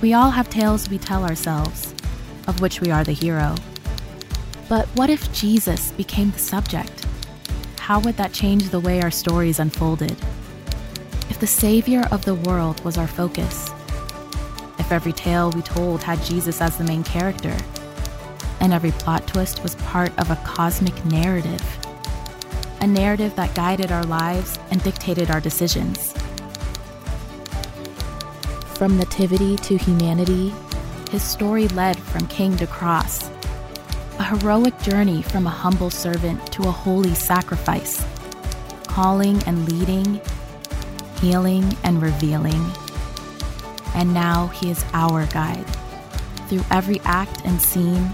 We 0.00 0.14
all 0.14 0.30
have 0.30 0.48
tales 0.48 0.88
we 0.88 0.96
tell 0.96 1.24
ourselves, 1.24 1.94
of 2.46 2.62
which 2.62 2.80
we 2.80 2.90
are 2.90 3.04
the 3.04 3.12
hero. 3.12 3.54
But 4.66 4.86
what 4.96 5.10
if 5.10 5.30
Jesus 5.34 5.92
became 5.92 6.30
the 6.30 6.38
subject? 6.38 7.04
How 7.78 8.00
would 8.00 8.16
that 8.16 8.32
change 8.32 8.70
the 8.70 8.80
way 8.80 9.02
our 9.02 9.10
stories 9.10 9.58
unfolded? 9.58 10.16
If 11.28 11.38
the 11.38 11.46
Savior 11.46 12.06
of 12.10 12.24
the 12.24 12.34
world 12.34 12.82
was 12.82 12.96
our 12.96 13.06
focus, 13.06 13.70
if 14.78 14.90
every 14.90 15.12
tale 15.12 15.50
we 15.50 15.60
told 15.60 16.02
had 16.02 16.24
Jesus 16.24 16.62
as 16.62 16.78
the 16.78 16.84
main 16.84 17.04
character, 17.04 17.54
and 18.60 18.72
every 18.72 18.92
plot 18.92 19.26
twist 19.26 19.62
was 19.62 19.74
part 19.76 20.18
of 20.18 20.30
a 20.30 20.36
cosmic 20.46 21.04
narrative, 21.04 21.62
a 22.80 22.86
narrative 22.86 23.36
that 23.36 23.54
guided 23.54 23.92
our 23.92 24.04
lives 24.04 24.58
and 24.70 24.82
dictated 24.82 25.30
our 25.30 25.40
decisions. 25.42 26.14
From 28.80 28.96
nativity 28.96 29.56
to 29.56 29.76
humanity, 29.76 30.54
his 31.10 31.22
story 31.22 31.68
led 31.68 31.98
from 31.98 32.26
king 32.28 32.56
to 32.56 32.66
cross. 32.66 33.30
A 34.18 34.24
heroic 34.24 34.80
journey 34.80 35.20
from 35.20 35.46
a 35.46 35.50
humble 35.50 35.90
servant 35.90 36.50
to 36.52 36.62
a 36.62 36.70
holy 36.70 37.14
sacrifice, 37.14 38.02
calling 38.84 39.42
and 39.42 39.70
leading, 39.70 40.18
healing 41.20 41.76
and 41.84 42.00
revealing. 42.00 42.64
And 43.94 44.14
now 44.14 44.46
he 44.46 44.70
is 44.70 44.82
our 44.94 45.26
guide 45.26 45.66
through 46.48 46.64
every 46.70 47.00
act 47.00 47.42
and 47.44 47.60
scene, 47.60 48.08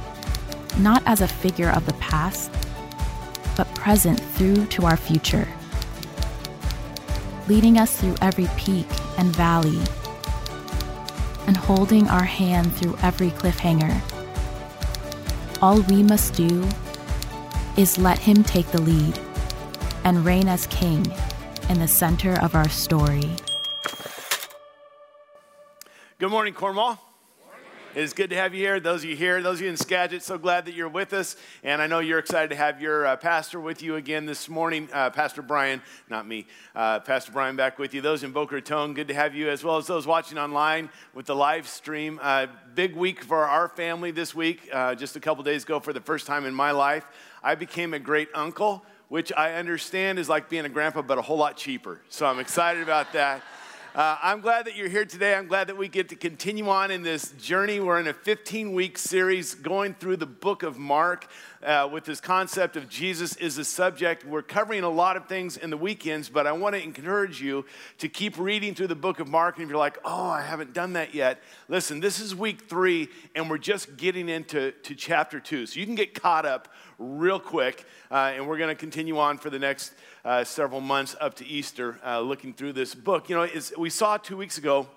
not 0.79 1.01
as 1.07 1.21
a 1.21 1.29
figure 1.29 1.71
of 1.71 1.87
the 1.87 1.95
past, 1.95 2.51
but 3.57 3.73
present 3.77 4.19
through 4.19 4.67
to 4.67 4.85
our 4.85 4.97
future, 4.97 5.47
leading 7.47 7.79
us 7.79 8.01
through 8.01 8.17
every 8.21 8.49
peak 8.57 8.89
and 9.17 9.29
valley 9.37 9.81
and 11.47 11.57
holding 11.57 12.09
our 12.09 12.25
hand 12.25 12.75
through 12.75 12.97
every 13.03 13.31
cliffhanger. 13.31 14.01
All 15.63 15.81
we 15.83 16.03
must 16.03 16.35
do 16.35 16.69
is 17.77 17.99
let 17.99 18.19
Him 18.19 18.43
take 18.43 18.67
the 18.69 18.81
lead 18.83 19.19
and 20.05 20.25
reign 20.25 20.49
as 20.49 20.67
King 20.67 21.07
in 21.69 21.79
the 21.79 21.89
center 21.89 22.41
of 22.41 22.55
our 22.55 22.69
story. 22.69 23.31
Good 26.19 26.31
morning, 26.31 26.55
Cornwall. 26.55 27.06
It 27.97 28.03
is 28.03 28.13
good 28.13 28.29
to 28.29 28.37
have 28.37 28.53
you 28.53 28.61
here. 28.61 28.79
Those 28.79 29.05
of 29.05 29.09
you 29.09 29.17
here, 29.17 29.41
those 29.41 29.57
of 29.57 29.63
you 29.63 29.71
in 29.71 29.77
Skagit, 29.79 30.23
so 30.23 30.37
glad 30.37 30.67
that 30.67 30.75
you're 30.75 30.87
with 30.87 31.15
us. 31.15 31.35
And 31.65 31.81
I 31.81 31.87
know 31.87 32.01
you're 32.01 32.19
excited 32.19 32.51
to 32.51 32.55
have 32.55 32.79
your 32.79 33.07
uh, 33.07 33.17
pastor 33.17 33.59
with 33.59 33.81
you 33.81 33.97
again 33.97 34.27
this 34.27 34.51
morning, 34.51 34.91
uh, 34.93 35.09
Pastor 35.09 35.41
Brian, 35.41 35.81
not 36.11 36.29
me, 36.29 36.47
uh, 36.75 37.01
Pastor 37.01 37.33
Brian 37.33 37.57
back 37.57 37.79
with 37.79 37.95
you. 37.95 38.03
Those 38.03 38.23
in 38.23 38.33
Boca 38.33 38.57
Raton, 38.57 38.93
good 38.93 39.09
to 39.09 39.15
have 39.15 39.35
you, 39.35 39.49
as 39.49 39.65
well 39.65 39.79
as 39.79 39.87
those 39.87 40.07
watching 40.07 40.37
online 40.37 40.91
with 41.15 41.25
the 41.25 41.35
live 41.35 41.67
stream. 41.67 42.21
Uh, 42.23 42.49
big 42.75 42.95
week 42.95 43.25
for 43.25 43.47
our 43.47 43.67
family 43.67 44.11
this 44.11 44.35
week. 44.35 44.69
Uh, 44.71 44.95
just 44.95 45.17
a 45.17 45.21
couple 45.21 45.43
days 45.43 45.65
ago, 45.65 45.81
for 45.81 45.95
the 45.95 46.03
first 46.03 46.27
time 46.27 46.45
in 46.45 46.53
my 46.53 46.73
life, 46.73 47.07
I 47.43 47.55
became 47.55 47.95
a 47.95 47.99
great 47.99 48.29
uncle, 48.35 48.85
which 49.09 49.33
I 49.35 49.55
understand 49.55 50.19
is 50.19 50.29
like 50.29 50.51
being 50.51 50.67
a 50.67 50.69
grandpa, 50.69 51.01
but 51.01 51.17
a 51.17 51.23
whole 51.23 51.39
lot 51.39 51.57
cheaper. 51.57 52.03
So 52.11 52.27
I'm 52.27 52.41
excited 52.41 52.83
about 52.83 53.15
that. 53.15 53.41
Uh, 53.97 54.19
I'm 54.23 54.43
glad 54.43 54.67
that 54.67 54.77
you're 54.77 54.91
here 54.91 55.07
today. 55.07 55.35
I'm 55.35 55.47
glad 55.47 55.69
that 55.69 55.79
we 55.79 55.89
get 55.89 56.11
to 56.11 56.17
continue 56.17 56.69
on 56.69 56.91
in 56.91 57.03
this 57.03 57.31
journey. 57.41 57.81
We're 57.81 57.99
in 57.99 58.09
a 58.09 58.13
15 58.13 58.75
week 58.75 58.99
series 58.99 59.55
going 59.55 59.95
through 59.95 60.19
the 60.19 60.27
book 60.27 60.63
of 60.63 60.77
Mark 60.77 61.31
uh, 61.63 61.89
with 61.91 62.05
this 62.05 62.21
concept 62.21 62.77
of 62.77 62.89
Jesus 62.89 63.37
is 63.37 63.57
the 63.57 63.65
subject. 63.65 64.25
We're 64.25 64.43
covering 64.43 64.83
a 64.83 64.89
lot 64.89 65.17
of 65.17 65.27
things 65.27 65.57
in 65.57 65.71
the 65.71 65.77
weekends, 65.77 66.29
but 66.29 66.47
I 66.47 66.53
want 66.53 66.75
to 66.75 66.83
encourage 66.83 67.41
you 67.41 67.65
to 67.99 68.09
keep 68.09 68.39
reading 68.39 68.75
through 68.75 68.89
the 68.89 68.95
book 68.95 69.21
of 69.21 69.29
Mark. 69.29 69.57
And 69.57 69.65
if 69.65 69.71
you're 69.71 69.79
like, 69.79 69.99
oh, 70.05 70.31
I 70.31 70.43
haven't 70.43 70.73
done 70.73 70.95
that 70.95 71.15
yet, 71.15 71.43
listen, 71.69 72.01
this 72.01 72.21
is 72.21 72.35
week 72.35 72.63
three, 72.69 73.09
and 73.35 73.49
we're 73.49 73.59
just 73.59 73.97
getting 73.97 74.29
into 74.29 74.73
to 74.73 74.95
chapter 74.95 75.41
two. 75.41 75.67
So 75.67 75.81
you 75.81 75.87
can 75.87 75.95
get 75.95 76.21
caught 76.21 76.47
up 76.47 76.69
real 76.99 77.41
quick, 77.41 77.85
uh, 78.11 78.33
and 78.35 78.47
we're 78.47 78.59
going 78.59 78.75
to 78.75 78.81
continue 78.81 79.19
on 79.19 79.39
for 79.39 79.51
the 79.51 79.59
next 79.59 79.93
uh, 80.25 80.45
several 80.45 80.81
months 80.81 81.17
up 81.21 81.35
to 81.35 81.47
Easter, 81.47 81.99
uh, 82.05 82.21
looking 82.21 82.53
through 82.53 82.73
this 82.73 82.95
book. 82.95 83.29
You 83.29 83.37
know, 83.37 83.49
we 83.79 83.91
saw 83.91 84.17
two 84.17 84.37
weeks 84.37 84.59
ago 84.59 84.89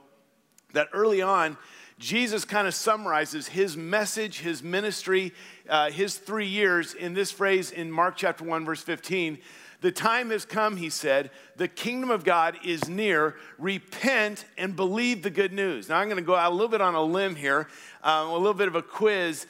that 0.73 0.89
early 0.93 1.21
on, 1.21 1.57
Jesus 1.99 2.45
kind 2.45 2.67
of 2.67 2.73
summarizes 2.73 3.49
his 3.49 3.77
message, 3.77 4.39
his 4.39 4.63
ministry, 4.63 5.33
uh, 5.69 5.91
his 5.91 6.17
three 6.17 6.47
years 6.47 6.93
in 6.93 7.13
this 7.13 7.31
phrase 7.31 7.71
in 7.71 7.91
Mark 7.91 8.15
chapter 8.15 8.43
1, 8.43 8.65
verse 8.65 8.81
15. 8.81 9.37
The 9.81 9.91
time 9.91 10.31
has 10.31 10.45
come, 10.45 10.77
he 10.77 10.89
said. 10.89 11.29
The 11.57 11.67
kingdom 11.67 12.09
of 12.09 12.23
God 12.23 12.57
is 12.65 12.89
near. 12.89 13.35
Repent 13.57 14.45
and 14.57 14.75
believe 14.75 15.23
the 15.23 15.29
good 15.29 15.53
news. 15.53 15.89
Now, 15.89 15.99
I'm 15.99 16.07
going 16.07 16.17
to 16.17 16.25
go 16.25 16.35
out 16.35 16.51
a 16.51 16.55
little 16.55 16.69
bit 16.69 16.81
on 16.81 16.95
a 16.95 17.03
limb 17.03 17.35
here, 17.35 17.67
uh, 18.03 18.25
a 18.27 18.37
little 18.37 18.53
bit 18.53 18.67
of 18.67 18.75
a 18.75 18.81
quiz. 18.81 19.45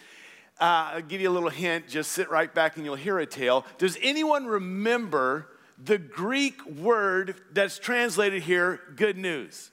Uh, 0.59 0.91
I'll 0.93 1.01
give 1.01 1.21
you 1.21 1.29
a 1.29 1.31
little 1.31 1.49
hint. 1.49 1.87
Just 1.87 2.11
sit 2.11 2.29
right 2.29 2.53
back 2.53 2.75
and 2.75 2.85
you'll 2.85 2.95
hear 2.95 3.19
a 3.19 3.25
tale. 3.25 3.65
Does 3.77 3.97
anyone 4.01 4.45
remember 4.45 5.47
the 5.83 5.97
Greek 5.97 6.65
word 6.65 7.35
that's 7.53 7.79
translated 7.79 8.43
here, 8.43 8.81
good 8.95 9.17
news. 9.17 9.71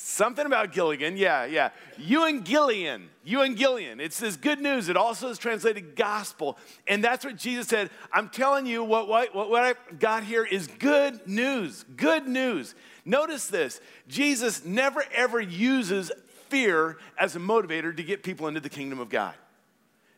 Something 0.00 0.46
about 0.46 0.72
Gilligan, 0.72 1.16
yeah, 1.16 1.44
yeah. 1.44 1.70
euangelion. 1.98 3.08
You 3.24 3.40
and 3.40 3.56
Gillian. 3.56 3.98
It 3.98 4.12
says 4.12 4.36
good 4.36 4.60
news. 4.60 4.88
It 4.88 4.96
also 4.96 5.28
is 5.28 5.38
translated 5.38 5.96
gospel. 5.96 6.56
And 6.86 7.02
that's 7.02 7.24
what 7.24 7.34
Jesus 7.34 7.66
said. 7.66 7.90
I'm 8.12 8.28
telling 8.28 8.64
you 8.64 8.84
what, 8.84 9.08
what, 9.08 9.34
what 9.34 9.64
I 9.64 9.74
got 9.98 10.22
here 10.22 10.44
is 10.44 10.68
good 10.68 11.26
news. 11.26 11.84
Good 11.96 12.28
news. 12.28 12.76
Notice 13.04 13.48
this 13.48 13.80
Jesus 14.06 14.64
never 14.64 15.02
ever 15.12 15.40
uses 15.40 16.12
fear 16.46 16.98
as 17.18 17.34
a 17.34 17.40
motivator 17.40 17.94
to 17.96 18.02
get 18.04 18.22
people 18.22 18.46
into 18.46 18.60
the 18.60 18.70
kingdom 18.70 19.00
of 19.00 19.08
God. 19.08 19.34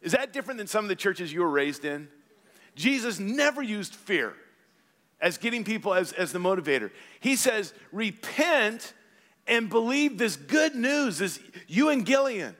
Is 0.02 0.12
that 0.12 0.34
different 0.34 0.58
than 0.58 0.66
some 0.66 0.84
of 0.84 0.90
the 0.90 0.94
churches 0.94 1.32
you 1.32 1.40
were 1.40 1.48
raised 1.48 1.86
in? 1.86 2.08
Jesus 2.74 3.18
never 3.18 3.62
used 3.62 3.94
fear 3.94 4.34
as 5.22 5.38
getting 5.38 5.64
people 5.64 5.94
as, 5.94 6.12
as 6.12 6.32
the 6.32 6.38
motivator. 6.38 6.90
He 7.18 7.34
says, 7.34 7.72
repent 7.92 8.92
and 9.46 9.68
believe 9.68 10.18
this 10.18 10.36
good 10.36 10.74
news, 10.74 11.18
this 11.18 11.38
euangelion. 11.68 12.54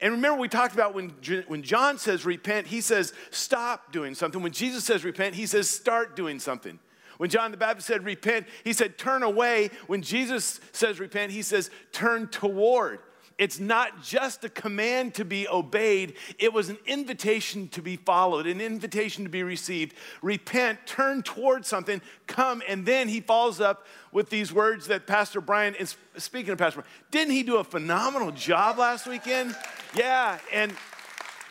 And 0.00 0.12
remember, 0.12 0.38
we 0.38 0.48
talked 0.48 0.74
about 0.74 0.94
when, 0.94 1.12
when 1.48 1.62
John 1.62 1.98
says 1.98 2.24
repent, 2.24 2.68
he 2.68 2.80
says 2.80 3.12
stop 3.30 3.92
doing 3.92 4.14
something. 4.14 4.42
When 4.42 4.52
Jesus 4.52 4.84
says 4.84 5.04
repent, 5.04 5.34
he 5.34 5.46
says 5.46 5.68
start 5.68 6.14
doing 6.14 6.38
something. 6.38 6.78
When 7.16 7.30
John 7.30 7.50
the 7.50 7.56
Baptist 7.56 7.88
said 7.88 8.04
repent, 8.04 8.46
he 8.62 8.72
said 8.72 8.96
turn 8.96 9.24
away. 9.24 9.70
When 9.88 10.02
Jesus 10.02 10.60
says 10.72 11.00
repent, 11.00 11.32
he 11.32 11.42
says 11.42 11.68
turn 11.92 12.28
toward 12.28 13.00
it's 13.38 13.60
not 13.60 14.02
just 14.02 14.44
a 14.44 14.48
command 14.48 15.14
to 15.14 15.24
be 15.24 15.48
obeyed, 15.48 16.14
it 16.38 16.52
was 16.52 16.68
an 16.68 16.78
invitation 16.86 17.68
to 17.68 17.80
be 17.80 17.96
followed, 17.96 18.46
an 18.46 18.60
invitation 18.60 19.24
to 19.24 19.30
be 19.30 19.42
received. 19.42 19.94
Repent, 20.22 20.80
turn 20.86 21.22
towards 21.22 21.68
something, 21.68 22.00
come, 22.26 22.62
and 22.68 22.84
then 22.84 23.08
he 23.08 23.20
follows 23.20 23.60
up 23.60 23.86
with 24.10 24.28
these 24.28 24.52
words 24.52 24.88
that 24.88 25.06
Pastor 25.06 25.40
Brian 25.40 25.74
is 25.76 25.96
speaking 26.16 26.50
of 26.50 26.58
Pastor 26.58 26.80
Brian. 26.80 26.94
Didn't 27.10 27.34
he 27.34 27.44
do 27.44 27.58
a 27.58 27.64
phenomenal 27.64 28.32
job 28.32 28.78
last 28.78 29.06
weekend? 29.06 29.56
Yeah, 29.94 30.38
and 30.52 30.74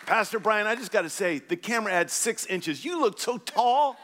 Pastor 0.06 0.40
Brian, 0.40 0.68
I 0.68 0.76
just 0.76 0.92
got 0.92 1.02
to 1.02 1.10
say, 1.10 1.40
the 1.40 1.58
camera 1.58 1.92
adds 1.92 2.14
six 2.14 2.46
inches. 2.46 2.86
You 2.86 3.02
look 3.02 3.20
so 3.20 3.38
tall. 3.38 3.98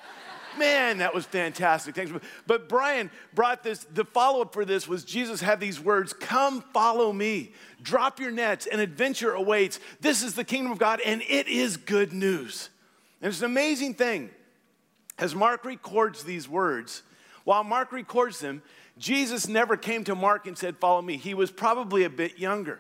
Man, 0.58 1.00
that 1.00 1.14
was 1.14 1.26
fantastic. 1.26 1.96
Thanks. 1.96 2.12
But 2.46 2.70
Brian 2.70 3.10
brought 3.34 3.64
this, 3.64 3.86
the 3.94 4.06
follow 4.06 4.42
up 4.42 4.54
for 4.54 4.66
this 4.66 4.88
was 4.88 5.04
Jesus 5.04 5.42
had 5.42 5.60
these 5.60 5.80
words 5.80 6.14
Come 6.14 6.64
follow 6.74 7.12
me. 7.12 7.52
Drop 7.82 8.20
your 8.20 8.32
nets, 8.32 8.66
and 8.66 8.80
adventure 8.80 9.32
awaits. 9.32 9.80
This 10.00 10.24
is 10.24 10.36
the 10.36 10.44
kingdom 10.44 10.72
of 10.72 10.78
God, 10.78 11.02
and 11.06 11.22
it 11.28 11.48
is 11.48 11.78
good 11.78 12.14
news. 12.14 12.70
And 13.22 13.30
it's 13.30 13.40
an 13.40 13.46
amazing 13.46 13.96
thing. 13.96 14.30
As 15.18 15.36
Mark 15.36 15.66
records 15.66 16.24
these 16.24 16.48
words, 16.48 17.04
while 17.44 17.64
Mark 17.64 17.92
records 17.92 18.40
them, 18.40 18.62
Jesus 18.98 19.48
never 19.48 19.76
came 19.76 20.04
to 20.06 20.16
Mark 20.16 20.48
and 20.48 20.58
said, 20.58 20.78
Follow 20.78 21.02
me. 21.02 21.18
He 21.18 21.34
was 21.34 21.52
probably 21.52 22.04
a 22.04 22.10
bit 22.10 22.38
younger. 22.38 22.80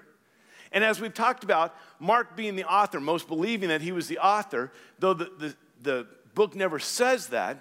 And 0.71 0.83
as 0.83 0.99
we've 0.99 1.13
talked 1.13 1.43
about, 1.43 1.75
Mark 1.99 2.35
being 2.35 2.55
the 2.55 2.63
author, 2.63 2.99
most 2.99 3.27
believing 3.27 3.69
that 3.69 3.81
he 3.81 3.91
was 3.91 4.07
the 4.07 4.17
author, 4.17 4.71
though 4.99 5.13
the, 5.13 5.29
the, 5.37 5.55
the 5.81 6.07
book 6.35 6.55
never 6.55 6.79
says 6.79 7.27
that, 7.27 7.57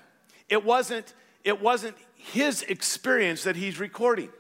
it 0.49 0.65
wasn't, 0.65 1.15
it 1.45 1.61
wasn't 1.61 1.97
his 2.15 2.63
experience 2.63 3.45
that 3.45 3.57
he's 3.57 3.81
recording. 3.81 4.31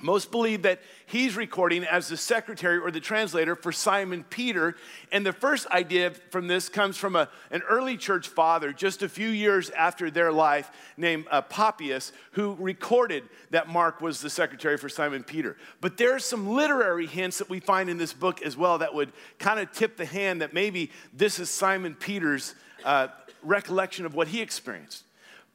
Most 0.00 0.30
believe 0.30 0.62
that 0.62 0.80
he's 1.06 1.36
recording 1.36 1.82
as 1.82 2.06
the 2.06 2.16
secretary 2.16 2.78
or 2.78 2.92
the 2.92 3.00
translator 3.00 3.56
for 3.56 3.72
Simon 3.72 4.24
Peter. 4.30 4.76
And 5.10 5.26
the 5.26 5.32
first 5.32 5.66
idea 5.68 6.12
from 6.30 6.46
this 6.46 6.68
comes 6.68 6.96
from 6.96 7.16
a, 7.16 7.28
an 7.50 7.62
early 7.68 7.96
church 7.96 8.28
father 8.28 8.72
just 8.72 9.02
a 9.02 9.08
few 9.08 9.28
years 9.28 9.70
after 9.70 10.08
their 10.08 10.30
life 10.30 10.70
named 10.96 11.26
uh, 11.32 11.42
Papias, 11.42 12.12
who 12.32 12.56
recorded 12.60 13.24
that 13.50 13.68
Mark 13.68 14.00
was 14.00 14.20
the 14.20 14.30
secretary 14.30 14.76
for 14.76 14.88
Simon 14.88 15.24
Peter. 15.24 15.56
But 15.80 15.96
there 15.96 16.14
are 16.14 16.20
some 16.20 16.48
literary 16.48 17.06
hints 17.06 17.38
that 17.38 17.50
we 17.50 17.58
find 17.58 17.90
in 17.90 17.98
this 17.98 18.12
book 18.12 18.40
as 18.42 18.56
well 18.56 18.78
that 18.78 18.94
would 18.94 19.12
kind 19.40 19.58
of 19.58 19.72
tip 19.72 19.96
the 19.96 20.06
hand 20.06 20.42
that 20.42 20.54
maybe 20.54 20.92
this 21.12 21.40
is 21.40 21.50
Simon 21.50 21.96
Peter's 21.96 22.54
uh, 22.84 23.08
recollection 23.42 24.06
of 24.06 24.14
what 24.14 24.28
he 24.28 24.40
experienced. 24.40 25.04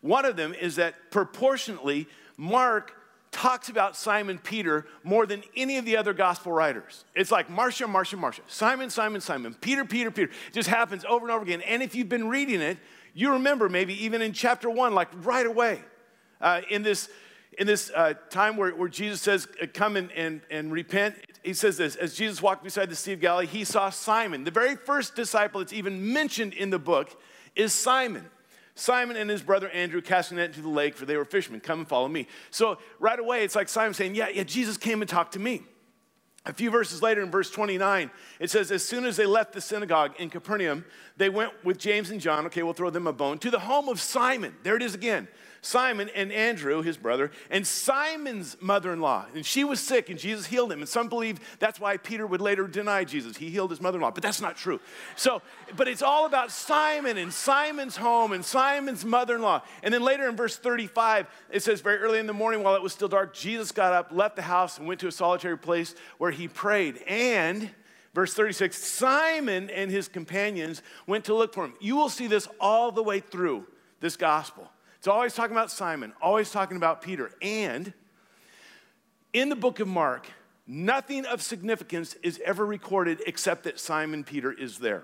One 0.01 0.25
of 0.25 0.35
them 0.35 0.53
is 0.53 0.75
that 0.75 1.11
proportionately, 1.11 2.07
Mark 2.37 2.93
talks 3.31 3.69
about 3.69 3.95
Simon 3.95 4.37
Peter 4.37 4.85
more 5.03 5.25
than 5.25 5.43
any 5.55 5.77
of 5.77 5.85
the 5.85 5.97
other 5.97 6.13
gospel 6.13 6.51
writers. 6.51 7.03
It's 7.15 7.31
like 7.31 7.49
Marcia, 7.49 7.87
Marcia, 7.87 8.15
Marcia, 8.15 8.41
Simon, 8.47 8.89
Simon, 8.89 9.21
Simon, 9.21 9.55
Peter, 9.55 9.85
Peter, 9.85 10.11
Peter. 10.11 10.31
It 10.47 10.53
just 10.53 10.69
happens 10.69 11.03
over 11.05 11.25
and 11.25 11.31
over 11.31 11.43
again. 11.43 11.61
And 11.61 11.81
if 11.81 11.95
you've 11.95 12.09
been 12.09 12.29
reading 12.29 12.61
it, 12.61 12.77
you 13.13 13.33
remember 13.33 13.69
maybe 13.69 14.03
even 14.05 14.21
in 14.21 14.33
chapter 14.33 14.69
one, 14.69 14.93
like 14.93 15.09
right 15.25 15.45
away, 15.45 15.81
uh, 16.41 16.61
in 16.69 16.83
this 16.83 17.09
in 17.57 17.67
this 17.67 17.91
uh, 17.95 18.13
time 18.29 18.57
where, 18.57 18.73
where 18.75 18.89
Jesus 18.89 19.21
says, 19.21 19.47
uh, 19.61 19.67
Come 19.71 19.95
and, 19.95 20.11
and, 20.13 20.41
and 20.49 20.71
repent, 20.71 21.15
he 21.43 21.53
says 21.53 21.77
this 21.77 21.95
As 21.95 22.15
Jesus 22.15 22.41
walked 22.41 22.63
beside 22.63 22.89
the 22.89 22.95
Sea 22.95 23.13
of 23.13 23.19
Galilee, 23.19 23.45
he 23.45 23.63
saw 23.63 23.89
Simon. 23.89 24.43
The 24.43 24.51
very 24.51 24.75
first 24.75 25.15
disciple 25.15 25.59
that's 25.59 25.73
even 25.73 26.13
mentioned 26.13 26.53
in 26.53 26.69
the 26.69 26.79
book 26.79 27.19
is 27.55 27.73
Simon. 27.73 28.25
Simon 28.75 29.17
and 29.17 29.29
his 29.29 29.41
brother 29.41 29.69
Andrew 29.69 30.01
casting 30.01 30.37
net 30.37 30.49
into 30.49 30.61
the 30.61 30.69
lake, 30.69 30.95
for 30.95 31.05
they 31.05 31.15
were 31.15 31.25
fishermen. 31.25 31.59
Come 31.61 31.79
and 31.79 31.87
follow 31.87 32.07
me. 32.07 32.27
So 32.49 32.79
right 32.99 33.19
away, 33.19 33.43
it's 33.43 33.55
like 33.55 33.69
Simon 33.69 33.93
saying, 33.93 34.15
Yeah, 34.15 34.29
yeah, 34.29 34.43
Jesus 34.43 34.77
came 34.77 35.01
and 35.01 35.09
talked 35.09 35.33
to 35.33 35.39
me. 35.39 35.61
A 36.45 36.51
few 36.51 36.69
verses 36.69 37.01
later, 37.01 37.21
in 37.21 37.31
verse 37.31 37.49
29, 37.49 38.11
it 38.39 38.49
says, 38.49 38.71
As 38.71 38.83
soon 38.83 39.05
as 39.05 39.15
they 39.15 39.25
left 39.25 39.53
the 39.53 39.61
synagogue 39.61 40.13
in 40.19 40.29
Capernaum, 40.29 40.83
they 41.15 41.29
went 41.29 41.51
with 41.63 41.77
James 41.77 42.09
and 42.09 42.19
John, 42.19 42.45
okay, 42.47 42.63
we'll 42.63 42.73
throw 42.73 42.89
them 42.89 43.07
a 43.07 43.13
bone, 43.13 43.37
to 43.39 43.51
the 43.51 43.59
home 43.59 43.87
of 43.87 44.01
Simon. 44.01 44.53
There 44.63 44.75
it 44.75 44.81
is 44.81 44.93
again. 44.93 45.27
Simon 45.63 46.09
and 46.13 46.31
Andrew, 46.31 46.81
his 46.81 46.97
brother, 46.97 47.31
and 47.49 47.65
Simon's 47.65 48.57
mother 48.59 48.91
in 48.91 48.99
law. 48.99 49.25
And 49.33 49.45
she 49.45 49.63
was 49.63 49.79
sick, 49.79 50.09
and 50.09 50.19
Jesus 50.19 50.45
healed 50.45 50.71
him. 50.71 50.79
And 50.79 50.89
some 50.89 51.07
believe 51.07 51.39
that's 51.59 51.79
why 51.79 51.97
Peter 51.97 52.27
would 52.27 52.41
later 52.41 52.67
deny 52.67 53.05
Jesus. 53.05 53.37
He 53.37 53.49
healed 53.49 53.71
his 53.71 53.81
mother 53.81 53.97
in 53.97 54.01
law, 54.01 54.11
but 54.11 54.21
that's 54.21 54.41
not 54.41 54.57
true. 54.57 54.79
So, 55.15 55.41
but 55.75 55.87
it's 55.87 56.01
all 56.01 56.25
about 56.25 56.51
Simon 56.51 57.17
and 57.17 57.33
Simon's 57.33 57.95
home 57.95 58.33
and 58.33 58.43
Simon's 58.43 59.05
mother 59.05 59.35
in 59.35 59.41
law. 59.41 59.61
And 59.81 59.93
then 59.93 60.03
later 60.03 60.27
in 60.27 60.35
verse 60.35 60.57
35, 60.57 61.27
it 61.49 61.63
says, 61.63 61.81
Very 61.81 61.97
early 61.97 62.19
in 62.19 62.27
the 62.27 62.33
morning, 62.33 62.61
while 62.61 62.75
it 62.75 62.81
was 62.81 62.91
still 62.91 63.07
dark, 63.07 63.33
Jesus 63.33 63.71
got 63.71 63.93
up, 63.93 64.11
left 64.11 64.35
the 64.35 64.41
house, 64.41 64.77
and 64.77 64.87
went 64.87 64.99
to 64.99 65.07
a 65.07 65.11
solitary 65.11 65.57
place 65.57 65.95
where 66.17 66.31
he 66.31 66.47
prayed. 66.47 66.97
And 67.07 67.71
Verse 68.13 68.33
36 68.33 68.77
Simon 68.77 69.69
and 69.69 69.89
his 69.89 70.07
companions 70.07 70.81
went 71.07 71.25
to 71.25 71.33
look 71.33 71.53
for 71.53 71.65
him. 71.65 71.73
You 71.79 71.95
will 71.95 72.09
see 72.09 72.27
this 72.27 72.47
all 72.59 72.91
the 72.91 73.03
way 73.03 73.19
through 73.19 73.65
this 74.01 74.15
gospel. 74.15 74.69
It's 75.03 75.09
always 75.09 75.33
talking 75.33 75.51
about 75.53 75.69
Simon, 75.69 76.13
always 76.21 76.49
talking 76.49 76.77
about 76.77 77.01
Peter. 77.01 77.29
And 77.41 77.91
in 79.33 79.49
the 79.49 79.55
book 79.57 79.81
of 79.81 79.87
Mark, 79.89 80.27
nothing 80.65 81.25
of 81.25 81.41
significance 81.41 82.15
is 82.23 82.39
ever 82.45 82.65
recorded 82.65 83.21
except 83.27 83.65
that 83.65 83.81
Simon 83.81 84.23
Peter 84.23 84.53
is 84.53 84.77
there. 84.77 85.03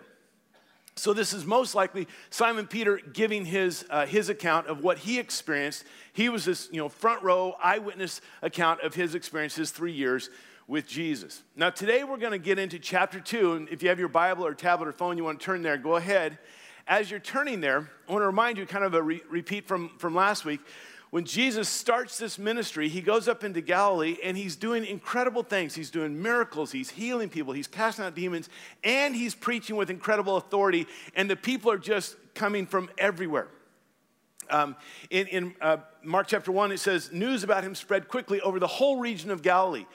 So 0.95 1.11
this 1.11 1.33
is 1.33 1.45
most 1.45 1.75
likely 1.75 2.07
Simon 2.29 2.65
Peter 2.65 3.01
giving 3.11 3.43
his, 3.43 3.85
uh, 3.89 4.05
his 4.05 4.29
account 4.29 4.67
of 4.67 4.81
what 4.81 4.99
he 4.99 5.19
experienced. 5.19 5.83
He 6.13 6.29
was 6.29 6.45
this 6.45 6.69
you 6.71 6.77
know, 6.77 6.87
front 6.87 7.21
row 7.21 7.57
eyewitness 7.61 8.21
account 8.41 8.79
of 8.79 8.95
his 8.95 9.15
experiences 9.15 9.69
three 9.69 9.91
years 9.91 10.29
with 10.65 10.87
Jesus. 10.87 11.43
Now 11.57 11.71
today 11.71 12.05
we're 12.05 12.15
going 12.15 12.31
to 12.31 12.37
get 12.37 12.57
into 12.57 12.79
chapter 12.79 13.19
two, 13.19 13.51
and 13.51 13.67
if 13.67 13.83
you 13.83 13.89
have 13.89 13.99
your 13.99 14.07
Bible 14.07 14.45
or 14.45 14.53
tablet 14.53 14.87
or 14.87 14.93
phone, 14.93 15.17
you 15.17 15.25
want 15.25 15.41
to 15.41 15.45
turn 15.45 15.61
there, 15.61 15.75
go 15.75 15.97
ahead 15.97 16.37
as 16.89 17.11
you're 17.11 17.19
turning 17.19 17.61
there, 17.61 17.87
I 18.07 18.11
want 18.11 18.23
to 18.23 18.25
remind 18.25 18.57
you 18.57 18.65
kind 18.65 18.83
of 18.83 18.95
a 18.95 19.01
re- 19.01 19.21
repeat 19.29 19.67
from, 19.67 19.91
from 19.99 20.15
last 20.15 20.43
week. 20.43 20.59
When 21.11 21.23
Jesus 21.23 21.69
starts 21.69 22.17
this 22.17 22.37
ministry, 22.37 22.89
he 22.89 23.01
goes 23.01 23.27
up 23.27 23.43
into 23.43 23.61
Galilee 23.61 24.17
and 24.23 24.35
he's 24.35 24.55
doing 24.55 24.83
incredible 24.85 25.43
things. 25.43 25.75
He's 25.75 25.91
doing 25.91 26.21
miracles, 26.21 26.71
he's 26.71 26.89
healing 26.89 27.29
people, 27.29 27.53
he's 27.53 27.67
casting 27.67 28.05
out 28.05 28.15
demons, 28.15 28.49
and 28.83 29.15
he's 29.15 29.33
preaching 29.33 29.75
with 29.75 29.89
incredible 29.89 30.37
authority. 30.37 30.87
And 31.15 31.29
the 31.29 31.35
people 31.35 31.71
are 31.71 31.77
just 31.77 32.15
coming 32.33 32.65
from 32.65 32.89
everywhere. 32.97 33.47
Um, 34.49 34.75
in, 35.11 35.27
in 35.27 35.55
uh, 35.61 35.77
Mark 36.03 36.27
chapter 36.27 36.51
1, 36.51 36.71
it 36.71 36.79
says, 36.79 37.11
News 37.11 37.43
about 37.43 37.63
him 37.63 37.75
spread 37.75 38.07
quickly 38.07 38.41
over 38.41 38.59
the 38.59 38.67
whole 38.67 38.97
region 38.97 39.29
of 39.29 39.43
Galilee. 39.43 39.85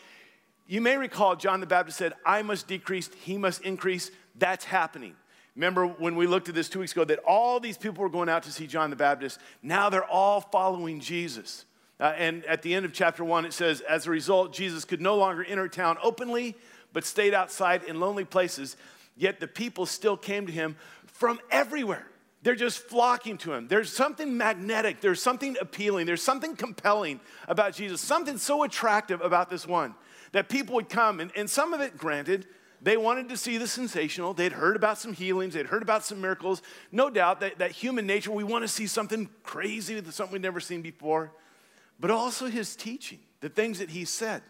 You 0.69 0.81
may 0.81 0.97
recall 0.97 1.35
John 1.35 1.59
the 1.59 1.67
Baptist 1.67 1.99
said, 1.99 2.13
I 2.25 2.43
must 2.43 2.69
decrease, 2.69 3.11
he 3.23 3.37
must 3.37 3.63
increase. 3.63 4.13
That's 4.37 4.65
happening. 4.65 5.17
Remember 5.57 5.87
when 5.87 6.17
we 6.17 6.27
looked 6.27 6.49
at 6.49 6.55
this 6.55 6.69
two 6.69 6.81
weeks 6.81 6.93
ago 6.93 7.05
that 7.05 7.21
all 7.21 7.61
these 7.61 7.79
people 7.79 8.03
were 8.03 8.11
going 8.11 8.29
out 8.29 8.43
to 8.45 8.53
see 8.53 8.67
John 8.67 8.91
the 8.91 8.97
Baptist. 8.97 9.39
Now 9.63 9.89
they're 9.89 10.05
all 10.05 10.41
following 10.41 11.01
Jesus. 11.01 11.65
Uh, 12.01 12.13
and 12.17 12.45
at 12.47 12.63
the 12.63 12.75
end 12.75 12.85
of 12.85 12.93
chapter 12.93 13.25
one, 13.25 13.45
it 13.45 13.53
says, 13.53 13.81
as 13.83 14.07
a 14.07 14.11
result, 14.11 14.53
Jesus 14.53 14.85
could 14.85 15.01
no 15.01 15.17
longer 15.17 15.45
enter 15.45 15.69
town 15.69 15.97
openly, 16.03 16.57
but 16.93 17.05
stayed 17.05 17.35
outside 17.35 17.85
in 17.85 18.01
lonely 18.01 18.25
places. 18.25 18.77
Yet 19.17 19.39
the 19.39 19.47
people 19.47 19.87
still 19.87 20.17
came 20.17 20.47
to 20.47 20.53
him 20.53 20.77
from 21.07 21.39
everywhere. 21.51 22.07
They're 22.43 22.57
just 22.57 22.79
flocking 22.79 23.39
to 23.39 23.55
him. 23.55 23.69
There's 23.69 23.91
something 23.91 24.37
magnetic, 24.37 25.01
there's 25.01 25.23
something 25.23 25.57
appealing, 25.61 26.07
there's 26.07 26.23
something 26.23 26.57
compelling 26.57 27.21
about 27.49 27.75
Jesus, 27.75 28.01
something 28.01 28.39
so 28.39 28.65
attractive 28.65 29.23
about 29.23 29.49
this 29.49 29.67
one 29.67 29.95
that 30.33 30.49
people 30.49 30.75
would 30.75 30.89
come. 30.89 31.21
And, 31.21 31.31
and 31.37 31.49
some 31.49 31.73
of 31.73 31.81
it, 31.81 31.97
granted, 31.97 32.47
they 32.85 32.99
wanted 32.99 33.31
to 33.31 33.37
see 33.39 33.57
the 33.57 33.67
sensational. 33.67 34.35
They'd 34.35 34.53
heard 34.53 34.77
about 34.77 34.99
some 34.99 35.15
healings, 35.15 35.55
they'd 35.55 35.67
heard 35.67 35.83
about 35.83 36.05
some 36.05 36.21
miracles. 36.21 36.61
No 36.93 37.09
doubt 37.09 37.41
that, 37.41 37.59
that 37.59 37.73
human 37.73 38.07
nature, 38.07 38.31
we 38.31 38.45
want 38.45 38.63
to 38.63 38.69
see 38.69 38.87
something 38.87 39.31
crazy, 39.43 40.01
something 40.11 40.35
we've 40.35 40.43
never 40.43 40.61
seen 40.61 40.83
before. 40.83 41.33
But 41.99 42.11
also 42.11 42.47
his 42.47 42.77
teaching, 42.77 43.21
the 43.41 43.49
things 43.49 43.79
that 43.79 43.89
he 43.89 44.05
said. 44.05 44.43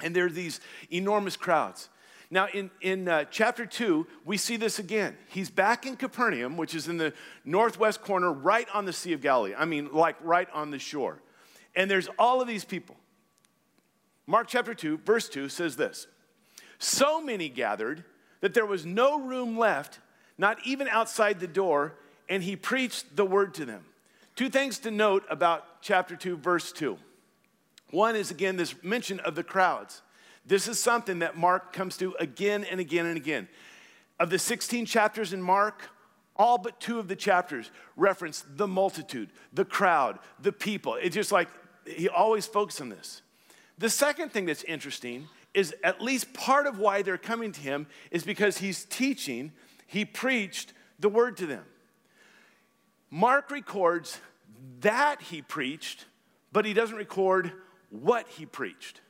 And 0.00 0.16
there 0.16 0.24
are 0.26 0.30
these 0.30 0.60
enormous 0.90 1.36
crowds. 1.36 1.90
Now, 2.30 2.48
in, 2.54 2.70
in 2.80 3.06
uh, 3.06 3.24
chapter 3.30 3.66
2, 3.66 4.06
we 4.24 4.38
see 4.38 4.56
this 4.56 4.78
again. 4.78 5.18
He's 5.28 5.50
back 5.50 5.84
in 5.84 5.96
Capernaum, 5.96 6.56
which 6.56 6.74
is 6.74 6.88
in 6.88 6.96
the 6.96 7.12
northwest 7.44 8.00
corner, 8.00 8.32
right 8.32 8.66
on 8.72 8.86
the 8.86 8.94
Sea 8.94 9.12
of 9.12 9.20
Galilee. 9.20 9.52
I 9.54 9.66
mean, 9.66 9.90
like 9.92 10.16
right 10.22 10.48
on 10.54 10.70
the 10.70 10.78
shore. 10.78 11.20
And 11.76 11.90
there's 11.90 12.08
all 12.18 12.40
of 12.40 12.48
these 12.48 12.64
people. 12.64 12.96
Mark 14.26 14.48
chapter 14.48 14.72
2, 14.72 15.00
verse 15.04 15.28
2 15.28 15.50
says 15.50 15.76
this 15.76 16.06
so 16.82 17.20
many 17.20 17.48
gathered 17.48 18.04
that 18.40 18.54
there 18.54 18.66
was 18.66 18.84
no 18.84 19.20
room 19.20 19.56
left, 19.56 20.00
not 20.36 20.58
even 20.66 20.88
outside 20.88 21.38
the 21.38 21.46
door, 21.46 21.94
and 22.28 22.42
he 22.42 22.56
preached 22.56 23.16
the 23.16 23.24
word 23.24 23.54
to 23.54 23.64
them. 23.64 23.84
Two 24.34 24.48
things 24.48 24.78
to 24.80 24.90
note 24.90 25.24
about 25.30 25.82
chapter 25.82 26.16
2, 26.16 26.36
verse 26.36 26.72
2. 26.72 26.98
One 27.90 28.16
is 28.16 28.30
again 28.30 28.56
this 28.56 28.74
mention 28.82 29.20
of 29.20 29.34
the 29.34 29.44
crowds. 29.44 30.02
This 30.44 30.66
is 30.66 30.80
something 30.80 31.20
that 31.20 31.36
Mark 31.36 31.72
comes 31.72 31.96
to 31.98 32.16
again 32.18 32.64
and 32.64 32.80
again 32.80 33.06
and 33.06 33.16
again. 33.16 33.48
Of 34.18 34.30
the 34.30 34.38
16 34.38 34.86
chapters 34.86 35.32
in 35.32 35.42
Mark, 35.42 35.88
all 36.34 36.58
but 36.58 36.80
two 36.80 36.98
of 36.98 37.06
the 37.06 37.16
chapters 37.16 37.70
reference 37.96 38.44
the 38.56 38.66
multitude, 38.66 39.30
the 39.52 39.64
crowd, 39.64 40.18
the 40.40 40.52
people. 40.52 40.94
It's 40.94 41.14
just 41.14 41.30
like 41.30 41.48
he 41.86 42.08
always 42.08 42.46
focuses 42.46 42.80
on 42.80 42.88
this. 42.88 43.22
The 43.78 43.90
second 43.90 44.32
thing 44.32 44.46
that's 44.46 44.64
interesting 44.64 45.28
is 45.54 45.74
at 45.84 46.00
least 46.00 46.32
part 46.32 46.66
of 46.66 46.78
why 46.78 47.02
they're 47.02 47.18
coming 47.18 47.52
to 47.52 47.60
him 47.60 47.86
is 48.10 48.24
because 48.24 48.58
he's 48.58 48.84
teaching, 48.84 49.52
he 49.86 50.04
preached 50.04 50.72
the 50.98 51.08
word 51.08 51.36
to 51.38 51.46
them. 51.46 51.64
Mark 53.10 53.50
records 53.50 54.18
that 54.80 55.20
he 55.22 55.42
preached, 55.42 56.06
but 56.52 56.64
he 56.64 56.72
doesn't 56.72 56.96
record 56.96 57.52
what 57.90 58.26
he 58.28 58.46
preached. 58.46 59.00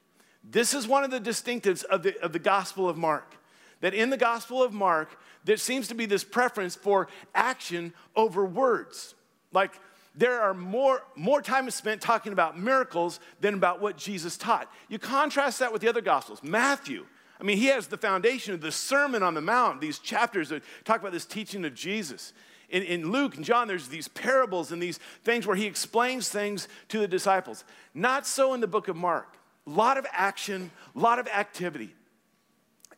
This 0.43 0.75
is 0.75 0.89
one 0.89 1.05
of 1.05 1.11
the 1.11 1.21
distinctives 1.21 1.85
of 1.85 2.03
the, 2.03 2.21
of 2.21 2.33
the 2.33 2.39
Gospel 2.39 2.89
of 2.89 2.97
Mark. 2.97 3.37
That 3.81 3.95
in 3.95 4.11
the 4.11 4.17
Gospel 4.17 4.63
of 4.63 4.73
Mark, 4.73 5.17
there 5.45 5.57
seems 5.57 5.89
to 5.89 5.95
be 5.95 6.07
this 6.07 6.25
preference 6.25 6.75
for 6.75 7.09
action 7.35 7.93
over 8.17 8.45
words. 8.45 9.15
Like, 9.53 9.79
there 10.15 10.43
are 10.43 10.53
more, 10.53 11.03
more 11.17 11.41
time 11.41 11.67
is 11.69 11.75
spent 11.75 12.01
talking 12.01 12.33
about 12.33 12.59
miracles 12.59 13.19
than 13.41 13.55
about 13.55 13.81
what 13.81 13.97
Jesus 13.97 14.37
taught. 14.37 14.71
You 14.89 14.99
contrast 14.99 15.59
that 15.61 15.73
with 15.73 15.81
the 15.81 15.89
other 15.89 16.03
gospels. 16.03 16.43
Matthew, 16.43 17.07
I 17.41 17.45
mean, 17.45 17.57
he 17.57 17.67
has 17.67 17.87
the 17.87 17.97
foundation 17.97 18.53
of 18.53 18.61
the 18.61 18.71
Sermon 18.73 19.23
on 19.23 19.35
the 19.35 19.41
Mount, 19.41 19.81
these 19.81 19.99
chapters 19.99 20.51
that 20.51 20.63
talk 20.85 21.01
about 21.01 21.13
this 21.13 21.25
teaching 21.25 21.65
of 21.65 21.75
Jesus. 21.75 22.33
In, 22.69 22.83
in 22.83 23.11
Luke 23.11 23.37
and 23.37 23.45
John, 23.45 23.69
there's 23.69 23.89
these 23.89 24.09
parables 24.09 24.71
and 24.71 24.83
these 24.83 24.99
things 25.25 25.47
where 25.47 25.57
he 25.57 25.67
explains 25.67 26.29
things 26.29 26.69
to 26.89 26.99
the 26.99 27.09
disciples. 27.09 27.65
Not 27.95 28.27
so 28.27 28.55
in 28.55 28.61
the 28.61 28.67
book 28.67 28.89
of 28.89 28.97
Mark. 28.97 29.37
A 29.67 29.71
lot 29.71 29.97
of 29.97 30.07
action, 30.13 30.71
a 30.95 30.99
lot 30.99 31.19
of 31.19 31.27
activity. 31.29 31.95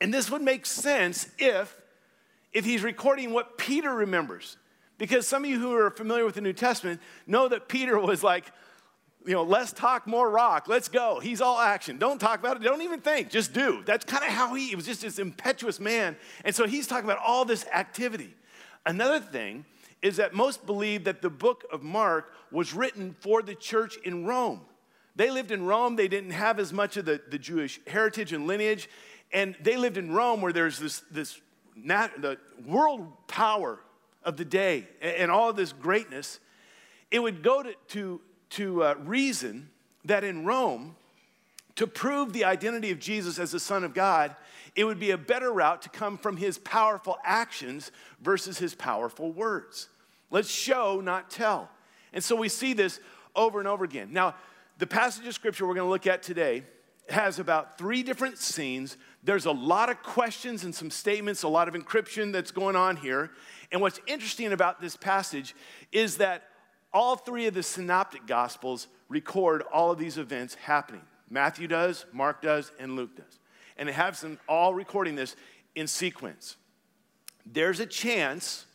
And 0.00 0.12
this 0.12 0.30
would 0.30 0.42
make 0.42 0.66
sense 0.66 1.28
if, 1.38 1.80
if 2.52 2.64
he's 2.64 2.82
recording 2.82 3.32
what 3.32 3.56
Peter 3.56 3.94
remembers. 3.94 4.56
Because 5.04 5.28
some 5.28 5.44
of 5.44 5.50
you 5.50 5.60
who 5.60 5.74
are 5.74 5.90
familiar 5.90 6.24
with 6.24 6.34
the 6.34 6.40
New 6.40 6.54
Testament 6.54 6.98
know 7.26 7.46
that 7.48 7.68
Peter 7.68 7.98
was 8.00 8.22
like, 8.22 8.50
you 9.26 9.34
know, 9.34 9.42
less 9.42 9.70
talk, 9.70 10.06
more 10.06 10.30
rock. 10.30 10.66
Let's 10.66 10.88
go. 10.88 11.20
He's 11.20 11.42
all 11.42 11.60
action. 11.60 11.98
Don't 11.98 12.18
talk 12.18 12.40
about 12.40 12.56
it. 12.56 12.62
Don't 12.62 12.80
even 12.80 13.00
think. 13.00 13.28
Just 13.28 13.52
do. 13.52 13.82
That's 13.84 14.06
kind 14.06 14.24
of 14.24 14.30
how 14.30 14.54
he, 14.54 14.68
he 14.68 14.76
was 14.76 14.86
just 14.86 15.02
this 15.02 15.18
impetuous 15.18 15.78
man. 15.78 16.16
And 16.42 16.54
so 16.54 16.66
he's 16.66 16.86
talking 16.86 17.04
about 17.04 17.18
all 17.22 17.44
this 17.44 17.66
activity. 17.66 18.34
Another 18.86 19.20
thing 19.20 19.66
is 20.00 20.16
that 20.16 20.32
most 20.32 20.64
believe 20.64 21.04
that 21.04 21.20
the 21.20 21.28
book 21.28 21.64
of 21.70 21.82
Mark 21.82 22.32
was 22.50 22.72
written 22.72 23.14
for 23.20 23.42
the 23.42 23.54
church 23.54 23.98
in 24.04 24.24
Rome. 24.24 24.62
They 25.16 25.30
lived 25.30 25.50
in 25.50 25.66
Rome. 25.66 25.96
They 25.96 26.08
didn't 26.08 26.30
have 26.30 26.58
as 26.58 26.72
much 26.72 26.96
of 26.96 27.04
the, 27.04 27.20
the 27.28 27.38
Jewish 27.38 27.78
heritage 27.86 28.32
and 28.32 28.46
lineage. 28.46 28.88
And 29.34 29.54
they 29.60 29.76
lived 29.76 29.98
in 29.98 30.12
Rome 30.12 30.40
where 30.40 30.54
there's 30.54 30.78
this, 30.78 31.02
this 31.10 31.38
nat, 31.76 32.22
the 32.22 32.38
world 32.64 33.12
power 33.28 33.80
of 34.24 34.36
the 34.36 34.44
day 34.44 34.88
and 35.00 35.30
all 35.30 35.52
this 35.52 35.72
greatness, 35.72 36.40
it 37.10 37.18
would 37.20 37.42
go 37.42 37.62
to, 37.62 37.74
to, 37.88 38.20
to 38.50 38.82
uh, 38.82 38.94
reason 38.98 39.70
that 40.04 40.24
in 40.24 40.44
Rome, 40.44 40.96
to 41.76 41.86
prove 41.86 42.32
the 42.32 42.44
identity 42.44 42.90
of 42.90 42.98
Jesus 42.98 43.38
as 43.38 43.52
the 43.52 43.60
Son 43.60 43.84
of 43.84 43.94
God, 43.94 44.34
it 44.76 44.84
would 44.84 45.00
be 45.00 45.10
a 45.10 45.18
better 45.18 45.52
route 45.52 45.82
to 45.82 45.88
come 45.88 46.18
from 46.18 46.36
his 46.36 46.58
powerful 46.58 47.16
actions 47.24 47.90
versus 48.20 48.58
his 48.58 48.74
powerful 48.74 49.32
words. 49.32 49.88
Let's 50.30 50.50
show, 50.50 51.00
not 51.00 51.30
tell. 51.30 51.70
And 52.12 52.22
so 52.22 52.36
we 52.36 52.48
see 52.48 52.72
this 52.72 53.00
over 53.36 53.58
and 53.58 53.68
over 53.68 53.84
again. 53.84 54.12
Now, 54.12 54.34
the 54.78 54.86
passage 54.86 55.26
of 55.26 55.34
scripture 55.34 55.66
we're 55.66 55.74
going 55.74 55.86
to 55.86 55.90
look 55.90 56.06
at 56.06 56.22
today 56.22 56.64
has 57.08 57.38
about 57.38 57.78
three 57.78 58.02
different 58.02 58.38
scenes. 58.38 58.96
There's 59.24 59.46
a 59.46 59.52
lot 59.52 59.88
of 59.88 60.02
questions 60.02 60.64
and 60.64 60.74
some 60.74 60.90
statements, 60.90 61.42
a 61.42 61.48
lot 61.48 61.66
of 61.66 61.74
encryption 61.74 62.30
that's 62.30 62.50
going 62.50 62.76
on 62.76 62.96
here. 62.96 63.30
And 63.72 63.80
what's 63.80 63.98
interesting 64.06 64.52
about 64.52 64.82
this 64.82 64.96
passage 64.96 65.54
is 65.92 66.18
that 66.18 66.44
all 66.92 67.16
three 67.16 67.46
of 67.46 67.54
the 67.54 67.62
synoptic 67.62 68.26
gospels 68.26 68.86
record 69.08 69.62
all 69.72 69.90
of 69.90 69.98
these 69.98 70.18
events 70.18 70.54
happening. 70.54 71.00
Matthew 71.30 71.66
does, 71.66 72.04
Mark 72.12 72.42
does, 72.42 72.70
and 72.78 72.96
Luke 72.96 73.16
does. 73.16 73.38
And 73.78 73.88
it 73.88 73.94
has 73.94 74.20
them 74.20 74.38
all 74.46 74.74
recording 74.74 75.14
this 75.14 75.36
in 75.74 75.86
sequence. 75.86 76.56
There's 77.46 77.80
a 77.80 77.86
chance 77.86 78.66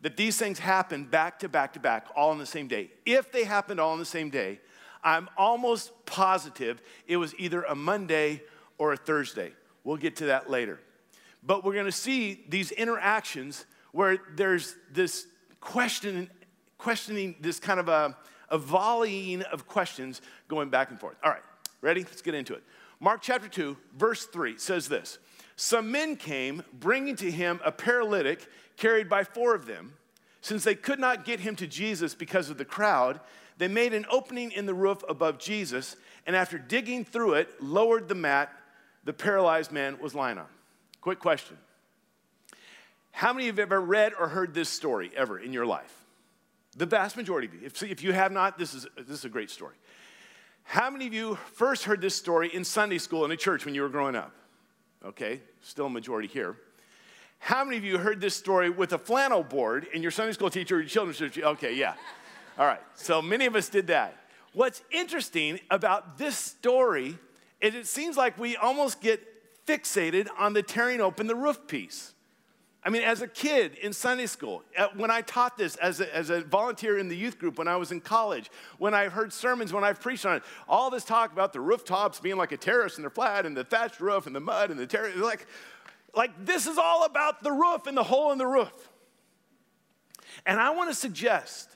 that 0.00 0.16
these 0.16 0.38
things 0.38 0.58
happen 0.58 1.04
back 1.04 1.38
to 1.40 1.48
back 1.48 1.74
to 1.74 1.80
back, 1.80 2.06
all 2.16 2.30
on 2.30 2.38
the 2.38 2.46
same 2.46 2.66
day. 2.66 2.90
If 3.04 3.30
they 3.30 3.44
happened 3.44 3.78
all 3.78 3.92
on 3.92 3.98
the 3.98 4.04
same 4.04 4.30
day, 4.30 4.60
I'm 5.04 5.28
almost 5.36 5.92
positive 6.06 6.80
it 7.06 7.18
was 7.18 7.34
either 7.38 7.62
a 7.62 7.74
Monday 7.74 8.42
or 8.78 8.92
a 8.92 8.96
Thursday. 8.96 9.52
We'll 9.88 9.96
get 9.96 10.16
to 10.16 10.26
that 10.26 10.50
later. 10.50 10.78
But 11.42 11.64
we're 11.64 11.72
going 11.72 11.86
to 11.86 11.92
see 11.92 12.44
these 12.46 12.72
interactions 12.72 13.64
where 13.92 14.18
there's 14.36 14.76
this 14.92 15.26
question, 15.62 16.28
questioning, 16.76 17.36
this 17.40 17.58
kind 17.58 17.80
of 17.80 17.88
a, 17.88 18.14
a 18.50 18.58
volleying 18.58 19.40
of 19.44 19.66
questions 19.66 20.20
going 20.46 20.68
back 20.68 20.90
and 20.90 21.00
forth. 21.00 21.16
All 21.24 21.30
right, 21.30 21.40
ready? 21.80 22.02
Let's 22.02 22.20
get 22.20 22.34
into 22.34 22.52
it. 22.52 22.62
Mark 23.00 23.22
chapter 23.22 23.48
2, 23.48 23.78
verse 23.96 24.26
3 24.26 24.58
says 24.58 24.90
this 24.90 25.20
Some 25.56 25.90
men 25.90 26.16
came 26.16 26.62
bringing 26.74 27.16
to 27.16 27.30
him 27.30 27.58
a 27.64 27.72
paralytic 27.72 28.46
carried 28.76 29.08
by 29.08 29.24
four 29.24 29.54
of 29.54 29.64
them. 29.64 29.94
Since 30.42 30.64
they 30.64 30.74
could 30.74 30.98
not 30.98 31.24
get 31.24 31.40
him 31.40 31.56
to 31.56 31.66
Jesus 31.66 32.14
because 32.14 32.50
of 32.50 32.58
the 32.58 32.66
crowd, 32.66 33.20
they 33.56 33.68
made 33.68 33.94
an 33.94 34.04
opening 34.10 34.52
in 34.52 34.66
the 34.66 34.74
roof 34.74 35.02
above 35.08 35.38
Jesus, 35.38 35.96
and 36.26 36.36
after 36.36 36.58
digging 36.58 37.06
through 37.06 37.34
it, 37.34 37.62
lowered 37.62 38.10
the 38.10 38.14
mat 38.14 38.52
the 39.08 39.14
paralyzed 39.14 39.72
man 39.72 39.98
was 40.02 40.14
lying 40.14 40.36
on. 40.36 40.44
Quick 41.00 41.18
question 41.18 41.56
How 43.10 43.32
many 43.32 43.48
of 43.48 43.56
you 43.56 43.62
have 43.62 43.72
ever 43.72 43.80
read 43.80 44.12
or 44.20 44.28
heard 44.28 44.52
this 44.52 44.68
story 44.68 45.10
ever 45.16 45.38
in 45.38 45.54
your 45.54 45.64
life? 45.64 46.04
The 46.76 46.84
vast 46.84 47.16
majority 47.16 47.48
of 47.48 47.54
you. 47.54 47.60
If, 47.64 47.82
if 47.82 48.04
you 48.04 48.12
have 48.12 48.32
not, 48.32 48.58
this 48.58 48.74
is, 48.74 48.86
this 48.98 49.20
is 49.20 49.24
a 49.24 49.30
great 49.30 49.48
story. 49.48 49.76
How 50.62 50.90
many 50.90 51.06
of 51.06 51.14
you 51.14 51.38
first 51.54 51.84
heard 51.84 52.02
this 52.02 52.14
story 52.14 52.54
in 52.54 52.64
Sunday 52.64 52.98
school 52.98 53.24
in 53.24 53.30
a 53.30 53.36
church 53.36 53.64
when 53.64 53.74
you 53.74 53.80
were 53.80 53.88
growing 53.88 54.14
up? 54.14 54.34
Okay, 55.02 55.40
still 55.62 55.86
a 55.86 55.90
majority 55.90 56.28
here. 56.28 56.58
How 57.38 57.64
many 57.64 57.78
of 57.78 57.84
you 57.84 57.96
heard 57.96 58.20
this 58.20 58.36
story 58.36 58.68
with 58.68 58.92
a 58.92 58.98
flannel 58.98 59.42
board 59.42 59.86
and 59.94 60.02
your 60.02 60.12
Sunday 60.12 60.32
school 60.32 60.50
teacher 60.50 60.76
or 60.76 60.80
your 60.80 60.88
children's 60.90 61.16
church? 61.16 61.38
Okay, 61.38 61.74
yeah. 61.74 61.94
All 62.58 62.66
right, 62.66 62.82
so 62.92 63.22
many 63.22 63.46
of 63.46 63.56
us 63.56 63.70
did 63.70 63.86
that. 63.86 64.18
What's 64.52 64.82
interesting 64.90 65.60
about 65.70 66.18
this 66.18 66.36
story 66.36 67.16
it 67.60 67.86
seems 67.86 68.16
like 68.16 68.38
we 68.38 68.56
almost 68.56 69.00
get 69.00 69.20
fixated 69.66 70.28
on 70.38 70.52
the 70.52 70.62
tearing 70.62 71.00
open 71.00 71.26
the 71.26 71.34
roof 71.34 71.66
piece. 71.66 72.14
I 72.84 72.90
mean, 72.90 73.02
as 73.02 73.20
a 73.20 73.26
kid 73.26 73.74
in 73.82 73.92
Sunday 73.92 74.26
school, 74.26 74.62
uh, 74.76 74.86
when 74.96 75.10
I 75.10 75.20
taught 75.20 75.58
this 75.58 75.76
as 75.76 76.00
a, 76.00 76.14
as 76.14 76.30
a 76.30 76.42
volunteer 76.42 76.96
in 76.96 77.08
the 77.08 77.16
youth 77.16 77.38
group, 77.38 77.58
when 77.58 77.68
I 77.68 77.76
was 77.76 77.90
in 77.90 78.00
college, 78.00 78.50
when 78.78 78.94
I 78.94 79.08
heard 79.08 79.32
sermons, 79.32 79.72
when 79.72 79.84
I've 79.84 80.00
preached 80.00 80.24
on 80.24 80.36
it, 80.36 80.42
all 80.68 80.88
this 80.88 81.04
talk 81.04 81.32
about 81.32 81.52
the 81.52 81.60
rooftops 81.60 82.20
being 82.20 82.36
like 82.36 82.52
a 82.52 82.56
terrace 82.56 82.94
and 82.94 83.04
they're 83.04 83.10
flat 83.10 83.44
and 83.44 83.56
the 83.56 83.64
thatched 83.64 84.00
roof 84.00 84.26
and 84.26 84.34
the 84.34 84.40
mud 84.40 84.70
and 84.70 84.78
the 84.78 84.86
terrace, 84.86 85.16
like, 85.16 85.46
like 86.14 86.30
this 86.46 86.66
is 86.66 86.78
all 86.78 87.04
about 87.04 87.42
the 87.42 87.52
roof 87.52 87.86
and 87.86 87.96
the 87.96 88.04
hole 88.04 88.32
in 88.32 88.38
the 88.38 88.46
roof. 88.46 88.90
And 90.46 90.60
I 90.60 90.70
want 90.70 90.88
to 90.88 90.94
suggest 90.94 91.68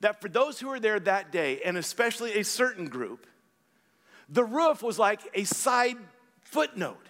that 0.00 0.20
for 0.20 0.28
those 0.28 0.60
who 0.60 0.68
were 0.68 0.78
there 0.78 1.00
that 1.00 1.32
day, 1.32 1.62
and 1.64 1.78
especially 1.78 2.38
a 2.38 2.44
certain 2.44 2.86
group, 2.86 3.26
the 4.28 4.44
roof 4.44 4.82
was 4.82 4.98
like 4.98 5.20
a 5.34 5.44
side 5.44 5.96
footnote. 6.42 7.06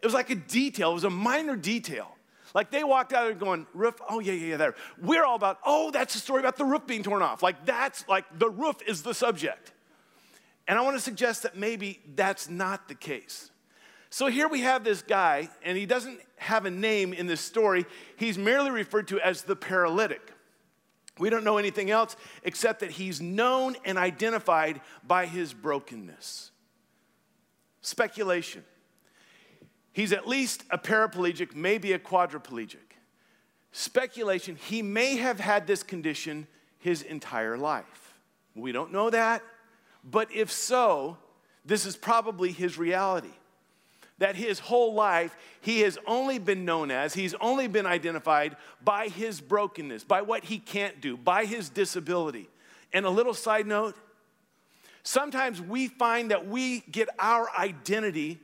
It 0.00 0.06
was 0.06 0.14
like 0.14 0.30
a 0.30 0.34
detail, 0.34 0.90
it 0.90 0.94
was 0.94 1.04
a 1.04 1.10
minor 1.10 1.56
detail. 1.56 2.14
Like 2.54 2.70
they 2.70 2.82
walked 2.82 3.12
out 3.12 3.30
and 3.30 3.38
going, 3.38 3.66
roof, 3.74 3.94
oh 4.08 4.20
yeah, 4.20 4.32
yeah, 4.32 4.46
yeah, 4.46 4.56
there. 4.56 4.74
We're 5.02 5.24
all 5.24 5.36
about, 5.36 5.58
oh, 5.66 5.90
that's 5.90 6.14
a 6.14 6.18
story 6.18 6.40
about 6.40 6.56
the 6.56 6.64
roof 6.64 6.86
being 6.86 7.02
torn 7.02 7.22
off. 7.22 7.42
Like 7.42 7.66
that's 7.66 8.08
like 8.08 8.24
the 8.38 8.48
roof 8.48 8.76
is 8.86 9.02
the 9.02 9.12
subject. 9.14 9.72
And 10.66 10.78
I 10.78 10.82
want 10.82 10.96
to 10.96 11.02
suggest 11.02 11.42
that 11.44 11.56
maybe 11.56 12.00
that's 12.14 12.48
not 12.48 12.88
the 12.88 12.94
case. 12.94 13.50
So 14.10 14.26
here 14.26 14.48
we 14.48 14.62
have 14.62 14.84
this 14.84 15.02
guy, 15.02 15.50
and 15.62 15.76
he 15.76 15.84
doesn't 15.84 16.20
have 16.36 16.64
a 16.64 16.70
name 16.70 17.12
in 17.12 17.26
this 17.26 17.40
story. 17.40 17.84
He's 18.16 18.38
merely 18.38 18.70
referred 18.70 19.08
to 19.08 19.20
as 19.20 19.42
the 19.42 19.56
paralytic. 19.56 20.32
We 21.18 21.30
don't 21.30 21.44
know 21.44 21.58
anything 21.58 21.90
else 21.90 22.16
except 22.42 22.80
that 22.80 22.90
he's 22.90 23.20
known 23.20 23.76
and 23.84 23.98
identified 23.98 24.80
by 25.06 25.26
his 25.26 25.52
brokenness. 25.52 26.52
Speculation. 27.80 28.64
He's 29.92 30.12
at 30.12 30.28
least 30.28 30.64
a 30.70 30.78
paraplegic, 30.78 31.54
maybe 31.54 31.92
a 31.92 31.98
quadriplegic. 31.98 32.76
Speculation, 33.72 34.56
he 34.56 34.82
may 34.82 35.16
have 35.16 35.40
had 35.40 35.66
this 35.66 35.82
condition 35.82 36.46
his 36.78 37.02
entire 37.02 37.56
life. 37.56 38.14
We 38.54 38.72
don't 38.72 38.92
know 38.92 39.10
that, 39.10 39.42
but 40.04 40.32
if 40.32 40.50
so, 40.50 41.18
this 41.64 41.84
is 41.84 41.96
probably 41.96 42.52
his 42.52 42.78
reality 42.78 43.32
that 44.18 44.34
his 44.34 44.58
whole 44.58 44.94
life 44.94 45.36
he 45.60 45.80
has 45.80 45.98
only 46.06 46.38
been 46.38 46.64
known 46.64 46.90
as, 46.90 47.14
he's 47.14 47.34
only 47.40 47.66
been 47.66 47.86
identified 47.86 48.56
by 48.82 49.08
his 49.08 49.40
brokenness, 49.40 50.04
by 50.04 50.22
what 50.22 50.44
he 50.44 50.58
can't 50.58 51.00
do, 51.00 51.16
by 51.16 51.44
his 51.44 51.68
disability. 51.68 52.48
And 52.92 53.04
a 53.04 53.10
little 53.10 53.34
side 53.34 53.66
note 53.66 53.96
sometimes 55.08 55.58
we 55.58 55.88
find 55.88 56.30
that 56.30 56.46
we 56.46 56.80
get 56.90 57.08
our 57.18 57.48
identity 57.58 58.38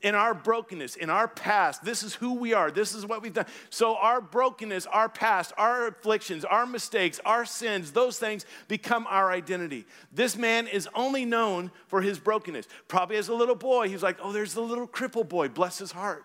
in 0.00 0.14
our 0.14 0.34
brokenness, 0.34 0.96
in 0.96 1.10
our 1.10 1.28
past. 1.28 1.84
This 1.84 2.02
is 2.02 2.14
who 2.14 2.34
we 2.34 2.54
are. 2.54 2.70
This 2.70 2.94
is 2.94 3.04
what 3.04 3.22
we've 3.22 3.32
done. 3.32 3.46
So, 3.70 3.96
our 3.96 4.20
brokenness, 4.20 4.86
our 4.86 5.08
past, 5.08 5.52
our 5.58 5.88
afflictions, 5.88 6.44
our 6.44 6.64
mistakes, 6.64 7.20
our 7.24 7.44
sins, 7.44 7.92
those 7.92 8.18
things 8.18 8.46
become 8.68 9.06
our 9.08 9.30
identity. 9.30 9.84
This 10.12 10.36
man 10.36 10.68
is 10.68 10.88
only 10.94 11.24
known 11.24 11.70
for 11.86 12.00
his 12.00 12.18
brokenness. 12.18 12.66
Probably 12.88 13.16
as 13.16 13.28
a 13.28 13.34
little 13.34 13.54
boy, 13.54 13.88
he's 13.88 14.02
like, 14.02 14.18
oh, 14.22 14.32
there's 14.32 14.54
the 14.54 14.62
little 14.62 14.86
crippled 14.86 15.28
boy, 15.28 15.48
bless 15.48 15.78
his 15.78 15.92
heart. 15.92 16.24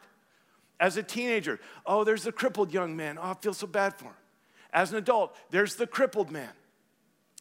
As 0.79 0.95
a 0.95 1.03
teenager, 1.03 1.59
oh, 1.85 2.03
there's 2.03 2.23
the 2.23 2.31
crippled 2.31 2.73
young 2.73 2.95
man. 2.95 3.17
Oh, 3.17 3.31
I 3.31 3.33
feel 3.33 3.53
so 3.53 3.67
bad 3.67 3.95
for 3.95 4.05
him. 4.05 4.13
As 4.73 4.91
an 4.91 4.97
adult, 4.97 5.35
there's 5.49 5.75
the 5.75 5.87
crippled 5.87 6.31
man. 6.31 6.49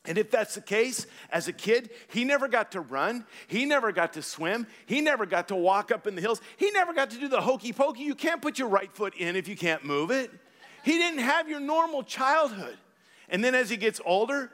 And 0.07 0.17
if 0.17 0.31
that's 0.31 0.55
the 0.55 0.63
case, 0.63 1.07
as 1.31 1.47
a 1.47 1.53
kid, 1.53 1.91
he 2.09 2.25
never 2.25 2.49
got 2.49 2.73
to 2.73 2.81
run. 2.81 3.27
He 3.49 3.67
never 3.67 3.93
got 3.93 4.15
to 4.15 4.23
swim. 4.23 4.67
He 4.87 5.03
never 5.03 5.27
got 5.27 5.49
to 5.49 5.57
walk 5.57 5.93
up 5.93 6.07
in 6.07 6.15
the 6.15 6.23
hills. 6.23 6.41
He 6.57 6.71
never 6.71 6.95
got 6.95 7.11
to 7.11 7.19
do 7.19 7.29
the 7.29 7.41
hokey 7.41 7.73
pokey. 7.73 8.03
You 8.03 8.15
can't 8.15 8.41
put 8.41 8.59
your 8.59 8.69
right 8.69 8.91
foot 8.95 9.15
in 9.17 9.37
if 9.37 9.47
you 9.47 9.57
can't 9.57 9.85
move 9.85 10.11
it. 10.11 10.31
He 10.85 10.93
didn't 10.93 11.21
have 11.21 11.49
your 11.49 11.61
normal 11.61 12.03
childhood. 12.03 12.79
And 13.29 13.45
then 13.45 13.55
as 13.55 13.69
he 13.69 13.77
gets 13.77 14.01
older, 14.07 14.51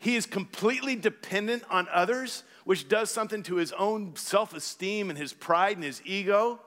he 0.00 0.16
is 0.16 0.26
completely 0.26 0.96
dependent 0.96 1.62
on 1.70 1.86
others, 1.92 2.42
which 2.64 2.88
does 2.88 3.10
something 3.10 3.44
to 3.44 3.56
his 3.56 3.72
own 3.72 4.16
self 4.16 4.52
esteem 4.52 5.10
and 5.10 5.18
his 5.18 5.32
pride 5.32 5.76
and 5.76 5.84
his 5.84 6.02
ego. 6.04 6.60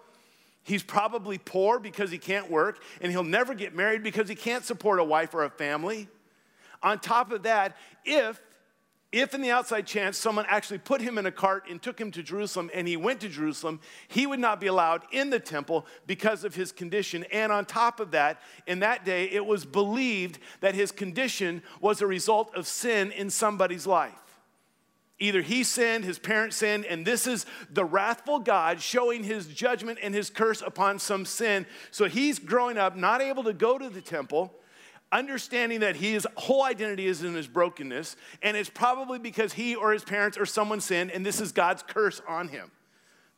He's 0.63 0.83
probably 0.83 1.37
poor 1.37 1.79
because 1.79 2.11
he 2.11 2.17
can't 2.17 2.49
work, 2.49 2.81
and 3.01 3.11
he'll 3.11 3.23
never 3.23 3.53
get 3.53 3.75
married 3.75 4.03
because 4.03 4.29
he 4.29 4.35
can't 4.35 4.63
support 4.63 4.99
a 4.99 5.03
wife 5.03 5.33
or 5.33 5.43
a 5.43 5.49
family. 5.49 6.07
On 6.83 6.99
top 6.99 7.31
of 7.31 7.43
that, 7.43 7.75
if 8.05 8.41
if 9.11 9.33
in 9.33 9.41
the 9.41 9.51
outside 9.51 9.85
chance 9.85 10.17
someone 10.17 10.45
actually 10.47 10.77
put 10.77 11.01
him 11.01 11.17
in 11.17 11.25
a 11.25 11.31
cart 11.31 11.65
and 11.69 11.81
took 11.81 11.99
him 11.99 12.11
to 12.11 12.23
Jerusalem 12.23 12.71
and 12.73 12.87
he 12.87 12.95
went 12.95 13.19
to 13.21 13.29
Jerusalem, 13.29 13.81
he 14.07 14.25
would 14.25 14.39
not 14.39 14.61
be 14.61 14.67
allowed 14.67 15.03
in 15.11 15.29
the 15.29 15.39
temple 15.39 15.85
because 16.07 16.45
of 16.45 16.55
his 16.55 16.71
condition. 16.71 17.25
And 17.31 17.51
on 17.51 17.65
top 17.65 17.99
of 17.99 18.11
that, 18.11 18.41
in 18.67 18.79
that 18.79 19.03
day, 19.03 19.25
it 19.25 19.45
was 19.45 19.65
believed 19.65 20.39
that 20.61 20.75
his 20.75 20.93
condition 20.93 21.61
was 21.81 22.01
a 22.01 22.07
result 22.07 22.55
of 22.55 22.67
sin 22.67 23.11
in 23.11 23.29
somebody's 23.29 23.85
life. 23.85 24.13
Either 25.19 25.41
he 25.41 25.63
sinned, 25.63 26.05
his 26.05 26.17
parents 26.17 26.55
sinned, 26.55 26.85
and 26.85 27.05
this 27.05 27.27
is 27.27 27.45
the 27.69 27.85
wrathful 27.85 28.39
God 28.39 28.81
showing 28.81 29.23
his 29.23 29.45
judgment 29.45 29.99
and 30.01 30.15
his 30.15 30.29
curse 30.29 30.61
upon 30.61 30.97
some 30.97 31.25
sin. 31.25 31.67
So 31.91 32.05
he's 32.05 32.39
growing 32.39 32.77
up 32.77 32.95
not 32.95 33.21
able 33.21 33.43
to 33.43 33.53
go 33.53 33.77
to 33.77 33.89
the 33.89 34.01
temple 34.01 34.55
understanding 35.11 35.81
that 35.81 35.95
his 35.95 36.25
whole 36.35 36.63
identity 36.63 37.05
is 37.05 37.23
in 37.23 37.33
his 37.35 37.47
brokenness, 37.47 38.15
and 38.41 38.55
it's 38.55 38.69
probably 38.69 39.19
because 39.19 39.53
he 39.53 39.75
or 39.75 39.91
his 39.91 40.03
parents 40.03 40.37
or 40.37 40.45
someone 40.45 40.79
sinned, 40.79 41.11
and 41.11 41.25
this 41.25 41.41
is 41.41 41.51
God's 41.51 41.83
curse 41.83 42.21
on 42.27 42.47
him. 42.47 42.71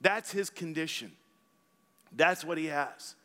That's 0.01 0.31
his 0.31 0.49
condition. 0.49 1.11
That's 2.15 2.43
what 2.45 2.57
he 2.57 2.67
has. 2.67 3.15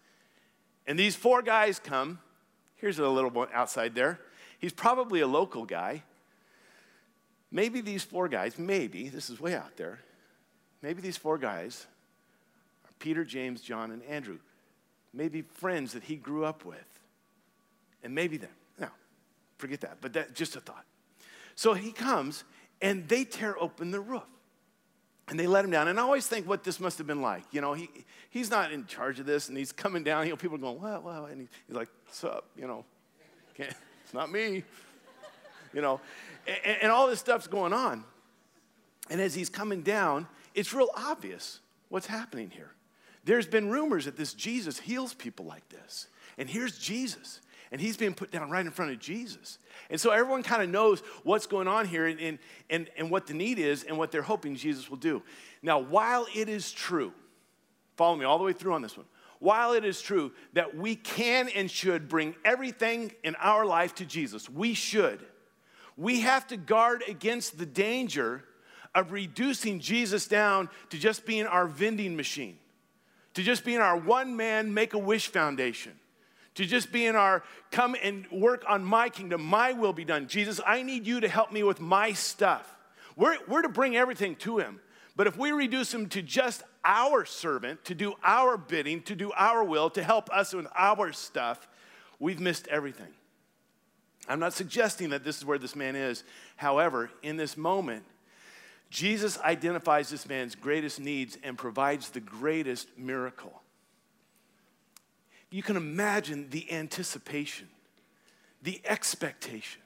And 0.87 0.99
these 0.99 1.15
four 1.15 1.43
guys 1.43 1.79
come. 1.79 2.21
Here's 2.77 2.99
a 2.99 3.09
little 3.09 3.31
one 3.31 3.49
outside 3.53 3.95
there. 3.95 4.21
He's 4.59 4.73
probably 4.73 5.21
a 5.21 5.27
local 5.27 5.65
guy. 5.67 6.03
maybe 7.51 7.81
these 7.81 8.05
four 8.05 8.29
guys, 8.29 8.59
maybe, 8.59 9.09
this 9.09 9.31
is 9.31 9.41
way 9.41 9.55
out 9.55 9.77
there, 9.77 10.01
maybe 10.83 11.01
these 11.01 11.17
four 11.17 11.39
guys 11.39 11.87
are 12.85 12.93
Peter, 12.99 13.25
James, 13.25 13.61
John, 13.61 13.91
and 13.91 14.03
Andrew. 14.05 14.39
Maybe 15.13 15.43
friends 15.43 15.93
that 15.93 16.05
he 16.05 16.17
grew 16.17 16.45
up 16.45 16.65
with. 16.65 16.98
And 18.03 18.15
maybe 18.15 18.37
them. 18.37 18.51
Now, 18.79 18.91
forget 19.59 19.81
that, 19.81 19.99
but 20.01 20.13
that's 20.13 20.33
just 20.33 20.57
a 20.57 20.61
thought. 20.61 20.85
So 21.55 21.75
he 21.75 21.93
comes 21.93 22.45
and 22.81 23.09
they 23.09 23.25
tear 23.25 23.61
open 23.61 23.91
the 23.91 24.01
roof 24.01 24.23
and 25.29 25.39
they 25.39 25.47
let 25.47 25.65
him 25.65 25.71
down. 25.71 25.89
And 25.89 25.99
I 25.99 26.03
always 26.03 26.27
think 26.27 26.49
what 26.49 26.65
this 26.65 26.81
must 26.81 26.99
have 26.99 27.07
been 27.07 27.23
like. 27.23 27.45
You 27.53 27.61
know, 27.61 27.75
he, 27.75 27.91
he's 28.31 28.51
not 28.51 28.73
in 28.73 28.87
charge 28.87 29.21
of 29.21 29.27
this, 29.27 29.49
and 29.49 29.59
he's 29.59 29.73
coming 29.73 30.03
down. 30.03 30.25
You 30.25 30.31
know, 30.31 30.37
people 30.37 30.57
are 30.57 30.61
going, 30.61 30.81
"Well, 30.81 31.03
well," 31.03 31.25
and 31.27 31.43
he, 31.43 31.49
he's 31.67 31.77
like, 31.77 31.89
"What's 32.05 32.25
up?" 32.25 32.47
You 32.57 32.67
know, 32.67 32.85
it's 33.57 34.15
not 34.15 34.31
me. 34.31 34.65
You 35.75 35.83
know, 35.83 36.01
and, 36.47 36.79
and 36.85 36.91
all 36.91 37.09
this 37.09 37.21
stuff's 37.21 37.47
going 37.47 37.75
on. 37.75 38.03
And 39.11 39.21
as 39.21 39.35
he's 39.35 39.51
coming 39.51 39.83
down, 39.83 40.27
it's 40.55 40.73
real 40.73 40.89
obvious 40.97 41.61
what's 41.91 42.07
happening 42.07 42.49
here. 42.49 42.71
There's 43.25 43.47
been 43.47 43.69
rumors 43.69 44.07
that 44.07 44.17
this 44.17 44.33
Jesus 44.33 44.79
heals 44.79 45.13
people 45.13 45.45
like 45.45 45.69
this. 45.69 46.07
And 46.39 46.49
here's 46.49 46.79
Jesus 46.79 47.43
and 47.71 47.81
he's 47.81 47.97
being 47.97 48.15
put 48.15 48.31
down 48.31 48.51
right 48.51 48.65
in 48.65 48.73
front 48.73 48.93
of 48.93 48.99
Jesus. 48.99 49.59
And 49.91 50.01
so 50.01 50.11
everyone 50.11 50.43
kind 50.43 50.63
of 50.63 50.71
knows 50.71 51.01
what's 51.23 51.47
going 51.47 51.69
on 51.69 51.87
here 51.87 52.07
and, 52.07 52.39
and, 52.71 52.91
and 52.97 53.11
what 53.11 53.27
the 53.27 53.35
need 53.35 53.59
is 53.59 53.85
and 53.85 53.99
what 53.99 54.11
they're 54.11 54.23
hoping 54.23 54.57
Jesus 54.57 54.89
will 54.89 54.97
do. 54.97 55.23
Now, 55.63 55.79
while 55.79 56.27
it 56.35 56.49
is 56.49 56.73
true, 56.73 57.13
follow 57.97 58.17
me 58.17 58.25
all 58.25 58.39
the 58.39 58.45
way 58.45 58.53
through 58.53 58.75
on 58.75 58.83
this 58.83 58.97
one. 58.97 59.07
While 59.41 59.75
it 59.75 59.85
is 59.85 60.01
true 60.01 60.33
that 60.55 60.77
we 60.77 60.97
can 60.97 61.49
and 61.51 61.71
should 61.71 62.09
bring 62.09 62.35
everything 62.45 63.13
in 63.23 63.37
our 63.37 63.65
life 63.65 63.95
to 63.97 64.05
Jesus, 64.05 64.49
we 64.49 64.75
should. 64.75 65.21
We 65.97 66.21
have 66.21 66.47
to 66.49 66.57
guard 66.57 67.05
against 67.07 67.59
the 67.59 67.67
danger 67.67 68.45
of 68.95 69.13
reducing 69.13 69.79
Jesus 69.79 70.27
down 70.27 70.71
to 70.91 70.99
just 70.99 71.27
being 71.27 71.47
our 71.47 71.67
vending 71.67 72.17
machine, 72.17 72.57
to 73.35 73.43
just 73.43 73.65
being 73.65 73.79
our 73.79 73.97
one 73.97 74.37
man 74.37 74.75
make 74.75 74.95
a 74.95 74.99
wish 74.99 75.29
foundation 75.29 75.93
to 76.59 76.67
just 76.67 76.91
be 76.91 77.07
in 77.07 77.15
our 77.15 77.45
come 77.71 77.95
and 78.03 78.29
work 78.33 78.65
on 78.69 78.85
my 78.85 79.09
kingdom, 79.09 79.45
my 79.45 79.75
will 79.75 79.93
be 79.93 80.05
done. 80.05 80.27
Jesus, 80.27 80.61
I 80.67 80.83
need 80.83 81.07
you 81.07 81.21
to 81.21 81.29
help 81.29 81.53
me 81.53 81.63
with 81.63 81.81
my 81.81 82.13
stuff. 82.13 82.77
We're, 83.15 83.37
we're 83.47 83.63
to 83.63 83.69
bring 83.69 83.97
everything 83.97 84.35
to 84.37 84.59
him. 84.59 84.81
But 85.15 85.29
if 85.29 85.39
we 85.39 85.53
reduce 85.53 85.95
him 85.95 86.09
to 86.09 86.21
just 86.21 86.65
our 86.85 87.25
servant, 87.25 87.85
to 87.85 87.95
do 87.95 88.15
our 88.25 88.57
bidding, 88.57 89.03
to 89.03 89.15
do 89.15 89.31
our 89.37 89.63
will, 89.63 89.89
to 89.91 90.03
help 90.03 90.31
us 90.31 90.53
with 90.53 90.67
our 90.77 91.13
stuff, 91.13 91.69
we've 92.19 92.41
missed 92.41 92.67
everything. 92.67 93.13
I'm 94.29 94.41
not 94.41 94.53
suggesting 94.53 95.11
that 95.11 95.23
this 95.23 95.39
is 95.39 95.45
where 95.45 95.59
this 95.59 95.77
man 95.77 95.95
is. 95.95 96.25
However, 96.57 97.09
in 97.23 97.37
this 97.37 97.57
moment, 97.57 98.03
Jesus 98.91 99.39
identifies 99.43 100.11
this 100.11 100.29
man's 100.29 100.57
greatest 100.57 100.99
needs 100.99 101.39
and 101.45 101.57
provides 101.57 102.11
the 102.11 102.21
greatest 102.21 102.89
miracle 102.99 103.63
you 105.51 105.63
can 105.63 105.77
imagine 105.77 106.51
the 106.51 106.71
anticipation, 106.73 107.69
the 108.63 108.81
expectation. 108.85 109.83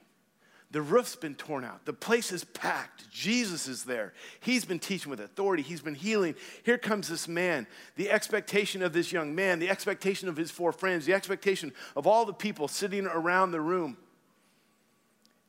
The 0.73 0.81
roof's 0.81 1.17
been 1.17 1.35
torn 1.35 1.65
out. 1.65 1.85
The 1.85 1.93
place 1.93 2.33
is 2.33 2.45
packed. 2.45 3.11
Jesus 3.11 3.69
is 3.69 3.85
there. 3.85 4.15
He's 4.41 4.65
been 4.65 4.79
teaching 4.79 5.11
with 5.11 5.21
authority. 5.21 5.63
He's 5.63 5.83
been 5.83 5.95
healing. 5.95 6.35
Here 6.63 6.79
comes 6.79 7.09
this 7.09 7.29
man. 7.29 7.67
The 7.97 8.11
expectation 8.11 8.83
of 8.83 8.95
this 8.95 9.13
young 9.13 9.35
man, 9.35 9.59
the 9.59 9.69
expectation 9.69 10.31
of 10.31 10.37
his 10.37 10.51
four 10.51 10.73
friends, 10.73 11.05
the 11.05 11.13
expectation 11.13 11.75
of 11.95 12.07
all 12.07 12.25
the 12.25 12.33
people 12.33 12.69
sitting 12.69 13.07
around 13.07 13.51
the 13.51 13.61
room. 13.61 13.99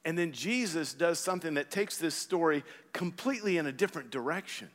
And 0.04 0.18
then 0.18 0.34
Jesus 0.34 0.94
does 0.94 1.20
something 1.20 1.54
that 1.54 1.72
takes 1.72 1.98
this 1.98 2.16
story 2.16 2.66
completely 2.92 3.58
in 3.58 3.66
a 3.66 3.72
different 3.72 4.12
direction, 4.12 4.70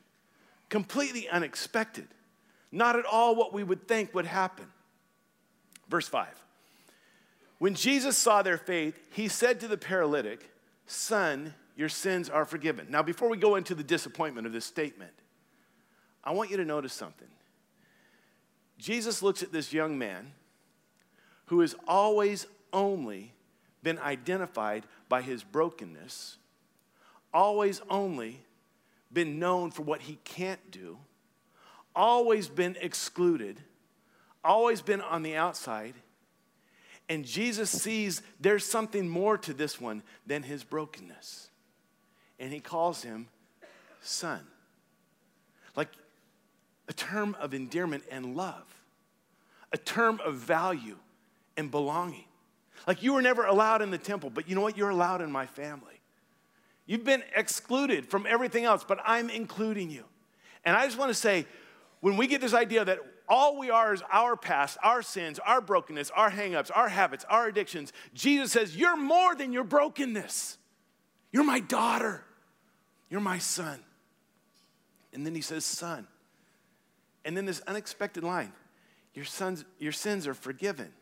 completely 0.71 1.29
unexpected. 1.29 2.09
Not 2.73 2.97
at 2.97 3.05
all 3.05 3.37
what 3.37 3.53
we 3.53 3.63
would 3.63 3.87
think 3.87 4.15
would 4.15 4.25
happen. 4.25 4.67
Verse 5.89 6.09
5. 6.09 6.29
When 7.59 7.75
Jesus 7.75 8.17
saw 8.17 8.43
their 8.43 8.59
faith, 8.59 8.99
he 9.11 9.29
said 9.29 9.61
to 9.61 9.69
the 9.69 9.77
paralytic, 9.77 10.51
Son, 10.87 11.55
your 11.77 11.89
sins 11.89 12.31
are 12.31 12.45
forgiven. 12.45 12.87
Now, 12.91 13.03
before 13.03 13.29
we 13.29 13.37
go 13.37 13.57
into 13.57 13.75
the 13.75 13.83
disappointment 13.83 14.47
of 14.47 14.53
this 14.53 14.65
statement, 14.65 15.13
I 16.23 16.33
want 16.33 16.51
you 16.51 16.57
to 16.57 16.65
notice 16.65 16.93
something. 16.93 17.29
Jesus 18.79 19.23
looks 19.23 19.43
at 19.43 19.53
this 19.53 19.73
young 19.73 19.99
man 19.99 20.33
who 21.47 21.61
has 21.61 21.75
always 21.87 22.47
only 22.73 23.33
been 23.83 23.99
identified 23.99 24.85
by 25.09 25.23
his 25.23 25.43
brokenness, 25.43 26.37
always 27.33 27.81
only 27.91 28.41
been 29.13 29.39
known 29.39 29.71
for 29.71 29.83
what 29.83 30.03
he 30.03 30.19
can't 30.25 30.71
do, 30.71 30.99
always 31.97 32.49
been 32.49 32.77
excluded 32.81 33.63
always 34.49 34.81
been 34.83 35.01
on 35.01 35.23
the 35.23 35.37
outside. 35.37 35.95
And 37.09 37.25
Jesus 37.25 37.71
sees 37.71 38.23
there's 38.41 38.65
something 38.65 39.09
more 39.09 39.39
to 39.39 39.55
this 39.55 39.81
one 39.81 40.03
than 40.27 40.43
his 40.43 40.65
brokenness. 40.65 41.49
And 42.39 42.53
he 42.53 42.61
calls 42.61 43.03
him 43.03 43.29
son. 44.01 44.41
Like 45.77 45.89
a 46.89 46.93
term 46.93 47.37
of 47.41 47.55
endearment 47.55 48.05
and 48.11 48.37
love, 48.37 48.65
a 49.73 49.79
term 49.79 50.21
of 50.25 50.35
value 50.35 50.97
and 51.57 51.71
belonging. 51.71 52.25
Like 52.87 53.03
you 53.03 53.13
were 53.13 53.23
never 53.23 53.45
allowed 53.45 53.83
in 53.83 53.91
the 53.91 53.99
temple, 53.99 54.31
but 54.31 54.49
you 54.49 54.55
know 54.55 54.61
what? 54.61 54.77
You're 54.77 54.91
allowed 54.91 55.21
in 55.21 55.31
my 55.31 55.47
family. 55.47 56.01
You've 56.87 57.05
been 57.05 57.23
excluded 57.37 58.07
from 58.07 58.27
everything 58.27 58.65
else, 58.65 58.85
but 58.87 58.99
I'm 59.05 59.29
including 59.29 59.91
you. 59.91 60.05
And 60.65 60.75
I 60.75 60.87
just 60.87 60.99
want 60.99 61.11
to 61.11 61.15
say, 61.15 61.47
when 62.01 62.17
we 62.17 62.27
get 62.27 62.41
this 62.41 62.55
idea 62.55 62.85
that 62.85 63.01
all 63.29 63.59
we 63.59 63.71
are 63.71 63.93
is 63.93 64.03
our 64.11 64.37
past, 64.37 64.79
our 64.83 65.03
sins, 65.03 65.39
our 65.41 65.61
brokenness, 65.61 66.11
our 66.11 66.31
hangups, 66.31 66.71
our 66.75 66.89
habits, 66.89 67.25
our 67.29 67.49
addictions. 67.49 67.93
Jesus 68.15 68.53
says, 68.53 68.77
You're 68.77 68.97
more 68.97 69.35
than 69.35 69.53
your 69.53 69.65
brokenness. 69.65 70.59
You're 71.33 71.45
my 71.45 71.61
daughter. 71.61 72.25
You're 73.11 73.21
my 73.21 73.39
son. 73.39 73.81
And 75.13 75.27
then 75.27 75.35
he 75.35 75.41
says, 75.41 75.65
Son. 75.65 76.07
And 77.25 77.37
then 77.37 77.45
this 77.45 77.61
unexpected 77.67 78.25
line 78.25 78.53
Your, 79.15 79.25
sons, 79.25 79.65
your 79.79 79.93
sins 79.93 80.27
are 80.27 80.35
forgiven. 80.35 80.93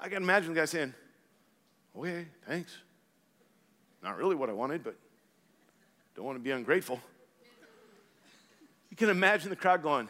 I 0.00 0.08
can 0.08 0.22
imagine 0.22 0.54
the 0.54 0.60
guy 0.60 0.66
saying, 0.66 0.94
Okay, 1.96 2.26
thanks. 2.46 2.76
Not 4.02 4.16
really 4.16 4.36
what 4.36 4.48
I 4.48 4.52
wanted, 4.52 4.84
but 4.84 4.94
don't 6.14 6.24
want 6.24 6.36
to 6.36 6.42
be 6.42 6.52
ungrateful. 6.52 7.00
Can 8.98 9.10
imagine 9.10 9.50
the 9.50 9.56
crowd 9.56 9.82
going, 9.82 10.08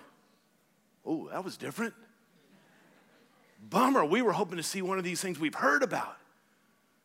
Oh, 1.05 1.29
that 1.31 1.44
was 1.44 1.57
different. 1.57 1.94
Bummer, 3.70 4.05
we 4.05 4.22
were 4.22 4.33
hoping 4.33 4.57
to 4.57 4.62
see 4.62 4.83
one 4.83 4.98
of 4.98 5.05
these 5.05 5.20
things 5.20 5.38
we've 5.38 5.55
heard 5.55 5.83
about. 5.83 6.16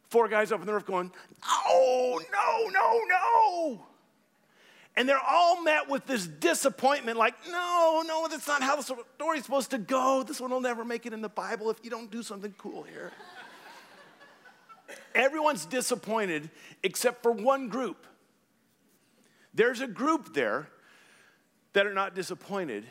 Four 0.09 0.27
guys 0.27 0.51
up 0.51 0.61
in 0.61 0.65
the 0.65 0.73
roof 0.73 0.85
going, 0.85 1.11
Oh, 1.45 2.21
no, 2.31 2.69
no, 2.69 3.01
no. 3.09 3.85
And 4.95 5.09
they're 5.09 5.17
all 5.19 5.61
met 5.63 5.89
with 5.89 6.05
this 6.05 6.27
disappointment 6.27 7.17
like, 7.17 7.33
no, 7.49 8.03
no, 8.05 8.27
that's 8.29 8.47
not 8.47 8.61
how 8.61 8.75
the 8.75 8.83
story's 9.15 9.43
supposed 9.43 9.71
to 9.71 9.79
go. 9.79 10.23
This 10.25 10.39
one 10.39 10.51
will 10.51 10.61
never 10.61 10.85
make 10.85 11.07
it 11.07 11.13
in 11.13 11.21
the 11.21 11.29
Bible 11.29 11.71
if 11.71 11.77
you 11.83 11.89
don't 11.89 12.11
do 12.11 12.21
something 12.21 12.53
cool 12.59 12.83
here. 12.83 13.11
Everyone's 15.15 15.65
disappointed 15.65 16.51
except 16.83 17.23
for 17.23 17.31
one 17.31 17.69
group. 17.69 18.05
There's 19.55 19.81
a 19.81 19.87
group 19.87 20.35
there 20.35 20.67
that 21.73 21.85
are 21.87 21.93
not 21.93 22.15
disappointed, 22.15 22.85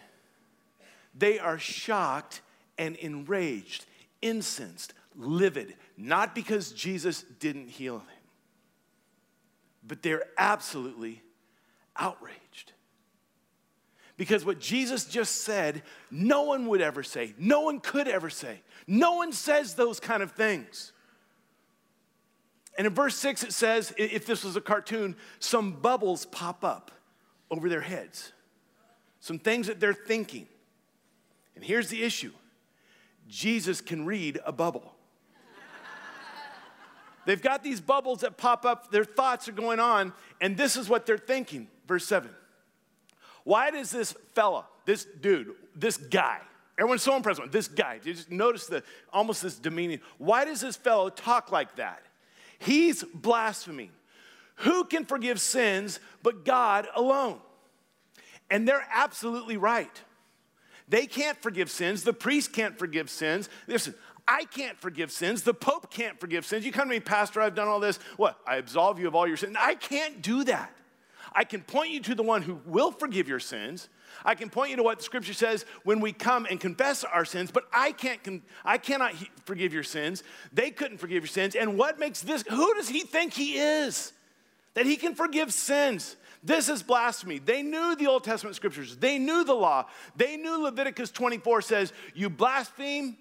they 1.15 1.39
are 1.39 1.59
shocked 1.59 2.41
and 2.79 2.97
enraged, 2.97 3.87
incensed, 4.21 4.95
livid, 5.17 5.75
not 5.97 6.35
because 6.35 6.73
Jesus 6.73 7.25
didn't 7.39 7.69
heal 7.69 7.99
him, 7.99 8.07
but 9.87 10.03
they're 10.03 10.25
absolutely 10.37 11.23
outraged. 11.97 12.73
Because 14.17 14.45
what 14.45 14.61
Jesus 14.61 15.07
just 15.07 15.43
said, 15.43 15.83
no 16.11 16.43
one 16.43 16.67
would 16.69 16.81
ever 16.81 17.03
say, 17.03 17.35
no 17.39 17.63
one 17.63 17.81
could 17.81 18.09
ever 18.09 18.31
say. 18.31 18.61
No 18.87 19.15
one 19.17 19.33
says 19.33 19.75
those 19.75 20.01
kind 20.01 20.23
of 20.23 20.33
things. 20.33 20.93
And 22.79 22.87
in 22.87 22.95
verse 22.95 23.17
6, 23.17 23.45
it 23.45 23.53
says, 23.53 23.93
if 23.99 24.27
this 24.27 24.45
was 24.45 24.57
a 24.57 24.61
cartoon, 24.61 25.17
some 25.41 25.73
bubbles 25.73 26.27
pop 26.27 26.65
up 26.65 26.91
over 27.51 27.69
their 27.69 27.81
heads 27.81 28.33
some 29.23 29.39
things 29.39 29.69
that 29.69 29.79
they're 29.79 29.95
thinking. 29.95 30.49
And 31.55 31.65
here's 31.65 31.89
the 31.89 32.03
issue 32.03 32.33
Jesus 33.29 33.81
can 33.81 34.05
read 34.05 34.41
a 34.45 34.53
bubble. 34.53 34.95
They've 37.25 37.41
got 37.41 37.63
these 37.63 37.81
bubbles 37.81 38.23
that 38.23 38.37
pop 38.37 38.67
up, 38.67 38.91
their 38.91 39.05
thoughts 39.05 39.49
are 39.49 39.53
going 39.53 39.79
on, 39.79 40.13
and 40.41 40.57
this 40.57 40.77
is 40.77 40.89
what 40.89 41.07
they're 41.07 41.17
thinking. 41.17 41.69
Verse 41.87 42.05
7. 42.05 42.29
Why 43.45 43.71
does 43.71 43.93
this 43.93 44.13
fella, 44.35 44.67
this 44.87 45.07
dude, 45.21 45.55
this 45.77 45.97
guy, 45.97 46.41
everyone's 46.77 47.03
so 47.03 47.15
impressed 47.15 47.41
with 47.41 47.53
this 47.53 47.69
guy, 47.69 47.99
Did 47.99 48.07
you 48.07 48.15
just 48.15 48.31
notice 48.33 48.67
the 48.67 48.83
almost 49.13 49.41
this 49.41 49.57
demeaning. 49.57 50.01
Why 50.19 50.45
does 50.45 50.61
this 50.63 50.75
fellow 50.75 51.11
talk 51.11 51.53
like 51.53 51.77
that? 51.77 52.03
He's 52.59 53.05
blaspheming. 53.05 53.91
Who 54.57 54.83
can 54.83 55.05
forgive 55.05 55.41
sins 55.41 56.01
but 56.25 56.45
God 56.45 56.89
alone? 56.97 57.39
And 58.53 58.69
they're 58.69 58.87
absolutely 58.93 59.57
right. 59.57 60.03
They 60.87 61.07
can't 61.07 61.41
forgive 61.41 61.71
sins. 61.71 62.05
The 62.05 62.13
priest 62.13 62.53
can't 62.53 62.79
forgive 62.79 63.09
sins. 63.09 63.49
Listen, 63.67 63.95
I 64.29 64.45
can't 64.45 64.79
forgive 64.79 65.11
sins. 65.11 65.43
The 65.43 65.55
Pope 65.55 65.91
can't 65.91 66.21
forgive 66.21 66.45
sins. 66.45 66.67
You 66.67 66.71
come 66.71 66.89
to 66.89 66.95
me, 66.95 67.01
Pastor, 67.01 67.41
I've 67.41 67.55
done 67.55 67.67
all 67.67 67.81
this. 67.81 67.99
What? 68.19 68.39
I 68.47 68.57
absolve 68.57 68.99
you 68.99 69.09
of 69.09 69.15
all 69.15 69.27
your 69.27 69.39
sins. 69.39 69.57
I 69.59 69.75
can't 69.75 70.21
do 70.21 70.45
that. 70.45 70.71
I 71.35 71.45
can 71.45 71.63
point 71.63 71.93
you 71.93 72.01
to 72.01 72.15
the 72.15 72.23
one 72.23 72.43
who 72.43 72.61
will 72.67 72.93
forgive 72.93 73.27
your 73.27 73.41
sins. 73.41 73.89
I 74.23 74.35
can 74.35 74.51
point 74.51 74.71
you 74.71 74.77
to 74.77 74.83
what 74.83 74.99
the 74.99 75.05
scripture 75.05 75.33
says 75.33 75.65
when 75.85 76.01
we 76.01 76.13
come 76.13 76.47
and 76.51 76.61
confess 76.61 77.05
our 77.05 77.25
sins, 77.25 77.51
but 77.51 77.65
I 77.73 77.93
can't 77.93 78.43
I 78.67 78.77
cannot 78.77 79.15
forgive 79.47 79.73
your 79.73 79.83
sins. 79.83 80.23
They 80.53 80.71
couldn't 80.71 80.99
forgive 80.99 81.23
your 81.23 81.29
sins. 81.29 81.55
And 81.55 81.79
what 81.79 81.99
makes 81.99 82.21
this 82.21 82.45
who 82.51 82.75
does 82.75 82.91
he 82.91 83.01
think 83.01 83.33
he 83.33 83.57
is? 83.57 84.13
That 84.75 84.85
he 84.85 84.97
can 84.97 85.15
forgive 85.15 85.55
sins. 85.55 86.17
This 86.43 86.69
is 86.69 86.83
blasphemy. 86.83 87.39
They 87.39 87.63
knew 87.63 87.95
the 87.95 88.09
Old 88.09 88.25
Testament 88.25 88.57
scriptures. 88.57 88.97
They 88.97 89.19
knew 89.19 89.45
the 89.45 89.55
law. 89.55 89.87
They 90.17 90.37
knew 90.37 90.63
Leviticus 90.63 91.11
24 91.11 91.63
says, 91.63 91.93
"You 92.15 92.29
blaspheme, 92.31 93.17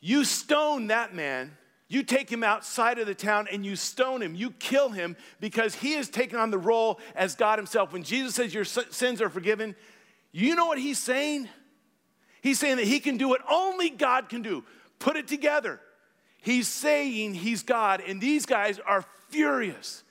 you 0.00 0.24
stone 0.24 0.88
that 0.88 1.14
man 1.14 1.56
you 1.88 2.02
take 2.02 2.30
him 2.30 2.42
outside 2.42 2.98
of 2.98 3.06
the 3.06 3.14
town 3.14 3.46
and 3.50 3.64
you 3.64 3.76
stone 3.76 4.20
him. 4.20 4.34
You 4.34 4.50
kill 4.50 4.88
him 4.88 5.16
because 5.38 5.74
he 5.76 5.92
has 5.92 6.08
taken 6.08 6.38
on 6.38 6.50
the 6.50 6.58
role 6.58 6.98
as 7.14 7.36
God 7.36 7.58
himself. 7.58 7.92
When 7.92 8.02
Jesus 8.02 8.34
says 8.34 8.52
your 8.52 8.64
sins 8.64 9.22
are 9.22 9.28
forgiven, 9.28 9.76
you 10.32 10.56
know 10.56 10.66
what 10.66 10.78
he's 10.78 10.98
saying? 10.98 11.48
He's 12.42 12.58
saying 12.58 12.76
that 12.76 12.86
he 12.86 12.98
can 12.98 13.16
do 13.16 13.28
what 13.28 13.42
only 13.48 13.90
God 13.90 14.28
can 14.28 14.42
do. 14.42 14.64
Put 14.98 15.16
it 15.16 15.28
together. 15.28 15.80
He's 16.38 16.68
saying 16.68 17.34
he's 17.34 17.62
God, 17.62 18.02
and 18.06 18.20
these 18.20 18.46
guys 18.46 18.78
are 18.80 19.04
furious. 19.30 20.02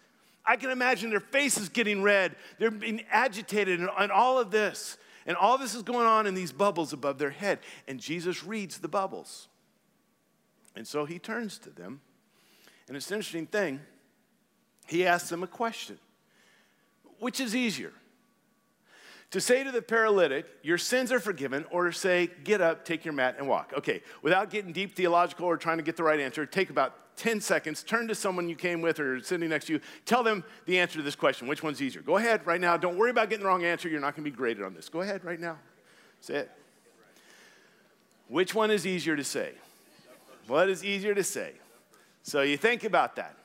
I 0.45 0.57
can 0.57 0.69
imagine 0.69 1.09
their 1.09 1.19
faces 1.19 1.69
getting 1.69 2.03
red. 2.03 2.35
They're 2.59 2.71
being 2.71 3.03
agitated 3.11 3.79
and, 3.79 3.89
and 3.97 4.11
all 4.11 4.39
of 4.39 4.51
this. 4.51 4.97
And 5.25 5.35
all 5.35 5.57
this 5.57 5.73
is 5.73 5.81
going 5.81 6.05
on 6.05 6.27
in 6.27 6.35
these 6.35 6.51
bubbles 6.51 6.93
above 6.93 7.17
their 7.17 7.31
head. 7.31 7.59
And 7.87 7.99
Jesus 7.99 8.43
reads 8.43 8.77
the 8.77 8.87
bubbles. 8.87 9.47
And 10.75 10.87
so 10.87 11.05
he 11.05 11.17
turns 11.17 11.57
to 11.59 11.69
them. 11.69 12.01
And 12.87 12.95
it's 12.95 13.09
an 13.09 13.15
interesting 13.15 13.47
thing. 13.47 13.79
He 14.87 15.05
asks 15.05 15.29
them 15.29 15.41
a 15.41 15.47
question 15.47 15.97
which 17.19 17.39
is 17.39 17.55
easier? 17.55 17.93
To 19.31 19.41
say 19.41 19.63
to 19.63 19.71
the 19.71 19.81
paralytic, 19.81 20.45
Your 20.61 20.77
sins 20.77 21.11
are 21.11 21.19
forgiven, 21.19 21.65
or 21.71 21.85
to 21.85 21.93
say, 21.93 22.29
Get 22.43 22.61
up, 22.61 22.85
take 22.85 23.03
your 23.03 23.13
mat, 23.13 23.35
and 23.37 23.47
walk. 23.47 23.73
Okay, 23.77 24.01
without 24.21 24.49
getting 24.49 24.71
deep 24.71 24.95
theological 24.95 25.45
or 25.45 25.57
trying 25.57 25.77
to 25.77 25.83
get 25.83 25.97
the 25.97 26.03
right 26.03 26.19
answer, 26.19 26.45
take 26.45 26.69
about 26.69 26.95
10 27.15 27.41
seconds, 27.41 27.83
turn 27.83 28.07
to 28.07 28.15
someone 28.15 28.49
you 28.49 28.55
came 28.55 28.81
with 28.81 28.99
or 28.99 29.21
sitting 29.21 29.49
next 29.49 29.65
to 29.65 29.73
you, 29.73 29.79
tell 30.05 30.23
them 30.23 30.43
the 30.65 30.79
answer 30.79 30.97
to 30.97 31.03
this 31.03 31.15
question. 31.15 31.47
Which 31.47 31.63
one's 31.63 31.81
easier? 31.81 32.01
Go 32.01 32.17
ahead 32.17 32.45
right 32.45 32.59
now. 32.59 32.77
Don't 32.77 32.97
worry 32.97 33.11
about 33.11 33.29
getting 33.29 33.43
the 33.43 33.47
wrong 33.47 33.63
answer. 33.63 33.87
You're 33.87 34.01
not 34.01 34.15
going 34.15 34.25
to 34.25 34.31
be 34.31 34.35
graded 34.35 34.63
on 34.63 34.73
this. 34.73 34.89
Go 34.89 35.01
ahead 35.01 35.23
right 35.23 35.39
now. 35.39 35.57
Say 36.21 36.35
it. 36.35 36.51
Which 38.27 38.55
one 38.55 38.71
is 38.71 38.87
easier 38.87 39.15
to 39.15 39.23
say? 39.23 39.53
What 40.47 40.69
is 40.69 40.83
easier 40.83 41.13
to 41.13 41.23
say? 41.23 41.53
So 42.23 42.41
you 42.41 42.57
think 42.57 42.83
about 42.83 43.15
that. 43.17 43.35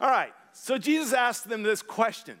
All 0.00 0.10
right, 0.10 0.32
so 0.52 0.78
Jesus 0.78 1.12
asked 1.12 1.48
them 1.48 1.62
this 1.62 1.82
question, 1.82 2.36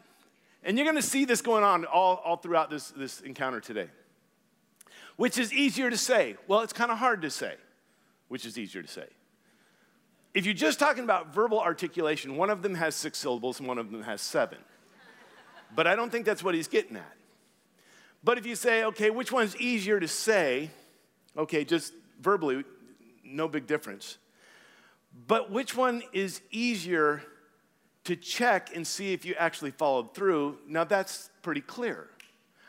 and 0.64 0.76
you're 0.78 0.86
gonna 0.86 1.02
see 1.02 1.24
this 1.24 1.42
going 1.42 1.64
on 1.64 1.84
all, 1.84 2.16
all 2.24 2.36
throughout 2.36 2.70
this, 2.70 2.90
this 2.90 3.20
encounter 3.20 3.60
today. 3.60 3.88
Which 5.16 5.36
is 5.36 5.52
easier 5.52 5.90
to 5.90 5.98
say? 5.98 6.36
Well, 6.48 6.60
it's 6.60 6.72
kind 6.72 6.90
of 6.90 6.98
hard 6.98 7.20
to 7.22 7.30
say. 7.30 7.54
Which 8.28 8.46
is 8.46 8.58
easier 8.58 8.82
to 8.82 8.88
say? 8.88 9.06
If 10.32 10.44
you're 10.44 10.54
just 10.54 10.78
talking 10.78 11.02
about 11.02 11.34
verbal 11.34 11.60
articulation, 11.60 12.36
one 12.36 12.50
of 12.50 12.62
them 12.62 12.74
has 12.74 12.94
six 12.94 13.18
syllables 13.18 13.58
and 13.58 13.68
one 13.68 13.78
of 13.78 13.90
them 13.90 14.02
has 14.02 14.20
seven. 14.20 14.58
But 15.74 15.86
I 15.86 15.96
don't 15.96 16.10
think 16.10 16.24
that's 16.24 16.42
what 16.42 16.54
he's 16.54 16.68
getting 16.68 16.96
at. 16.96 17.16
But 18.22 18.38
if 18.38 18.46
you 18.46 18.54
say, 18.54 18.84
okay, 18.84 19.10
which 19.10 19.32
one's 19.32 19.56
easier 19.56 19.98
to 19.98 20.08
say? 20.08 20.70
Okay, 21.36 21.64
just 21.64 21.94
verbally, 22.20 22.64
no 23.24 23.48
big 23.48 23.66
difference. 23.66 24.18
But 25.26 25.50
which 25.50 25.76
one 25.76 26.02
is 26.12 26.40
easier 26.50 27.22
to 28.04 28.14
check 28.14 28.74
and 28.74 28.86
see 28.86 29.12
if 29.12 29.24
you 29.24 29.34
actually 29.34 29.70
followed 29.70 30.14
through? 30.14 30.58
Now 30.66 30.84
that's 30.84 31.30
pretty 31.42 31.60
clear. 31.60 32.08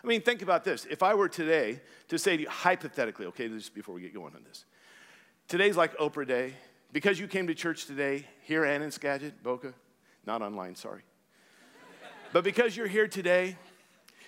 I 0.04 0.08
mean, 0.08 0.22
think 0.22 0.42
about 0.42 0.64
this. 0.64 0.86
If 0.90 1.04
I 1.04 1.14
were 1.14 1.30
today 1.30 1.82
to 2.08 2.18
say 2.18 2.38
to 2.38 2.44
you, 2.44 2.50
hypothetically, 2.50 3.28
okay, 3.28 3.48
just 3.50 3.76
before 3.76 3.94
we 3.94 4.02
get 4.02 4.14
going 4.14 4.36
on 4.36 4.44
this, 4.44 4.66
today's 5.48 5.78
like 5.78 5.96
Oprah 5.98 6.28
Day. 6.28 6.54
Because 6.94 7.20
you 7.20 7.28
came 7.28 7.48
to 7.48 7.56
church 7.56 7.86
today, 7.86 8.26
here 8.44 8.66
and 8.66 8.84
in 8.84 8.92
Skagit, 8.92 9.42
Boca, 9.44 9.74
not 10.26 10.42
online, 10.42 10.76
sorry. 10.76 11.02
but 12.34 12.44
because 12.44 12.76
you're 12.76 12.88
here 12.88 13.08
today, 13.08 13.56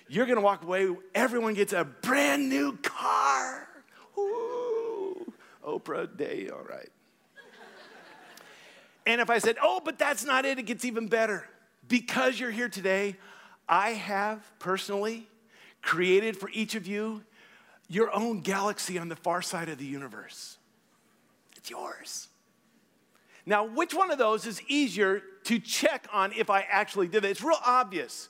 you're 0.07 0.25
gonna 0.25 0.41
walk 0.41 0.63
away, 0.63 0.87
everyone 1.13 1.53
gets 1.53 1.73
a 1.73 1.83
brand 1.83 2.49
new 2.49 2.77
car. 2.77 3.67
Oprah 5.65 6.15
Day, 6.15 6.49
all 6.49 6.63
right. 6.63 6.89
and 9.05 9.21
if 9.21 9.29
I 9.29 9.39
said, 9.39 9.55
oh, 9.61 9.81
but 9.83 9.97
that's 9.97 10.23
not 10.23 10.45
it, 10.45 10.59
it 10.59 10.63
gets 10.63 10.85
even 10.85 11.07
better. 11.07 11.47
Because 11.87 12.39
you're 12.39 12.51
here 12.51 12.69
today, 12.69 13.17
I 13.67 13.91
have 13.91 14.39
personally 14.59 15.27
created 15.81 16.37
for 16.37 16.49
each 16.53 16.75
of 16.75 16.87
you 16.87 17.23
your 17.89 18.13
own 18.13 18.41
galaxy 18.41 18.97
on 18.97 19.09
the 19.09 19.15
far 19.15 19.41
side 19.41 19.69
of 19.69 19.77
the 19.77 19.85
universe. 19.85 20.57
It's 21.57 21.69
yours. 21.69 22.27
Now, 23.45 23.65
which 23.65 23.93
one 23.93 24.11
of 24.11 24.17
those 24.17 24.45
is 24.47 24.61
easier 24.67 25.21
to 25.45 25.59
check 25.59 26.07
on 26.13 26.31
if 26.33 26.49
I 26.49 26.61
actually 26.61 27.07
did 27.07 27.25
it? 27.25 27.31
It's 27.31 27.43
real 27.43 27.57
obvious. 27.65 28.29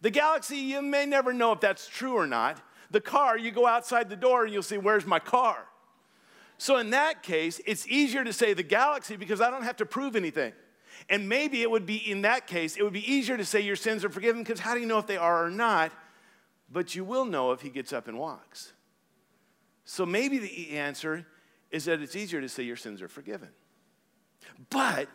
The 0.00 0.10
galaxy, 0.10 0.58
you 0.58 0.82
may 0.82 1.06
never 1.06 1.32
know 1.32 1.52
if 1.52 1.60
that's 1.60 1.88
true 1.88 2.14
or 2.14 2.26
not. 2.26 2.60
The 2.90 3.00
car, 3.00 3.38
you 3.38 3.50
go 3.50 3.66
outside 3.66 4.08
the 4.08 4.16
door 4.16 4.44
and 4.44 4.52
you'll 4.52 4.62
see, 4.62 4.78
where's 4.78 5.06
my 5.06 5.18
car? 5.18 5.66
So 6.58 6.76
in 6.76 6.90
that 6.90 7.22
case, 7.22 7.60
it's 7.66 7.88
easier 7.88 8.22
to 8.22 8.32
say 8.32 8.52
the 8.52 8.62
galaxy 8.62 9.16
because 9.16 9.40
I 9.40 9.50
don't 9.50 9.64
have 9.64 9.76
to 9.78 9.86
prove 9.86 10.14
anything. 10.14 10.52
And 11.08 11.28
maybe 11.28 11.62
it 11.62 11.70
would 11.70 11.86
be, 11.86 11.96
in 11.96 12.22
that 12.22 12.46
case, 12.46 12.76
it 12.76 12.82
would 12.82 12.92
be 12.92 13.10
easier 13.10 13.36
to 13.36 13.44
say 13.44 13.60
your 13.60 13.76
sins 13.76 14.04
are 14.04 14.10
forgiven 14.10 14.42
because 14.42 14.60
how 14.60 14.74
do 14.74 14.80
you 14.80 14.86
know 14.86 14.98
if 14.98 15.06
they 15.06 15.16
are 15.16 15.44
or 15.44 15.50
not? 15.50 15.90
But 16.70 16.94
you 16.94 17.04
will 17.04 17.24
know 17.24 17.52
if 17.52 17.62
he 17.62 17.70
gets 17.70 17.92
up 17.92 18.06
and 18.06 18.18
walks. 18.18 18.72
So 19.84 20.06
maybe 20.06 20.38
the 20.38 20.70
answer 20.78 21.26
is 21.70 21.86
that 21.86 22.00
it's 22.00 22.14
easier 22.14 22.40
to 22.40 22.48
say 22.48 22.62
your 22.62 22.76
sins 22.76 23.02
are 23.02 23.08
forgiven. 23.08 23.48
But 24.70 25.08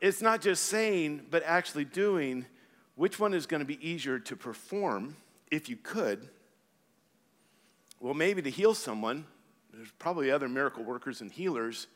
it's 0.00 0.20
not 0.20 0.40
just 0.40 0.64
saying, 0.64 1.26
but 1.30 1.42
actually 1.44 1.84
doing. 1.84 2.46
Which 2.94 3.18
one 3.18 3.34
is 3.34 3.46
going 3.46 3.60
to 3.60 3.66
be 3.66 3.86
easier 3.86 4.18
to 4.20 4.36
perform 4.36 5.16
if 5.50 5.68
you 5.68 5.76
could? 5.76 6.28
Well, 8.00 8.14
maybe 8.14 8.42
to 8.42 8.50
heal 8.50 8.74
someone 8.74 9.26
there's 9.76 9.92
probably 9.98 10.30
other 10.30 10.48
miracle 10.48 10.82
workers 10.82 11.20
and 11.20 11.30
healers, 11.30 11.86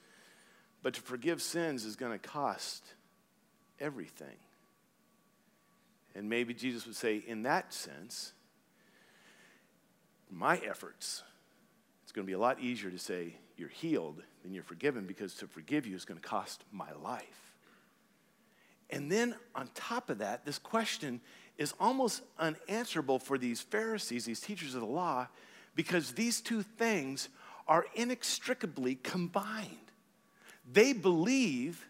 but 0.83 0.95
to 0.95 1.01
forgive 1.01 1.41
sins 1.41 1.85
is 1.85 1.97
going 1.97 2.13
to 2.13 2.19
cost 2.19 2.85
everything. 3.81 4.37
And 6.15 6.29
maybe 6.29 6.53
Jesus 6.53 6.87
would 6.87 6.97
say, 6.97 7.23
in 7.27 7.45
that 7.45 7.73
sense, 7.73 8.33
my 10.31 10.59
efforts, 10.59 11.23
it's 12.03 12.13
going 12.13 12.25
to 12.25 12.31
be 12.31 12.35
a 12.35 12.39
lot 12.39 12.61
easier 12.61 12.91
to 12.91 12.99
say 12.99 13.35
you're 13.57 13.69
healed 13.69 14.23
than 14.43 14.53
you're 14.53 14.63
forgiven 14.63 15.07
because 15.07 15.35
to 15.35 15.47
forgive 15.47 15.87
you 15.87 15.97
is 15.97 16.05
going 16.05 16.21
to 16.21 16.27
cost 16.27 16.65
my 16.73 16.93
life. 17.03 17.55
And 18.91 19.11
then 19.11 19.35
on 19.55 19.69
top 19.75 20.11
of 20.11 20.19
that, 20.19 20.45
this 20.45 20.59
question 20.59 21.21
is 21.59 21.75
almost 21.79 22.23
unanswerable 22.39 23.19
for 23.19 23.39
these 23.39 23.61
Pharisees, 23.61 24.25
these 24.25 24.41
teachers 24.41 24.75
of 24.75 24.81
the 24.81 24.87
law, 24.87 25.29
because 25.75 26.13
these 26.13 26.41
two 26.41 26.63
things 26.63 27.29
are 27.69 27.87
inextricably 27.95 28.97
combined. 28.97 29.77
They 30.71 30.93
believe 30.93 31.87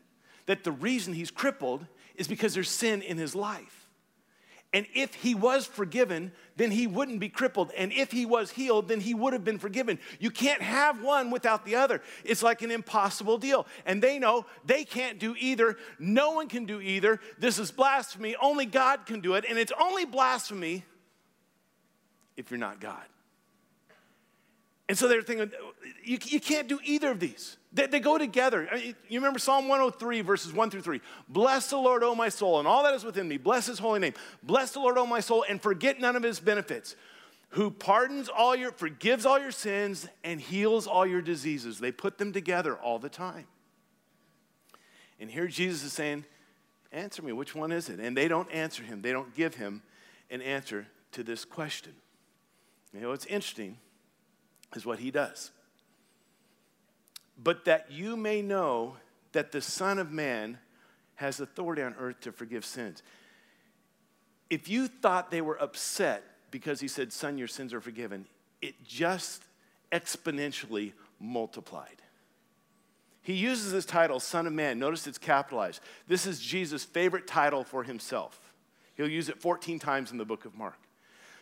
that 0.46 0.64
the 0.64 0.72
reason 0.72 1.14
he's 1.14 1.30
crippled 1.30 1.86
is 2.16 2.28
because 2.28 2.54
there's 2.54 2.70
sin 2.70 3.02
in 3.02 3.16
his 3.16 3.34
life. 3.34 3.79
And 4.72 4.86
if 4.94 5.14
he 5.14 5.34
was 5.34 5.66
forgiven, 5.66 6.30
then 6.56 6.70
he 6.70 6.86
wouldn't 6.86 7.18
be 7.18 7.28
crippled. 7.28 7.72
And 7.76 7.92
if 7.92 8.12
he 8.12 8.24
was 8.24 8.52
healed, 8.52 8.86
then 8.86 9.00
he 9.00 9.14
would 9.14 9.32
have 9.32 9.44
been 9.44 9.58
forgiven. 9.58 9.98
You 10.20 10.30
can't 10.30 10.62
have 10.62 11.02
one 11.02 11.32
without 11.32 11.64
the 11.64 11.74
other. 11.74 12.00
It's 12.24 12.42
like 12.42 12.62
an 12.62 12.70
impossible 12.70 13.36
deal. 13.36 13.66
And 13.84 14.00
they 14.00 14.20
know 14.20 14.46
they 14.64 14.84
can't 14.84 15.18
do 15.18 15.34
either. 15.40 15.76
No 15.98 16.32
one 16.32 16.48
can 16.48 16.66
do 16.66 16.80
either. 16.80 17.18
This 17.38 17.58
is 17.58 17.72
blasphemy. 17.72 18.36
Only 18.40 18.64
God 18.64 19.06
can 19.06 19.20
do 19.20 19.34
it. 19.34 19.44
And 19.48 19.58
it's 19.58 19.72
only 19.80 20.04
blasphemy 20.04 20.84
if 22.36 22.52
you're 22.52 22.58
not 22.58 22.80
God. 22.80 23.04
And 24.90 24.98
so 24.98 25.06
they're 25.06 25.22
thinking, 25.22 25.52
you, 26.02 26.18
you 26.20 26.40
can't 26.40 26.66
do 26.66 26.80
either 26.82 27.12
of 27.12 27.20
these. 27.20 27.58
They, 27.72 27.86
they 27.86 28.00
go 28.00 28.18
together. 28.18 28.68
I 28.72 28.74
mean, 28.74 28.96
you 29.08 29.20
remember 29.20 29.38
Psalm 29.38 29.68
103, 29.68 30.20
verses 30.22 30.52
1 30.52 30.68
through 30.68 30.80
3. 30.80 31.00
Bless 31.28 31.70
the 31.70 31.76
Lord, 31.76 32.02
O 32.02 32.16
my 32.16 32.28
soul, 32.28 32.58
and 32.58 32.66
all 32.66 32.82
that 32.82 32.92
is 32.92 33.04
within 33.04 33.28
me. 33.28 33.36
Bless 33.36 33.66
his 33.66 33.78
holy 33.78 34.00
name. 34.00 34.14
Bless 34.42 34.72
the 34.72 34.80
Lord, 34.80 34.98
O 34.98 35.06
my 35.06 35.20
soul, 35.20 35.44
and 35.48 35.62
forget 35.62 36.00
none 36.00 36.16
of 36.16 36.24
his 36.24 36.40
benefits. 36.40 36.96
Who 37.50 37.70
pardons 37.70 38.28
all 38.28 38.56
your, 38.56 38.72
forgives 38.72 39.24
all 39.24 39.38
your 39.38 39.52
sins, 39.52 40.08
and 40.24 40.40
heals 40.40 40.88
all 40.88 41.06
your 41.06 41.22
diseases. 41.22 41.78
They 41.78 41.92
put 41.92 42.18
them 42.18 42.32
together 42.32 42.74
all 42.74 42.98
the 42.98 43.08
time. 43.08 43.46
And 45.20 45.30
here 45.30 45.46
Jesus 45.46 45.84
is 45.84 45.92
saying, 45.92 46.24
Answer 46.90 47.22
me, 47.22 47.30
which 47.30 47.54
one 47.54 47.70
is 47.70 47.88
it? 47.88 48.00
And 48.00 48.16
they 48.16 48.26
don't 48.26 48.50
answer 48.50 48.82
him, 48.82 49.02
they 49.02 49.12
don't 49.12 49.36
give 49.36 49.54
him 49.54 49.82
an 50.32 50.42
answer 50.42 50.88
to 51.12 51.22
this 51.22 51.44
question. 51.44 51.92
You 52.92 53.02
know, 53.02 53.10
what's 53.10 53.26
interesting 53.26 53.76
is 54.74 54.86
what 54.86 54.98
he 54.98 55.10
does. 55.10 55.50
But 57.42 57.64
that 57.64 57.90
you 57.90 58.16
may 58.16 58.42
know 58.42 58.96
that 59.32 59.52
the 59.52 59.60
Son 59.60 59.98
of 59.98 60.10
Man 60.10 60.58
has 61.16 61.40
authority 61.40 61.82
on 61.82 61.94
earth 61.98 62.20
to 62.20 62.32
forgive 62.32 62.64
sins. 62.64 63.02
If 64.48 64.68
you 64.68 64.88
thought 64.88 65.30
they 65.30 65.40
were 65.40 65.60
upset 65.60 66.24
because 66.50 66.80
he 66.80 66.88
said, 66.88 67.12
Son, 67.12 67.38
your 67.38 67.48
sins 67.48 67.72
are 67.72 67.80
forgiven, 67.80 68.26
it 68.60 68.84
just 68.84 69.44
exponentially 69.92 70.92
multiplied. 71.20 72.02
He 73.22 73.34
uses 73.34 73.70
this 73.70 73.84
title, 73.84 74.18
Son 74.18 74.46
of 74.46 74.52
Man. 74.52 74.78
Notice 74.78 75.06
it's 75.06 75.18
capitalized. 75.18 75.80
This 76.08 76.26
is 76.26 76.40
Jesus' 76.40 76.84
favorite 76.84 77.26
title 77.26 77.64
for 77.64 77.84
himself. 77.84 78.52
He'll 78.96 79.08
use 79.08 79.28
it 79.28 79.40
14 79.40 79.78
times 79.78 80.10
in 80.10 80.18
the 80.18 80.24
book 80.24 80.44
of 80.44 80.56
Mark. 80.56 80.78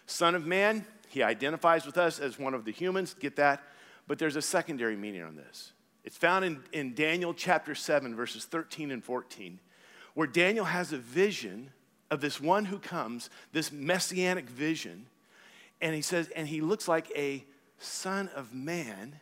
Son 0.07 0.35
of 0.35 0.47
Man, 0.47 0.85
he 1.11 1.23
identifies 1.23 1.87
with 1.87 1.99
us 1.99 2.19
as 2.19 2.39
one 2.39 2.55
of 2.55 2.65
the 2.65 2.73
humans, 2.73 3.15
get 3.19 3.37
that? 3.37 3.63
But 4.07 4.19
there's 4.19 4.37
a 4.37 4.43
secondary 4.43 4.97
meaning 4.97 5.23
on 5.23 5.37
this. 5.37 5.73
It's 6.05 6.17
found 6.17 6.45
in, 6.45 6.63
in 6.73 6.95
Daniel 6.95 7.35
chapter 7.35 7.75
7, 7.75 8.15
verses 8.15 8.45
13 8.45 8.91
and 8.91 9.05
14, 9.05 9.61
where 10.15 10.27
Daniel 10.27 10.65
has 10.65 10.93
a 10.93 10.99
vision 10.99 11.71
of 12.11 12.21
this 12.21 12.41
one 12.41 12.65
who 12.65 12.79
comes, 12.79 13.29
this 13.53 13.71
messianic 13.71 14.49
vision, 14.49 15.07
and 15.81 15.95
he 15.95 16.03
says, 16.03 16.29
and 16.35 16.49
he 16.49 16.61
looks 16.61 16.89
like 16.89 17.13
a 17.15 17.45
son 17.79 18.31
of 18.35 18.55
man 18.55 19.21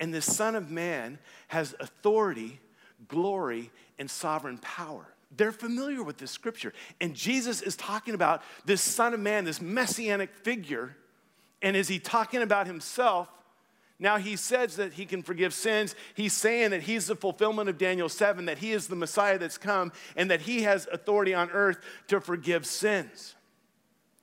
and 0.00 0.14
the 0.14 0.22
Son 0.22 0.56
of 0.56 0.70
Man 0.70 1.18
has 1.48 1.76
authority, 1.78 2.58
glory, 3.06 3.70
and 3.98 4.10
sovereign 4.10 4.58
power. 4.58 5.06
They're 5.36 5.52
familiar 5.52 6.02
with 6.02 6.16
this 6.16 6.30
scripture. 6.30 6.72
And 7.00 7.14
Jesus 7.14 7.60
is 7.60 7.76
talking 7.76 8.14
about 8.14 8.42
this 8.64 8.80
Son 8.80 9.14
of 9.14 9.20
Man, 9.20 9.44
this 9.44 9.60
messianic 9.60 10.34
figure. 10.34 10.96
And 11.62 11.76
is 11.76 11.88
he 11.88 11.98
talking 11.98 12.42
about 12.42 12.66
himself? 12.66 13.28
Now 13.98 14.16
he 14.16 14.36
says 14.36 14.76
that 14.76 14.94
he 14.94 15.04
can 15.04 15.22
forgive 15.22 15.52
sins. 15.52 15.94
He's 16.14 16.32
saying 16.32 16.70
that 16.70 16.82
he's 16.82 17.06
the 17.06 17.14
fulfillment 17.14 17.68
of 17.68 17.76
Daniel 17.76 18.08
7, 18.08 18.46
that 18.46 18.58
he 18.58 18.72
is 18.72 18.88
the 18.88 18.96
Messiah 18.96 19.38
that's 19.38 19.58
come, 19.58 19.92
and 20.16 20.30
that 20.30 20.40
he 20.40 20.62
has 20.62 20.88
authority 20.90 21.34
on 21.34 21.50
earth 21.50 21.78
to 22.08 22.20
forgive 22.20 22.64
sins. 22.64 23.34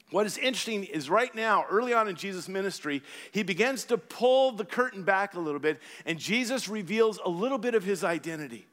What 0.10 0.26
is 0.26 0.38
interesting 0.38 0.86
is 0.86 1.10
right 1.10 1.34
now, 1.36 1.66
early 1.70 1.94
on 1.94 2.08
in 2.08 2.16
Jesus' 2.16 2.48
ministry, 2.48 3.04
he 3.32 3.44
begins 3.44 3.84
to 3.86 3.98
pull 3.98 4.54
the 4.54 4.66
curtain 4.66 5.04
back 5.04 5.36
a 5.36 5.40
little 5.40 5.60
bit, 5.60 5.80
and 6.06 6.18
Jesus 6.18 6.68
reveals 6.70 7.20
a 7.24 7.30
little 7.30 7.58
bit 7.58 7.76
of 7.76 7.84
his 7.84 8.04
identity. 8.04 8.66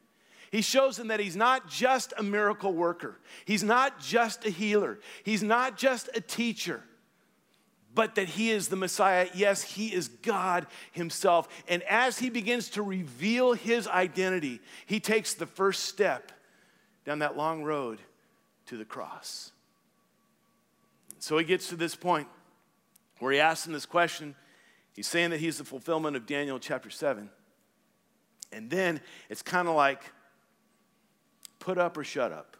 He 0.52 0.62
shows 0.62 0.96
them 0.96 1.08
that 1.08 1.18
he's 1.18 1.34
not 1.34 1.68
just 1.68 2.14
a 2.16 2.22
miracle 2.22 2.72
worker, 2.72 3.18
he's 3.44 3.64
not 3.64 4.00
just 4.00 4.46
a 4.46 4.50
healer, 4.50 5.00
he's 5.24 5.42
not 5.42 5.76
just 5.76 6.08
a 6.14 6.20
teacher, 6.20 6.82
but 7.94 8.16
that 8.16 8.28
he 8.28 8.50
is 8.50 8.68
the 8.68 8.76
Messiah. 8.76 9.28
Yes, 9.34 9.62
he 9.62 9.94
is 9.94 10.08
God 10.08 10.66
himself. 10.92 11.48
And 11.68 11.82
as 11.84 12.18
he 12.18 12.30
begins 12.30 12.70
to 12.70 12.82
reveal 12.82 13.52
his 13.52 13.86
identity, 13.86 14.60
he 14.86 15.00
takes 15.00 15.34
the 15.34 15.46
first 15.46 15.84
step 15.84 16.32
down 17.04 17.20
that 17.20 17.36
long 17.36 17.62
road 17.62 18.00
to 18.66 18.76
the 18.76 18.84
cross. 18.84 19.52
So 21.18 21.38
he 21.38 21.44
gets 21.44 21.68
to 21.68 21.76
this 21.76 21.94
point 21.94 22.28
where 23.18 23.32
he 23.32 23.40
asks 23.40 23.66
him 23.66 23.72
this 23.72 23.86
question. 23.86 24.34
He's 24.94 25.06
saying 25.06 25.30
that 25.30 25.40
he's 25.40 25.58
the 25.58 25.64
fulfillment 25.64 26.16
of 26.16 26.26
Daniel 26.26 26.58
chapter 26.58 26.90
7. 26.90 27.30
And 28.52 28.70
then 28.70 29.00
it's 29.28 29.42
kind 29.42 29.68
of 29.68 29.74
like 29.74 30.02
put 31.58 31.78
up 31.78 31.96
or 31.96 32.04
shut 32.04 32.32
up. 32.32 32.56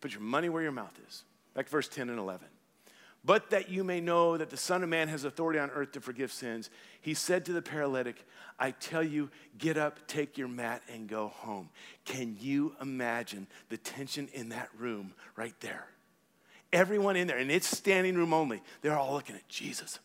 Put 0.00 0.12
your 0.12 0.22
money 0.22 0.48
where 0.48 0.62
your 0.62 0.72
mouth 0.72 0.98
is. 1.08 1.24
Back 1.54 1.66
to 1.66 1.70
verse 1.70 1.88
10 1.88 2.08
and 2.08 2.18
11. 2.18 2.46
But 3.24 3.50
that 3.50 3.68
you 3.68 3.84
may 3.84 4.00
know 4.00 4.36
that 4.36 4.48
the 4.48 4.56
Son 4.56 4.82
of 4.82 4.88
Man 4.88 5.08
has 5.08 5.24
authority 5.24 5.58
on 5.58 5.70
earth 5.70 5.92
to 5.92 6.00
forgive 6.00 6.32
sins, 6.32 6.70
he 7.02 7.12
said 7.12 7.44
to 7.44 7.52
the 7.52 7.60
paralytic, 7.60 8.26
I 8.58 8.70
tell 8.70 9.02
you, 9.02 9.30
get 9.58 9.76
up, 9.76 10.06
take 10.06 10.38
your 10.38 10.48
mat, 10.48 10.82
and 10.92 11.06
go 11.06 11.28
home. 11.28 11.68
Can 12.04 12.36
you 12.40 12.74
imagine 12.80 13.46
the 13.68 13.76
tension 13.76 14.28
in 14.32 14.50
that 14.50 14.70
room 14.78 15.12
right 15.36 15.54
there? 15.60 15.86
Everyone 16.72 17.16
in 17.16 17.26
there, 17.26 17.36
and 17.38 17.50
it's 17.50 17.66
standing 17.66 18.14
room 18.16 18.32
only, 18.32 18.62
they're 18.80 18.96
all 18.96 19.12
looking 19.12 19.36
at 19.36 19.46
Jesus. 19.48 19.98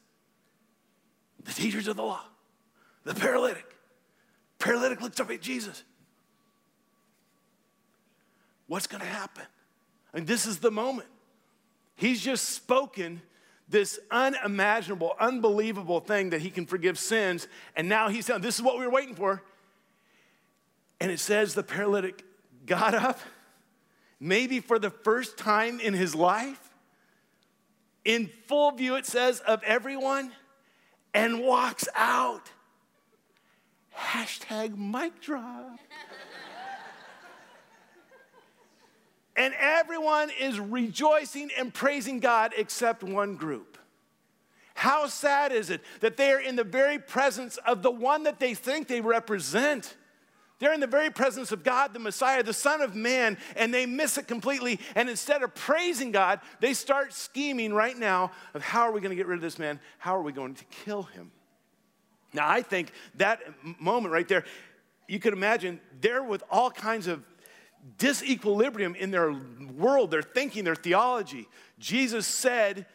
The 1.44 1.54
teachers 1.54 1.88
of 1.88 1.96
the 1.96 2.04
law, 2.04 2.24
the 3.04 3.14
paralytic. 3.14 3.66
Paralytic 4.60 5.00
looks 5.00 5.20
up 5.20 5.30
at 5.30 5.42
Jesus. 5.42 5.84
What's 8.68 8.88
going 8.88 9.02
to 9.02 9.08
happen? 9.08 9.44
I 10.14 10.18
mean, 10.18 10.26
this 10.26 10.46
is 10.46 10.60
the 10.60 10.72
moment. 10.72 11.08
He's 11.96 12.22
just 12.22 12.50
spoken 12.50 13.22
this 13.68 14.00
unimaginable, 14.12 15.16
unbelievable 15.20 16.00
thing 16.00 16.30
that 16.32 16.42
he 16.42 16.50
can 16.50 16.66
forgive 16.66 17.00
sins, 17.00 17.48
and 17.76 17.90
now 17.90 18.10
he's 18.10 18.26
saying, 18.26 18.42
This 18.42 18.56
is 18.56 18.62
what 18.62 18.78
we 18.78 18.86
were 18.86 18.92
waiting 18.92 19.16
for. 19.16 19.42
And 21.00 21.12
it 21.12 21.20
says 21.20 21.54
the 21.54 21.64
paralytic 21.64 22.24
got 22.66 22.94
up 22.94 23.20
maybe 24.20 24.60
for 24.60 24.80
the 24.80 24.90
first 24.90 25.38
time 25.38 25.80
in 25.80 25.94
his 25.94 26.16
life, 26.16 26.74
in 28.04 28.30
full 28.48 28.72
view, 28.72 28.96
it 28.96 29.06
says, 29.06 29.40
of 29.42 29.62
everyone, 29.64 30.32
and 31.14 31.42
walks 31.42 31.88
out. 31.96 32.52
Hashtag 33.98 34.78
mic 34.78 35.22
drop. 35.22 35.80
and 39.36 39.54
everyone 39.60 40.30
is 40.40 40.60
rejoicing 40.60 41.50
and 41.58 41.74
praising 41.74 42.20
God 42.20 42.54
except 42.56 43.04
one 43.04 43.36
group. 43.36 43.78
How 44.76 45.08
sad 45.08 45.52
is 45.52 45.70
it 45.70 45.82
that 46.02 46.18
they 46.18 46.32
are 46.32 46.40
in 46.40 46.56
the 46.56 46.64
very 46.64 47.00
presence 47.00 47.58
of 47.66 47.82
the 47.82 47.92
one 47.92 48.24
that 48.24 48.40
they 48.40 48.54
think 48.54 48.88
they 48.88 49.02
represent? 49.02 49.96
They're 50.60 50.74
in 50.74 50.80
the 50.80 50.88
very 50.88 51.10
presence 51.10 51.52
of 51.52 51.64
God, 51.64 51.94
the 51.94 52.00
Messiah, 52.00 52.42
the 52.42 52.54
Son 52.54 52.82
of 52.82 52.96
Man, 52.96 53.38
and 53.56 53.74
they 53.74 53.86
miss 53.86 54.18
it 54.18 54.28
completely. 54.28 54.80
And 54.96 55.10
instead 55.10 55.44
of 55.44 55.54
praising 55.54 56.12
God, 56.12 56.40
they 56.62 56.74
start 56.74 57.14
scheming 57.14 57.74
right 57.74 57.98
now 57.98 58.32
of 58.54 58.62
how 58.62 58.82
are 58.84 58.92
we 58.92 59.02
going 59.02 59.10
to 59.10 59.16
get 59.16 59.28
rid 59.28 59.36
of 59.36 59.42
this 59.42 59.60
man? 59.60 59.80
How 59.98 60.16
are 60.16 60.22
we 60.22 60.32
going 60.32 60.56
to 60.56 60.64
kill 60.66 61.04
him? 61.04 61.32
Now, 62.34 62.50
I 62.50 62.62
think 62.62 62.92
that 63.16 63.42
moment 63.80 64.14
right 64.14 64.28
there, 64.28 64.46
you 65.08 65.20
could 65.20 65.34
imagine 65.34 65.80
they're 66.02 66.24
with 66.24 66.44
all 66.50 66.72
kinds 66.72 67.08
of 67.08 67.24
disequilibrium 67.98 68.96
in 68.96 69.12
their 69.12 69.34
world, 69.76 70.12
their 70.12 70.22
thinking, 70.22 70.64
their 70.64 70.76
theology. 70.76 71.48
Jesus 71.80 72.26
said 72.26 72.86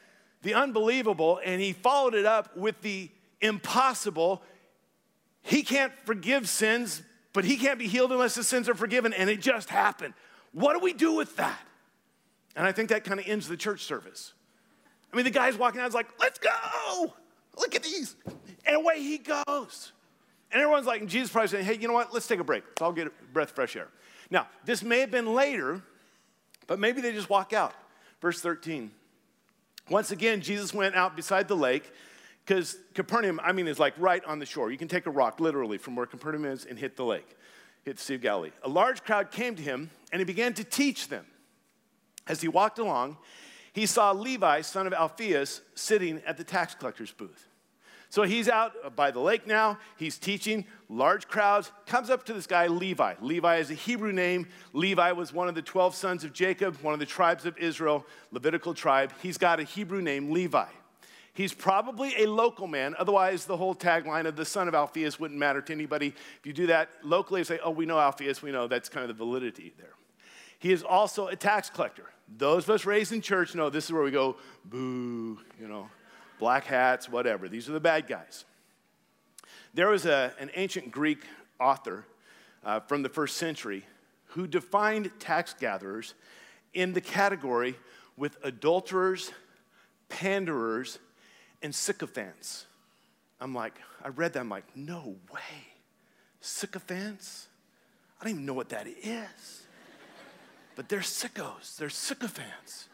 the 0.43 0.55
unbelievable, 0.55 1.41
and 1.45 1.61
he 1.61 1.73
followed 1.73 2.15
it 2.15 2.25
up 2.25 2.57
with 2.57 2.81
the 2.81 3.11
impossible. 3.41 4.43
He 5.43 5.63
can't 5.63 5.93
forgive 6.05 6.49
sins 6.49 7.03
but 7.33 7.45
he 7.45 7.57
can't 7.57 7.79
be 7.79 7.87
healed 7.87 8.13
unless 8.13 8.35
his 8.35 8.49
sins 8.49 8.69
are 8.69 8.75
forgiven, 8.75 9.13
and 9.13 9.31
it 9.31 9.41
just 9.41 9.71
happened. 9.71 10.15
What 10.53 10.75
do 10.75 10.81
we 10.81 10.93
do 10.93 11.15
with 11.15 11.37
that? 11.37 11.61
And 12.57 12.67
I 12.67 12.73
think 12.73 12.89
that 12.89 13.05
kind 13.05 13.21
of 13.21 13.29
ends 13.29 13.47
the 13.47 13.57
church 13.57 13.85
service. 13.85 14.33
I 15.13 15.17
mean, 15.17 15.25
the 15.25 15.31
guy's 15.31 15.57
walking 15.57 15.81
out, 15.81 15.85
he's 15.85 15.95
like, 15.95 16.09
let's 16.21 16.39
go. 16.39 17.15
Look 17.59 17.75
at 17.75 17.83
these. 17.83 18.17
And 18.67 18.77
away 18.77 19.01
he 19.01 19.19
goes. 19.19 19.93
And 20.53 20.61
everyone's 20.61 20.87
like, 20.87 21.01
and 21.01 21.09
Jesus 21.09 21.31
probably 21.31 21.49
saying, 21.49 21.65
hey, 21.65 21.77
you 21.77 21.87
know 21.87 21.95
what? 21.95 22.13
Let's 22.13 22.27
take 22.27 22.41
a 22.41 22.45
break. 22.45 22.65
Let's 22.67 22.83
all 22.83 22.93
get 22.93 23.07
a 23.07 23.13
breath 23.33 23.51
of 23.51 23.55
fresh 23.55 23.77
air. 23.77 23.89
Now, 24.31 24.49
this 24.65 24.83
may 24.83 25.01
have 25.01 25.11
been 25.11 25.35
later, 25.35 25.83
but 26.67 26.79
maybe 26.79 27.01
they 27.01 27.13
just 27.13 27.29
walk 27.29 27.53
out. 27.53 27.75
Verse 28.21 28.41
13. 28.41 28.91
Once 29.89 30.11
again, 30.13 30.41
Jesus 30.41 30.73
went 30.73 30.95
out 30.95 31.17
beside 31.17 31.49
the 31.49 31.57
lake 31.57 31.93
because 32.45 32.79
Capernaum, 32.95 33.41
I 33.43 33.53
mean, 33.53 33.67
is 33.67 33.79
like 33.79 33.95
right 33.99 34.25
on 34.25 34.39
the 34.39 34.47
shore. 34.47 34.71
You 34.71 34.79
can 34.79 34.89
take 34.89 35.07
a 35.07 35.11
rock 35.11 35.41
literally 35.41 35.79
from 35.79 35.97
where 35.97 36.07
Capernaum 36.07 36.45
is 36.45 36.65
and 36.65 36.79
hit 36.79 36.97
the 36.97 37.05
lake, 37.05 37.37
hit 37.85 37.97
the 37.97 38.03
Sea 38.03 38.15
of 38.15 38.23
Galilee. 38.23 38.51
A 38.63 38.69
large 38.69 39.03
crowd 39.03 39.31
came 39.33 39.57
to 39.57 39.63
him 39.63 39.91
and 40.13 40.21
he 40.21 40.25
began 40.25 40.55
to 40.55 40.65
teach 40.65 41.09
them. 41.09 41.27
As 42.29 42.41
he 42.41 42.49
walked 42.49 42.79
along, 42.79 43.17
he 43.73 43.87
saw 43.87 44.13
Levi, 44.13 44.61
son 44.61 44.87
of 44.87 44.93
Alphaeus, 44.93 45.63
sitting 45.75 46.23
at 46.27 46.37
the 46.37 46.45
tax 46.45 46.75
collector's 46.75 47.13
booth. 47.13 47.50
So 48.11 48.25
he's 48.25 48.49
out 48.49 48.97
by 48.97 49.13
the 49.13 49.21
lake 49.21 49.47
now. 49.47 49.79
He's 49.97 50.19
teaching. 50.19 50.67
Large 50.89 51.29
crowds. 51.29 51.71
Comes 51.87 52.11
up 52.11 52.25
to 52.27 52.33
this 52.33 52.47
guy, 52.47 52.67
Levi. 52.67 53.15
Levi 53.21 53.57
is 53.59 53.71
a 53.71 53.75
Hebrew 53.75 54.13
name. 54.13 54.49
Levi 54.73 55.13
was 55.13 55.33
one 55.33 55.49
of 55.49 55.55
the 55.55 55.63
12 55.63 55.95
sons 55.95 56.25
of 56.25 56.33
Jacob, 56.33 56.77
one 56.83 56.93
of 56.93 56.99
the 56.99 57.07
tribes 57.07 57.47
of 57.47 57.57
Israel, 57.57 58.05
Levitical 58.33 58.75
tribe. 58.75 59.13
He's 59.23 59.39
got 59.39 59.61
a 59.61 59.63
Hebrew 59.63 60.03
name, 60.03 60.33
Levi. 60.33 60.67
He's 61.33 61.55
probably 61.55 62.25
a 62.25 62.27
local 62.27 62.67
man. 62.67 62.97
Otherwise, 62.99 63.45
the 63.45 63.57
whole 63.57 63.77
tagline 63.77 64.27
of 64.27 64.35
the 64.35 64.45
son 64.45 64.67
of 64.67 64.75
Alphaeus 64.75 65.21
wouldn't 65.21 65.39
matter 65.39 65.63
to 65.63 65.73
anybody. 65.73 66.09
If 66.09 66.45
you 66.45 66.53
do 66.53 66.67
that 66.67 66.91
locally, 67.05 67.45
say, 67.45 67.61
oh, 67.63 67.71
we 67.71 67.87
know 67.87 68.01
Alphaeus, 68.01 68.43
we 68.43 68.51
know 68.51 68.67
that's 68.67 68.89
kind 68.89 69.09
of 69.09 69.17
the 69.17 69.25
validity 69.25 69.73
there. 69.79 69.95
He 70.59 70.73
is 70.73 70.83
also 70.83 71.29
a 71.29 71.37
tax 71.37 71.71
collector. 71.71 72.11
Those 72.37 72.65
of 72.65 72.71
us 72.71 72.85
raised 72.85 73.13
in 73.13 73.21
church 73.21 73.55
know 73.55 73.71
this 73.71 73.85
is 73.85 73.93
where 73.93 74.03
we 74.03 74.11
go, 74.11 74.37
boo, 74.65 75.39
you 75.61 75.69
know, 75.69 75.89
black 76.41 76.65
hats, 76.65 77.09
whatever. 77.09 77.49
These 77.49 77.69
are 77.69 77.73
the 77.73 77.81
bad 77.81 78.09
guys. 78.09 78.45
There 79.75 79.89
was 79.89 80.07
a, 80.07 80.33
an 80.41 80.51
ancient 80.57 80.91
Greek 80.91 81.23
author 81.61 82.07
uh, 82.65 82.81
from 82.81 83.03
the 83.03 83.09
first 83.09 83.37
century 83.37 83.85
who 84.29 84.47
defined 84.47 85.11
tax 85.21 85.55
gatherers 85.55 86.15
in 86.75 86.93
the 86.93 87.01
category 87.01 87.77
with 88.17 88.37
adulterers, 88.43 89.31
panderers, 90.09 90.99
and 91.63 91.75
sycophants. 91.75 92.67
I'm 93.41 93.55
like, 93.55 93.75
I 94.03 94.09
read 94.09 94.33
that, 94.33 94.41
I'm 94.41 94.49
like, 94.49 94.65
no 94.75 95.17
way. 95.33 95.41
Sycophants? 96.41 97.49
I 98.21 98.25
don't 98.25 98.33
even 98.33 98.47
know 98.47 98.55
what 98.55 98.71
that 98.71 98.87
is. 98.87 99.63
But 100.75 100.89
they're 100.89 101.01
sickos, 101.01 101.77
they're 101.77 101.91
sycophants. 101.91 102.89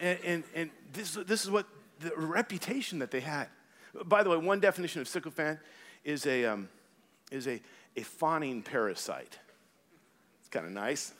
And, 0.00 0.18
and, 0.24 0.44
and 0.54 0.70
this, 0.92 1.12
this 1.26 1.44
is 1.44 1.50
what 1.50 1.66
the 2.02 2.12
reputation 2.16 2.98
that 2.98 3.10
they 3.10 3.20
had. 3.20 3.48
By 4.04 4.22
the 4.22 4.30
way, 4.30 4.36
one 4.36 4.60
definition 4.60 5.00
of 5.00 5.08
sycophant 5.08 5.58
is 6.04 6.26
a, 6.26 6.44
um, 6.46 6.68
is 7.30 7.46
a, 7.46 7.60
a 7.96 8.02
fawning 8.02 8.62
parasite. 8.62 9.38
It's 10.40 10.48
kind 10.48 10.66
of 10.66 10.72
nice. 10.72 11.12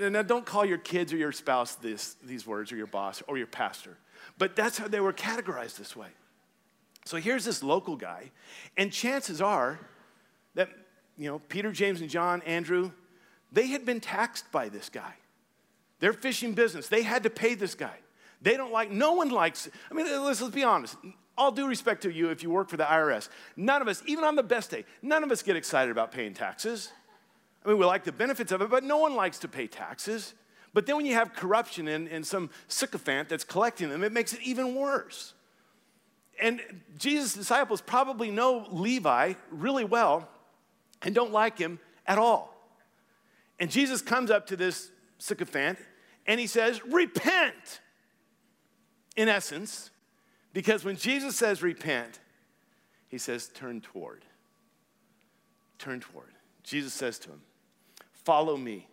Now, 0.00 0.22
don't 0.22 0.46
call 0.46 0.64
your 0.64 0.78
kids 0.78 1.12
or 1.12 1.16
your 1.16 1.32
spouse 1.32 1.74
this, 1.74 2.16
these 2.24 2.46
words, 2.46 2.72
or 2.72 2.76
your 2.76 2.86
boss, 2.86 3.22
or 3.26 3.36
your 3.36 3.46
pastor. 3.46 3.98
But 4.38 4.56
that's 4.56 4.78
how 4.78 4.88
they 4.88 5.00
were 5.00 5.12
categorized 5.12 5.76
this 5.76 5.94
way. 5.94 6.08
So 7.04 7.18
here's 7.18 7.44
this 7.44 7.62
local 7.62 7.94
guy, 7.94 8.30
and 8.76 8.92
chances 8.92 9.40
are 9.40 9.78
that, 10.54 10.70
you 11.16 11.28
know, 11.28 11.38
Peter, 11.38 11.70
James, 11.70 12.00
and 12.00 12.10
John, 12.10 12.42
Andrew, 12.42 12.90
they 13.52 13.68
had 13.68 13.84
been 13.84 14.00
taxed 14.00 14.50
by 14.50 14.68
this 14.68 14.88
guy. 14.88 15.14
Their 16.00 16.12
fishing 16.12 16.52
business, 16.52 16.88
they 16.88 17.02
had 17.02 17.22
to 17.22 17.30
pay 17.30 17.54
this 17.54 17.74
guy. 17.74 17.96
They 18.42 18.56
don't 18.56 18.72
like, 18.72 18.90
no 18.90 19.14
one 19.14 19.30
likes, 19.30 19.68
I 19.90 19.94
mean, 19.94 20.06
let's, 20.06 20.40
let's 20.40 20.54
be 20.54 20.64
honest. 20.64 20.96
All 21.38 21.50
due 21.50 21.66
respect 21.66 22.02
to 22.02 22.10
you 22.10 22.30
if 22.30 22.42
you 22.42 22.50
work 22.50 22.68
for 22.68 22.76
the 22.76 22.84
IRS, 22.84 23.28
none 23.56 23.82
of 23.82 23.88
us, 23.88 24.02
even 24.06 24.24
on 24.24 24.36
the 24.36 24.42
best 24.42 24.70
day, 24.70 24.84
none 25.02 25.22
of 25.22 25.30
us 25.30 25.42
get 25.42 25.56
excited 25.56 25.90
about 25.90 26.12
paying 26.12 26.34
taxes. 26.34 26.92
I 27.64 27.68
mean, 27.68 27.78
we 27.78 27.84
like 27.84 28.04
the 28.04 28.12
benefits 28.12 28.52
of 28.52 28.62
it, 28.62 28.70
but 28.70 28.84
no 28.84 28.98
one 28.98 29.14
likes 29.14 29.38
to 29.40 29.48
pay 29.48 29.66
taxes. 29.66 30.34
But 30.72 30.86
then 30.86 30.96
when 30.96 31.06
you 31.06 31.14
have 31.14 31.32
corruption 31.32 31.88
and, 31.88 32.08
and 32.08 32.26
some 32.26 32.50
sycophant 32.68 33.28
that's 33.28 33.44
collecting 33.44 33.88
them, 33.88 34.04
it 34.04 34.12
makes 34.12 34.32
it 34.32 34.40
even 34.42 34.74
worse. 34.74 35.34
And 36.40 36.60
Jesus' 36.98 37.34
disciples 37.34 37.80
probably 37.80 38.30
know 38.30 38.66
Levi 38.70 39.34
really 39.50 39.84
well 39.84 40.28
and 41.02 41.14
don't 41.14 41.32
like 41.32 41.58
him 41.58 41.78
at 42.06 42.18
all. 42.18 42.54
And 43.58 43.70
Jesus 43.70 44.02
comes 44.02 44.30
up 44.30 44.46
to 44.48 44.56
this 44.56 44.90
sycophant 45.18 45.78
and 46.26 46.38
he 46.38 46.46
says, 46.46 46.84
Repent, 46.84 47.80
in 49.16 49.28
essence, 49.28 49.90
because 50.52 50.84
when 50.84 50.96
Jesus 50.96 51.36
says 51.36 51.62
repent, 51.62 52.20
he 53.08 53.18
says, 53.18 53.48
Turn 53.48 53.80
toward. 53.80 54.24
Turn 55.78 56.00
toward. 56.00 56.32
Jesus 56.62 56.92
says 56.92 57.18
to 57.20 57.30
him, 57.30 57.40
Follow 58.24 58.56
me. 58.56 58.88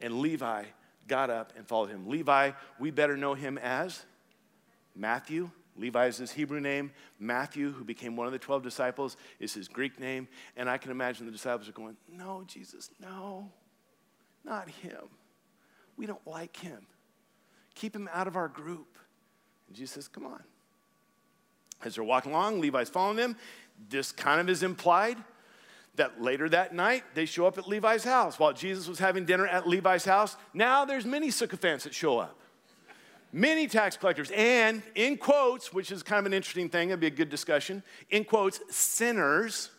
And 0.00 0.20
Levi 0.20 0.64
got 1.08 1.30
up 1.30 1.52
and 1.56 1.66
followed 1.66 1.90
him. 1.90 2.08
Levi, 2.08 2.52
we 2.78 2.90
better 2.90 3.16
know 3.16 3.34
him 3.34 3.58
as 3.58 4.04
Matthew. 4.94 5.50
Levi 5.78 6.06
is 6.06 6.18
his 6.18 6.32
Hebrew 6.32 6.60
name. 6.60 6.90
Matthew, 7.18 7.72
who 7.72 7.84
became 7.84 8.16
one 8.16 8.26
of 8.26 8.32
the 8.32 8.38
12 8.38 8.62
disciples, 8.62 9.16
is 9.38 9.54
his 9.54 9.68
Greek 9.68 10.00
name. 10.00 10.28
And 10.56 10.68
I 10.68 10.78
can 10.78 10.90
imagine 10.90 11.26
the 11.26 11.32
disciples 11.32 11.68
are 11.68 11.72
going, 11.72 11.96
No, 12.10 12.44
Jesus, 12.46 12.90
no, 13.00 13.50
not 14.44 14.68
him. 14.68 15.08
We 15.96 16.06
don't 16.06 16.26
like 16.26 16.56
him. 16.56 16.86
Keep 17.74 17.94
him 17.96 18.08
out 18.12 18.26
of 18.26 18.36
our 18.36 18.48
group. 18.48 18.98
And 19.68 19.76
Jesus 19.76 19.92
says, 19.92 20.08
Come 20.08 20.26
on. 20.26 20.42
As 21.84 21.94
they're 21.94 22.04
walking 22.04 22.32
along, 22.32 22.60
Levi's 22.60 22.88
following 22.88 23.16
them. 23.16 23.36
This 23.88 24.10
kind 24.12 24.40
of 24.40 24.48
is 24.48 24.62
implied 24.62 25.18
that 25.96 26.20
later 26.22 26.48
that 26.48 26.74
night 26.74 27.04
they 27.14 27.26
show 27.26 27.46
up 27.46 27.58
at 27.58 27.68
Levi's 27.68 28.04
house. 28.04 28.38
While 28.38 28.52
Jesus 28.52 28.88
was 28.88 28.98
having 28.98 29.24
dinner 29.24 29.46
at 29.46 29.68
Levi's 29.68 30.04
house, 30.04 30.36
now 30.54 30.84
there's 30.84 31.04
many 31.04 31.30
sycophants 31.30 31.84
that 31.84 31.94
show 31.94 32.18
up. 32.18 32.38
Many 33.32 33.66
tax 33.66 33.96
collectors, 33.96 34.30
and 34.34 34.82
in 34.94 35.18
quotes, 35.18 35.72
which 35.72 35.90
is 35.90 36.02
kind 36.02 36.20
of 36.20 36.26
an 36.26 36.32
interesting 36.32 36.68
thing, 36.70 36.88
it'd 36.88 37.00
be 37.00 37.08
a 37.08 37.10
good 37.10 37.28
discussion, 37.28 37.82
in 38.08 38.24
quotes, 38.24 38.60
sinners 38.70 39.70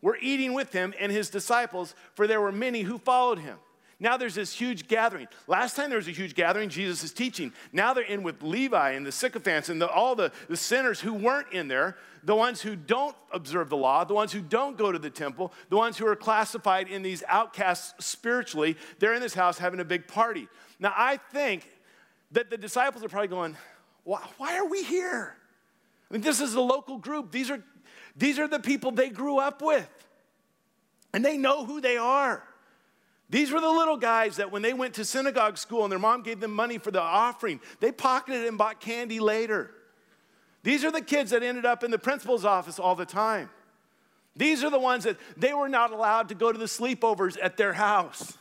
were 0.00 0.16
eating 0.20 0.54
with 0.54 0.72
him 0.72 0.94
and 0.98 1.12
his 1.12 1.30
disciples, 1.30 1.94
for 2.14 2.26
there 2.26 2.40
were 2.40 2.50
many 2.50 2.82
who 2.82 2.98
followed 2.98 3.38
him. 3.38 3.58
Now 4.00 4.16
there's 4.16 4.36
this 4.36 4.52
huge 4.52 4.86
gathering. 4.86 5.26
Last 5.48 5.74
time 5.74 5.88
there 5.88 5.98
was 5.98 6.06
a 6.06 6.12
huge 6.12 6.34
gathering, 6.34 6.68
Jesus 6.68 7.02
is 7.02 7.12
teaching. 7.12 7.52
Now 7.72 7.94
they're 7.94 8.04
in 8.04 8.22
with 8.22 8.42
Levi 8.42 8.92
and 8.92 9.04
the 9.04 9.10
sycophants 9.10 9.68
and 9.68 9.82
the, 9.82 9.88
all 9.88 10.14
the, 10.14 10.30
the 10.48 10.56
sinners 10.56 11.00
who 11.00 11.14
weren't 11.14 11.52
in 11.52 11.66
there, 11.66 11.96
the 12.22 12.36
ones 12.36 12.60
who 12.60 12.76
don't 12.76 13.16
observe 13.32 13.70
the 13.70 13.76
law, 13.76 14.04
the 14.04 14.14
ones 14.14 14.32
who 14.32 14.40
don't 14.40 14.78
go 14.78 14.92
to 14.92 15.00
the 15.00 15.10
temple, 15.10 15.52
the 15.68 15.76
ones 15.76 15.98
who 15.98 16.06
are 16.06 16.14
classified 16.14 16.88
in 16.88 17.02
these 17.02 17.24
outcasts 17.26 18.04
spiritually. 18.04 18.76
They're 19.00 19.14
in 19.14 19.20
this 19.20 19.34
house 19.34 19.58
having 19.58 19.80
a 19.80 19.84
big 19.84 20.06
party. 20.06 20.46
Now 20.78 20.92
I 20.96 21.16
think 21.16 21.68
that 22.30 22.50
the 22.50 22.56
disciples 22.56 23.02
are 23.02 23.08
probably 23.08 23.28
going, 23.28 23.56
why, 24.04 24.20
why 24.36 24.56
are 24.58 24.66
we 24.66 24.84
here? 24.84 25.36
I 26.08 26.14
mean, 26.14 26.22
this 26.22 26.40
is 26.40 26.54
a 26.54 26.60
local 26.60 26.98
group. 26.98 27.32
These 27.32 27.50
are, 27.50 27.62
these 28.16 28.38
are 28.38 28.46
the 28.46 28.60
people 28.60 28.92
they 28.92 29.10
grew 29.10 29.38
up 29.38 29.60
with, 29.60 29.88
and 31.12 31.24
they 31.24 31.36
know 31.36 31.64
who 31.64 31.80
they 31.80 31.96
are. 31.96 32.44
These 33.30 33.52
were 33.52 33.60
the 33.60 33.70
little 33.70 33.96
guys 33.96 34.36
that 34.36 34.50
when 34.50 34.62
they 34.62 34.72
went 34.72 34.94
to 34.94 35.04
synagogue 35.04 35.58
school 35.58 35.84
and 35.84 35.92
their 35.92 35.98
mom 35.98 36.22
gave 36.22 36.40
them 36.40 36.52
money 36.52 36.78
for 36.78 36.90
the 36.90 37.00
offering, 37.00 37.60
they 37.80 37.92
pocketed 37.92 38.44
it 38.44 38.48
and 38.48 38.56
bought 38.56 38.80
candy 38.80 39.20
later. 39.20 39.70
These 40.62 40.84
are 40.84 40.90
the 40.90 41.02
kids 41.02 41.30
that 41.30 41.42
ended 41.42 41.66
up 41.66 41.84
in 41.84 41.90
the 41.90 41.98
principal's 41.98 42.44
office 42.44 42.78
all 42.78 42.94
the 42.94 43.06
time. 43.06 43.50
These 44.34 44.64
are 44.64 44.70
the 44.70 44.78
ones 44.78 45.04
that 45.04 45.16
they 45.36 45.52
were 45.52 45.68
not 45.68 45.92
allowed 45.92 46.28
to 46.30 46.34
go 46.34 46.52
to 46.52 46.58
the 46.58 46.66
sleepovers 46.66 47.36
at 47.42 47.56
their 47.56 47.74
house. 47.74 48.38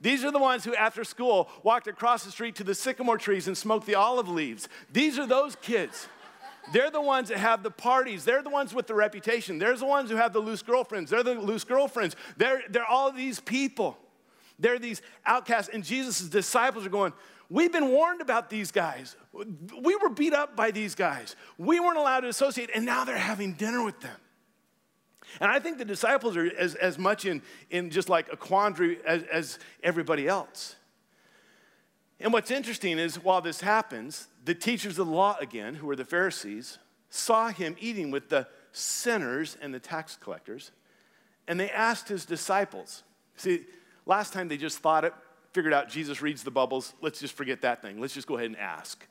These 0.00 0.24
are 0.24 0.30
the 0.30 0.38
ones 0.38 0.64
who, 0.64 0.74
after 0.74 1.04
school, 1.04 1.48
walked 1.62 1.86
across 1.86 2.24
the 2.24 2.30
street 2.30 2.56
to 2.56 2.64
the 2.64 2.74
sycamore 2.74 3.18
trees 3.18 3.46
and 3.46 3.56
smoked 3.56 3.86
the 3.86 3.96
olive 3.96 4.28
leaves. 4.28 4.68
These 4.90 5.18
are 5.18 5.26
those 5.26 5.56
kids. 5.56 6.08
They're 6.72 6.90
the 6.90 7.00
ones 7.00 7.28
that 7.28 7.38
have 7.38 7.62
the 7.62 7.70
parties. 7.70 8.24
They're 8.24 8.42
the 8.42 8.50
ones 8.50 8.74
with 8.74 8.86
the 8.86 8.94
reputation. 8.94 9.58
They're 9.58 9.76
the 9.76 9.86
ones 9.86 10.10
who 10.10 10.16
have 10.16 10.32
the 10.32 10.40
loose 10.40 10.62
girlfriends. 10.62 11.10
They're 11.10 11.22
the 11.22 11.34
loose 11.34 11.64
girlfriends. 11.64 12.16
They're, 12.36 12.62
they're 12.68 12.86
all 12.86 13.10
these 13.12 13.40
people. 13.40 13.98
They're 14.58 14.78
these 14.78 15.02
outcasts. 15.26 15.70
And 15.72 15.82
Jesus' 15.82 16.20
disciples 16.22 16.86
are 16.86 16.90
going, 16.90 17.12
We've 17.50 17.72
been 17.72 17.88
warned 17.88 18.20
about 18.20 18.48
these 18.48 18.70
guys. 18.70 19.16
We 19.32 19.96
were 19.96 20.08
beat 20.08 20.32
up 20.32 20.54
by 20.54 20.70
these 20.70 20.94
guys. 20.94 21.34
We 21.58 21.80
weren't 21.80 21.98
allowed 21.98 22.20
to 22.20 22.28
associate, 22.28 22.70
and 22.72 22.86
now 22.86 23.04
they're 23.04 23.18
having 23.18 23.54
dinner 23.54 23.84
with 23.84 24.00
them. 24.00 24.16
And 25.40 25.50
I 25.50 25.58
think 25.58 25.78
the 25.78 25.84
disciples 25.84 26.36
are 26.36 26.46
as, 26.56 26.76
as 26.76 26.96
much 26.96 27.24
in, 27.24 27.42
in 27.68 27.90
just 27.90 28.08
like 28.08 28.32
a 28.32 28.36
quandary 28.36 28.98
as, 29.04 29.24
as 29.24 29.58
everybody 29.82 30.28
else. 30.28 30.76
And 32.20 32.32
what's 32.32 32.52
interesting 32.52 32.98
is 32.98 33.22
while 33.22 33.40
this 33.40 33.60
happens, 33.60 34.28
the 34.44 34.54
teachers 34.54 34.98
of 34.98 35.06
the 35.06 35.12
law 35.12 35.36
again, 35.40 35.74
who 35.74 35.86
were 35.86 35.96
the 35.96 36.04
Pharisees, 36.04 36.78
saw 37.08 37.48
him 37.48 37.76
eating 37.80 38.10
with 38.10 38.28
the 38.28 38.46
sinners 38.72 39.56
and 39.60 39.74
the 39.74 39.80
tax 39.80 40.16
collectors, 40.16 40.70
and 41.48 41.58
they 41.58 41.70
asked 41.70 42.08
his 42.08 42.24
disciples. 42.24 43.02
See, 43.36 43.64
last 44.06 44.32
time 44.32 44.48
they 44.48 44.56
just 44.56 44.78
thought 44.78 45.04
it, 45.04 45.12
figured 45.52 45.72
out 45.72 45.88
Jesus 45.88 46.22
reads 46.22 46.42
the 46.42 46.50
bubbles. 46.50 46.94
Let's 47.00 47.20
just 47.20 47.34
forget 47.34 47.62
that 47.62 47.82
thing. 47.82 48.00
Let's 48.00 48.14
just 48.14 48.26
go 48.26 48.36
ahead 48.36 48.46
and 48.46 48.56
ask. 48.56 49.06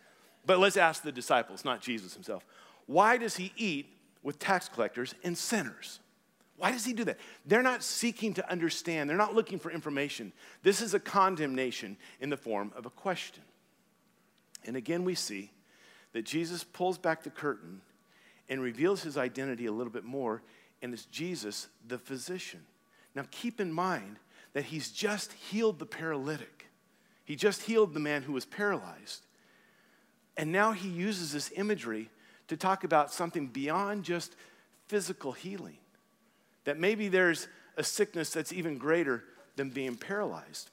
But 0.45 0.59
let's 0.59 0.77
ask 0.77 1.03
the 1.03 1.11
disciples, 1.11 1.65
not 1.65 1.81
Jesus 1.81 2.13
himself. 2.13 2.45
Why 2.85 3.17
does 3.17 3.35
he 3.35 3.51
eat 3.57 3.87
with 4.23 4.39
tax 4.39 4.69
collectors 4.69 5.13
and 5.23 5.37
sinners? 5.37 5.99
Why 6.57 6.71
does 6.71 6.85
he 6.85 6.93
do 6.93 7.03
that? 7.05 7.17
They're 7.45 7.63
not 7.63 7.83
seeking 7.83 8.33
to 8.35 8.51
understand, 8.51 9.09
they're 9.09 9.17
not 9.17 9.35
looking 9.35 9.59
for 9.59 9.71
information. 9.71 10.33
This 10.63 10.81
is 10.81 10.93
a 10.93 10.99
condemnation 10.99 11.97
in 12.19 12.29
the 12.29 12.37
form 12.37 12.71
of 12.75 12.85
a 12.85 12.89
question. 12.89 13.43
And 14.65 14.75
again, 14.75 15.03
we 15.03 15.15
see 15.15 15.51
that 16.13 16.25
Jesus 16.25 16.63
pulls 16.63 16.97
back 16.97 17.23
the 17.23 17.29
curtain 17.29 17.81
and 18.49 18.61
reveals 18.61 19.03
his 19.03 19.17
identity 19.17 19.67
a 19.67 19.71
little 19.71 19.93
bit 19.93 20.03
more, 20.03 20.41
and 20.81 20.93
it's 20.93 21.05
Jesus, 21.05 21.67
the 21.87 21.97
physician. 21.97 22.61
Now, 23.15 23.25
keep 23.31 23.61
in 23.61 23.71
mind 23.71 24.17
that 24.53 24.65
he's 24.65 24.91
just 24.91 25.33
healed 25.33 25.79
the 25.79 25.85
paralytic, 25.85 26.67
he 27.25 27.35
just 27.35 27.63
healed 27.63 27.93
the 27.93 27.99
man 27.99 28.23
who 28.23 28.33
was 28.33 28.45
paralyzed. 28.45 29.25
And 30.35 30.51
now 30.51 30.71
he 30.71 30.87
uses 30.87 31.33
this 31.33 31.51
imagery 31.55 32.09
to 32.47 32.55
talk 32.55 32.85
about 32.85 33.11
something 33.11 33.47
beyond 33.47 34.05
just 34.05 34.35
physical 34.87 35.33
healing. 35.33 35.77
That 36.63 36.79
maybe 36.79 37.09
there's 37.09 37.47
a 37.75 37.83
sickness 37.83 38.31
that's 38.31 38.53
even 38.53 38.77
greater 38.77 39.25
than 39.57 39.69
being 39.69 39.97
paralyzed. 39.97 40.69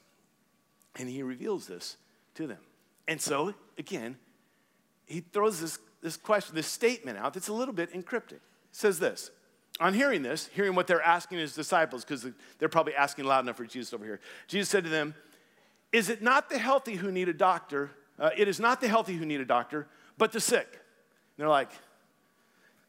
And 0.95 1.09
he 1.09 1.21
reveals 1.21 1.67
this 1.67 1.97
to 2.35 2.47
them. 2.47 2.59
And 3.07 3.21
so, 3.21 3.53
again, 3.77 4.17
he 5.05 5.21
throws 5.21 5.61
this, 5.61 5.79
this 6.01 6.17
question, 6.17 6.55
this 6.55 6.67
statement 6.67 7.17
out 7.17 7.33
that's 7.33 7.47
a 7.47 7.53
little 7.53 7.73
bit 7.73 7.93
encrypted. 7.93 8.39
Says 8.71 8.99
this 8.99 9.31
On 9.79 9.93
hearing 9.93 10.21
this, 10.21 10.49
hearing 10.53 10.75
what 10.75 10.87
they're 10.87 11.01
asking 11.01 11.39
his 11.39 11.55
disciples, 11.55 12.03
because 12.03 12.27
they're 12.59 12.69
probably 12.69 12.95
asking 12.95 13.25
loud 13.25 13.45
enough 13.45 13.57
for 13.57 13.65
Jesus 13.65 13.93
over 13.93 14.05
here, 14.05 14.19
Jesus 14.47 14.69
said 14.69 14.83
to 14.83 14.89
them, 14.89 15.15
Is 15.91 16.09
it 16.09 16.21
not 16.21 16.49
the 16.49 16.57
healthy 16.57 16.95
who 16.95 17.11
need 17.11 17.29
a 17.29 17.33
doctor? 17.33 17.91
Uh, 18.19 18.31
it 18.35 18.47
is 18.47 18.59
not 18.59 18.81
the 18.81 18.87
healthy 18.87 19.15
who 19.15 19.25
need 19.25 19.39
a 19.41 19.45
doctor, 19.45 19.87
but 20.17 20.31
the 20.31 20.39
sick. 20.39 20.67
And 20.71 20.79
they're 21.37 21.49
like, 21.49 21.69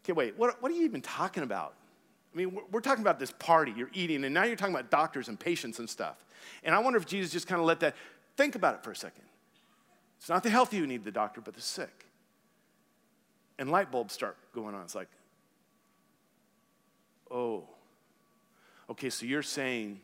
Okay, 0.04 0.12
wait, 0.12 0.38
what, 0.38 0.60
what 0.62 0.72
are 0.72 0.74
you 0.74 0.84
even 0.84 1.02
talking 1.02 1.42
about? 1.42 1.74
I 2.32 2.36
mean, 2.36 2.54
we're, 2.54 2.62
we're 2.72 2.80
talking 2.80 3.02
about 3.02 3.18
this 3.18 3.30
party, 3.30 3.74
you're 3.76 3.90
eating, 3.92 4.24
and 4.24 4.32
now 4.32 4.44
you're 4.44 4.56
talking 4.56 4.74
about 4.74 4.90
doctors 4.90 5.28
and 5.28 5.38
patients 5.38 5.78
and 5.78 5.88
stuff. 5.88 6.16
And 6.64 6.74
I 6.74 6.78
wonder 6.78 6.98
if 6.98 7.06
Jesus 7.06 7.30
just 7.30 7.46
kind 7.46 7.60
of 7.60 7.66
let 7.66 7.80
that, 7.80 7.94
think 8.36 8.54
about 8.54 8.74
it 8.74 8.82
for 8.82 8.90
a 8.90 8.96
second. 8.96 9.24
It's 10.18 10.28
not 10.28 10.42
the 10.42 10.50
healthy 10.50 10.78
who 10.78 10.86
need 10.86 11.04
the 11.04 11.12
doctor, 11.12 11.40
but 11.40 11.54
the 11.54 11.60
sick. 11.60 12.06
And 13.58 13.70
light 13.70 13.90
bulbs 13.90 14.14
start 14.14 14.36
going 14.52 14.74
on. 14.74 14.82
It's 14.82 14.94
like, 14.94 15.08
oh, 17.30 17.64
okay, 18.90 19.10
so 19.10 19.26
you're 19.26 19.42
saying 19.42 20.00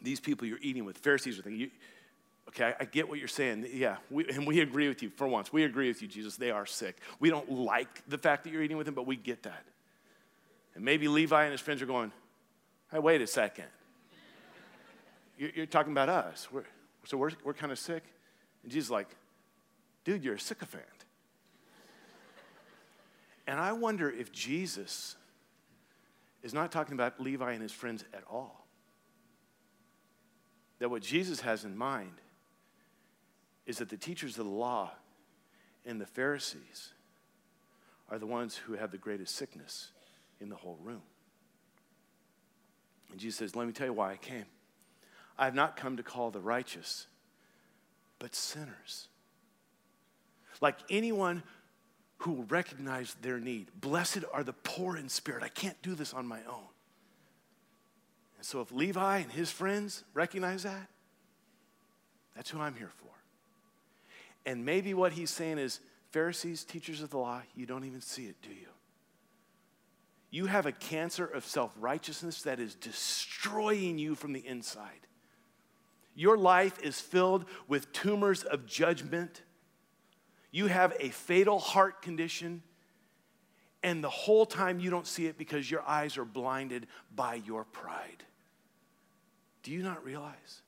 these 0.00 0.20
people 0.20 0.46
you're 0.46 0.58
eating 0.60 0.84
with, 0.84 0.98
Pharisees 0.98 1.38
are 1.38 1.42
thinking, 1.42 1.60
you, 1.60 1.70
okay, 2.48 2.74
I, 2.78 2.84
get 2.84 3.08
what 3.08 3.18
you're 3.18 3.28
saying. 3.28 3.66
Yeah, 3.72 3.96
we, 4.10 4.28
and 4.28 4.46
we 4.46 4.60
agree 4.60 4.88
with 4.88 5.02
you 5.02 5.10
for 5.10 5.26
once. 5.26 5.52
We 5.52 5.64
agree 5.64 5.88
with 5.88 6.02
you, 6.02 6.08
Jesus. 6.08 6.36
They 6.36 6.50
are 6.50 6.66
sick. 6.66 6.96
We 7.20 7.30
don't 7.30 7.50
like 7.50 8.02
the 8.08 8.18
fact 8.18 8.44
that 8.44 8.52
you're 8.52 8.62
eating 8.62 8.76
with 8.76 8.86
them, 8.86 8.94
but 8.94 9.06
we 9.06 9.16
get 9.16 9.44
that. 9.44 9.64
And 10.74 10.84
maybe 10.84 11.08
Levi 11.08 11.42
and 11.42 11.52
his 11.52 11.60
friends 11.60 11.82
are 11.82 11.86
going, 11.86 12.12
hey, 12.90 12.98
wait 12.98 13.20
a 13.20 13.26
second. 13.26 13.66
You're, 15.38 15.50
you're 15.54 15.66
talking 15.66 15.92
about 15.92 16.08
us. 16.08 16.48
We're, 16.50 16.64
so 17.04 17.16
we're, 17.16 17.30
we're 17.44 17.54
kind 17.54 17.72
of 17.72 17.78
sick. 17.78 18.02
And 18.62 18.72
Jesus 18.72 18.86
is 18.86 18.90
like, 18.90 19.08
dude, 20.04 20.24
you're 20.24 20.34
a 20.34 20.40
sycophant. 20.40 20.84
and 23.46 23.58
I 23.58 23.72
wonder 23.72 24.10
if 24.10 24.32
Jesus 24.32 25.16
is 26.42 26.52
not 26.52 26.72
talking 26.72 26.94
about 26.94 27.20
Levi 27.20 27.52
and 27.52 27.62
his 27.62 27.72
friends 27.72 28.04
at 28.12 28.24
all. 28.30 28.66
That 30.78 30.90
what 30.90 31.02
Jesus 31.02 31.40
has 31.40 31.64
in 31.64 31.76
mind 31.76 32.20
is 33.66 33.78
that 33.78 33.88
the 33.88 33.96
teachers 33.96 34.38
of 34.38 34.46
the 34.46 34.50
law 34.50 34.90
and 35.86 36.00
the 36.00 36.06
Pharisees 36.06 36.92
are 38.10 38.18
the 38.18 38.26
ones 38.26 38.56
who 38.56 38.74
have 38.74 38.90
the 38.90 38.98
greatest 38.98 39.36
sickness 39.36 39.90
in 40.40 40.48
the 40.48 40.56
whole 40.56 40.78
room. 40.82 41.02
And 43.10 43.20
Jesus 43.20 43.38
says, 43.38 43.56
Let 43.56 43.66
me 43.66 43.72
tell 43.72 43.86
you 43.86 43.92
why 43.92 44.12
I 44.12 44.16
came. 44.16 44.46
I 45.38 45.44
have 45.44 45.54
not 45.54 45.76
come 45.76 45.96
to 45.96 46.02
call 46.02 46.30
the 46.30 46.40
righteous, 46.40 47.06
but 48.22 48.36
sinners. 48.36 49.08
Like 50.60 50.76
anyone 50.88 51.42
who 52.18 52.30
will 52.30 52.44
recognize 52.44 53.16
their 53.20 53.40
need. 53.40 53.66
Blessed 53.80 54.20
are 54.32 54.44
the 54.44 54.52
poor 54.52 54.96
in 54.96 55.08
spirit. 55.08 55.42
I 55.42 55.48
can't 55.48 55.80
do 55.82 55.96
this 55.96 56.14
on 56.14 56.24
my 56.24 56.38
own. 56.48 56.68
And 58.36 58.46
so, 58.46 58.60
if 58.60 58.70
Levi 58.70 59.18
and 59.18 59.32
his 59.32 59.50
friends 59.50 60.04
recognize 60.14 60.62
that, 60.62 60.88
that's 62.36 62.48
who 62.48 62.60
I'm 62.60 62.76
here 62.76 62.92
for. 62.96 63.10
And 64.46 64.64
maybe 64.64 64.94
what 64.94 65.12
he's 65.12 65.30
saying 65.30 65.58
is 65.58 65.80
Pharisees, 66.10 66.62
teachers 66.62 67.02
of 67.02 67.10
the 67.10 67.18
law, 67.18 67.42
you 67.56 67.66
don't 67.66 67.84
even 67.84 68.00
see 68.00 68.26
it, 68.26 68.36
do 68.40 68.50
you? 68.50 68.68
You 70.30 70.46
have 70.46 70.66
a 70.66 70.72
cancer 70.72 71.24
of 71.24 71.44
self 71.44 71.72
righteousness 71.80 72.42
that 72.42 72.60
is 72.60 72.76
destroying 72.76 73.98
you 73.98 74.14
from 74.14 74.32
the 74.32 74.46
inside. 74.46 75.08
Your 76.14 76.36
life 76.36 76.80
is 76.82 77.00
filled 77.00 77.46
with 77.68 77.92
tumors 77.92 78.42
of 78.42 78.66
judgment 78.66 79.42
you 80.52 80.66
have 80.66 80.94
a 81.00 81.08
fatal 81.08 81.58
heart 81.58 82.02
condition, 82.02 82.62
and 83.82 84.04
the 84.04 84.10
whole 84.10 84.46
time 84.46 84.78
you 84.78 84.90
don't 84.90 85.06
see 85.06 85.26
it 85.26 85.38
because 85.38 85.68
your 85.68 85.82
eyes 85.82 86.18
are 86.18 86.26
blinded 86.26 86.86
by 87.16 87.36
your 87.46 87.64
pride. 87.64 88.22
Do 89.62 89.72
you 89.72 89.82
not 89.82 90.04
realize? 90.04 90.60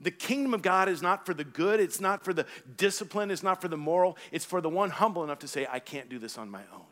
The 0.00 0.10
kingdom 0.10 0.52
of 0.52 0.62
God 0.62 0.88
is 0.88 1.00
not 1.00 1.24
for 1.24 1.32
the 1.32 1.44
good, 1.44 1.80
it's 1.80 2.00
not 2.00 2.24
for 2.24 2.34
the 2.34 2.44
discipline, 2.76 3.30
it's 3.30 3.42
not 3.42 3.60
for 3.60 3.68
the 3.68 3.76
moral, 3.76 4.16
it's 4.32 4.44
for 4.44 4.60
the 4.60 4.68
one 4.68 4.90
humble 4.90 5.24
enough 5.24 5.38
to 5.40 5.48
say, 5.48 5.66
I 5.70 5.78
can't 5.78 6.08
do 6.08 6.18
this 6.18 6.36
on 6.36 6.50
my 6.50 6.62
own. 6.74 6.86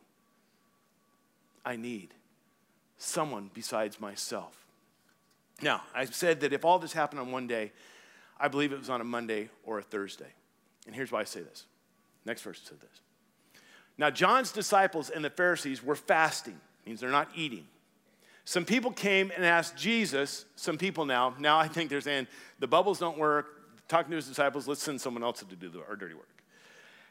I 1.65 1.75
need 1.77 2.15
someone 2.99 3.51
besides 3.53 4.01
myself. 4.01 4.66
Now, 5.63 5.83
I 5.95 6.05
said 6.05 6.41
that 6.41 6.53
if 6.53 6.65
all 6.65 6.79
this 6.79 6.93
happened 6.93 7.21
on 7.21 7.33
one 7.33 7.47
day, 7.47 7.73
I 8.39 8.49
believe 8.49 8.73
it 8.73 8.79
was 8.79 8.91
on 8.91 9.01
a 9.01 9.05
Monday 9.05 9.49
or 9.65 9.79
a 9.79 9.83
Thursday. 9.83 10.33
And 10.87 10.95
here's 10.95 11.11
why 11.11 11.21
I 11.21 11.25
say 11.25 11.41
this 11.41 11.67
Next 12.25 12.43
verse 12.43 12.61
said 12.63 12.81
this. 12.81 13.01
Now, 13.99 14.11
John's 14.11 14.53
disciples 14.53 15.09
and 15.09 15.25
the 15.25 15.31
Pharisees 15.31 15.83
were 15.83 15.95
fasting, 15.95 16.61
means 16.85 17.01
they're 17.01 17.11
not 17.11 17.29
eating. 17.35 17.67
Some 18.45 18.65
people 18.65 18.93
came 18.93 19.33
and 19.35 19.45
asked 19.45 19.77
Jesus, 19.77 20.45
some 20.55 20.79
people 20.79 21.05
now, 21.05 21.35
now 21.39 21.59
I 21.59 21.67
think 21.67 21.91
they're 21.91 22.01
saying 22.01 22.29
the 22.61 22.69
bubbles 22.69 22.99
don't 22.99 23.19
work, 23.19 23.89
talking 23.89 24.11
to 24.11 24.17
his 24.17 24.29
disciples, 24.29 24.69
let's 24.69 24.83
send 24.83 25.01
someone 25.01 25.25
else 25.25 25.43
to 25.43 25.57
do 25.57 25.83
our 25.89 25.97
dirty 25.97 26.15
work. 26.15 26.29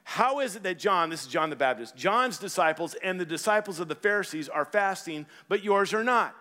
How 0.03 0.39
is 0.39 0.55
it 0.55 0.63
that 0.63 0.77
John, 0.77 1.09
this 1.09 1.23
is 1.23 1.27
John 1.27 1.49
the 1.49 1.55
Baptist, 1.55 1.97
John's 1.97 2.37
disciples 2.37 2.95
and 3.03 3.19
the 3.19 3.25
disciples 3.25 3.79
of 3.79 3.87
the 3.87 3.95
Pharisees 3.95 4.47
are 4.47 4.63
fasting, 4.63 5.25
but 5.49 5.63
yours 5.63 5.93
are 5.93 6.03
not? 6.03 6.35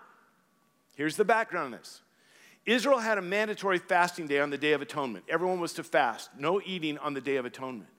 Here's 0.94 1.16
the 1.16 1.24
background 1.24 1.66
on 1.66 1.70
this. 1.72 2.00
Israel 2.66 2.98
had 2.98 3.18
a 3.18 3.22
mandatory 3.22 3.78
fasting 3.78 4.26
day 4.26 4.40
on 4.40 4.50
the 4.50 4.58
Day 4.58 4.72
of 4.72 4.80
Atonement. 4.80 5.24
Everyone 5.28 5.60
was 5.60 5.74
to 5.74 5.84
fast, 5.84 6.30
no 6.38 6.60
eating 6.64 6.96
on 6.98 7.12
the 7.12 7.20
Day 7.20 7.36
of 7.36 7.44
Atonement. 7.44 7.90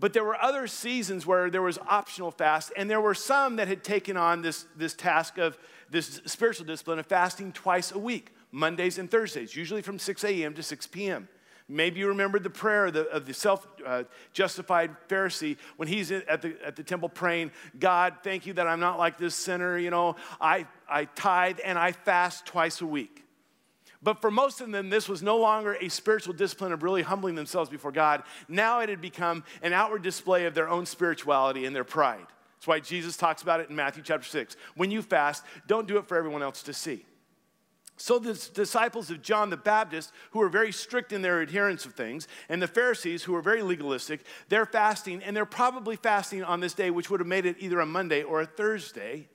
But 0.00 0.12
there 0.12 0.24
were 0.24 0.40
other 0.40 0.66
seasons 0.66 1.26
where 1.26 1.50
there 1.50 1.62
was 1.62 1.78
optional 1.88 2.30
fast, 2.30 2.72
and 2.76 2.88
there 2.88 3.00
were 3.00 3.14
some 3.14 3.56
that 3.56 3.66
had 3.66 3.82
taken 3.82 4.16
on 4.16 4.42
this, 4.42 4.66
this 4.76 4.94
task 4.94 5.38
of 5.38 5.58
this 5.90 6.20
spiritual 6.26 6.66
discipline 6.66 6.98
of 6.98 7.06
fasting 7.06 7.52
twice 7.52 7.90
a 7.92 7.98
week, 7.98 8.32
Mondays 8.52 8.98
and 8.98 9.10
Thursdays, 9.10 9.56
usually 9.56 9.82
from 9.82 9.98
6 9.98 10.22
a.m. 10.24 10.54
to 10.54 10.62
6 10.62 10.86
p.m. 10.88 11.28
Maybe 11.68 12.00
you 12.00 12.08
remember 12.08 12.38
the 12.38 12.48
prayer 12.50 12.86
of 12.86 12.94
the, 12.94 13.22
the 13.24 13.34
self 13.34 13.66
uh, 13.84 14.04
justified 14.32 14.96
Pharisee 15.08 15.58
when 15.76 15.86
he's 15.86 16.10
at 16.10 16.40
the, 16.40 16.56
at 16.64 16.76
the 16.76 16.82
temple 16.82 17.10
praying, 17.10 17.50
God, 17.78 18.14
thank 18.22 18.46
you 18.46 18.54
that 18.54 18.66
I'm 18.66 18.80
not 18.80 18.98
like 18.98 19.18
this 19.18 19.34
sinner. 19.34 19.76
You 19.76 19.90
know, 19.90 20.16
I, 20.40 20.66
I 20.88 21.04
tithe 21.04 21.58
and 21.62 21.78
I 21.78 21.92
fast 21.92 22.46
twice 22.46 22.80
a 22.80 22.86
week. 22.86 23.24
But 24.02 24.20
for 24.20 24.30
most 24.30 24.60
of 24.60 24.70
them, 24.70 24.90
this 24.90 25.08
was 25.08 25.22
no 25.22 25.36
longer 25.38 25.76
a 25.80 25.88
spiritual 25.88 26.32
discipline 26.32 26.72
of 26.72 26.82
really 26.82 27.02
humbling 27.02 27.34
themselves 27.34 27.68
before 27.68 27.92
God. 27.92 28.22
Now 28.48 28.80
it 28.80 28.88
had 28.88 29.00
become 29.00 29.44
an 29.60 29.72
outward 29.72 30.02
display 30.02 30.46
of 30.46 30.54
their 30.54 30.68
own 30.68 30.86
spirituality 30.86 31.66
and 31.66 31.74
their 31.74 31.84
pride. 31.84 32.26
That's 32.56 32.66
why 32.66 32.80
Jesus 32.80 33.16
talks 33.16 33.42
about 33.42 33.60
it 33.60 33.70
in 33.70 33.76
Matthew 33.76 34.02
chapter 34.02 34.26
6. 34.26 34.56
When 34.76 34.90
you 34.90 35.02
fast, 35.02 35.44
don't 35.66 35.86
do 35.86 35.98
it 35.98 36.06
for 36.06 36.16
everyone 36.16 36.42
else 36.42 36.62
to 36.64 36.72
see. 36.72 37.04
So 38.00 38.20
the 38.20 38.34
disciples 38.54 39.10
of 39.10 39.22
John 39.22 39.50
the 39.50 39.56
Baptist, 39.56 40.12
who 40.30 40.38
were 40.38 40.48
very 40.48 40.70
strict 40.70 41.12
in 41.12 41.20
their 41.20 41.40
adherence 41.40 41.84
of 41.84 41.94
things, 41.94 42.28
and 42.48 42.62
the 42.62 42.68
Pharisees, 42.68 43.24
who 43.24 43.32
were 43.32 43.42
very 43.42 43.60
legalistic, 43.60 44.24
they're 44.48 44.66
fasting, 44.66 45.20
and 45.22 45.36
they're 45.36 45.44
probably 45.44 45.96
fasting 45.96 46.44
on 46.44 46.60
this 46.60 46.74
day, 46.74 46.90
which 46.90 47.10
would 47.10 47.18
have 47.18 47.26
made 47.26 47.44
it 47.44 47.56
either 47.58 47.80
a 47.80 47.86
Monday 47.86 48.22
or 48.22 48.40
a 48.40 48.46
Thursday. 48.46 49.28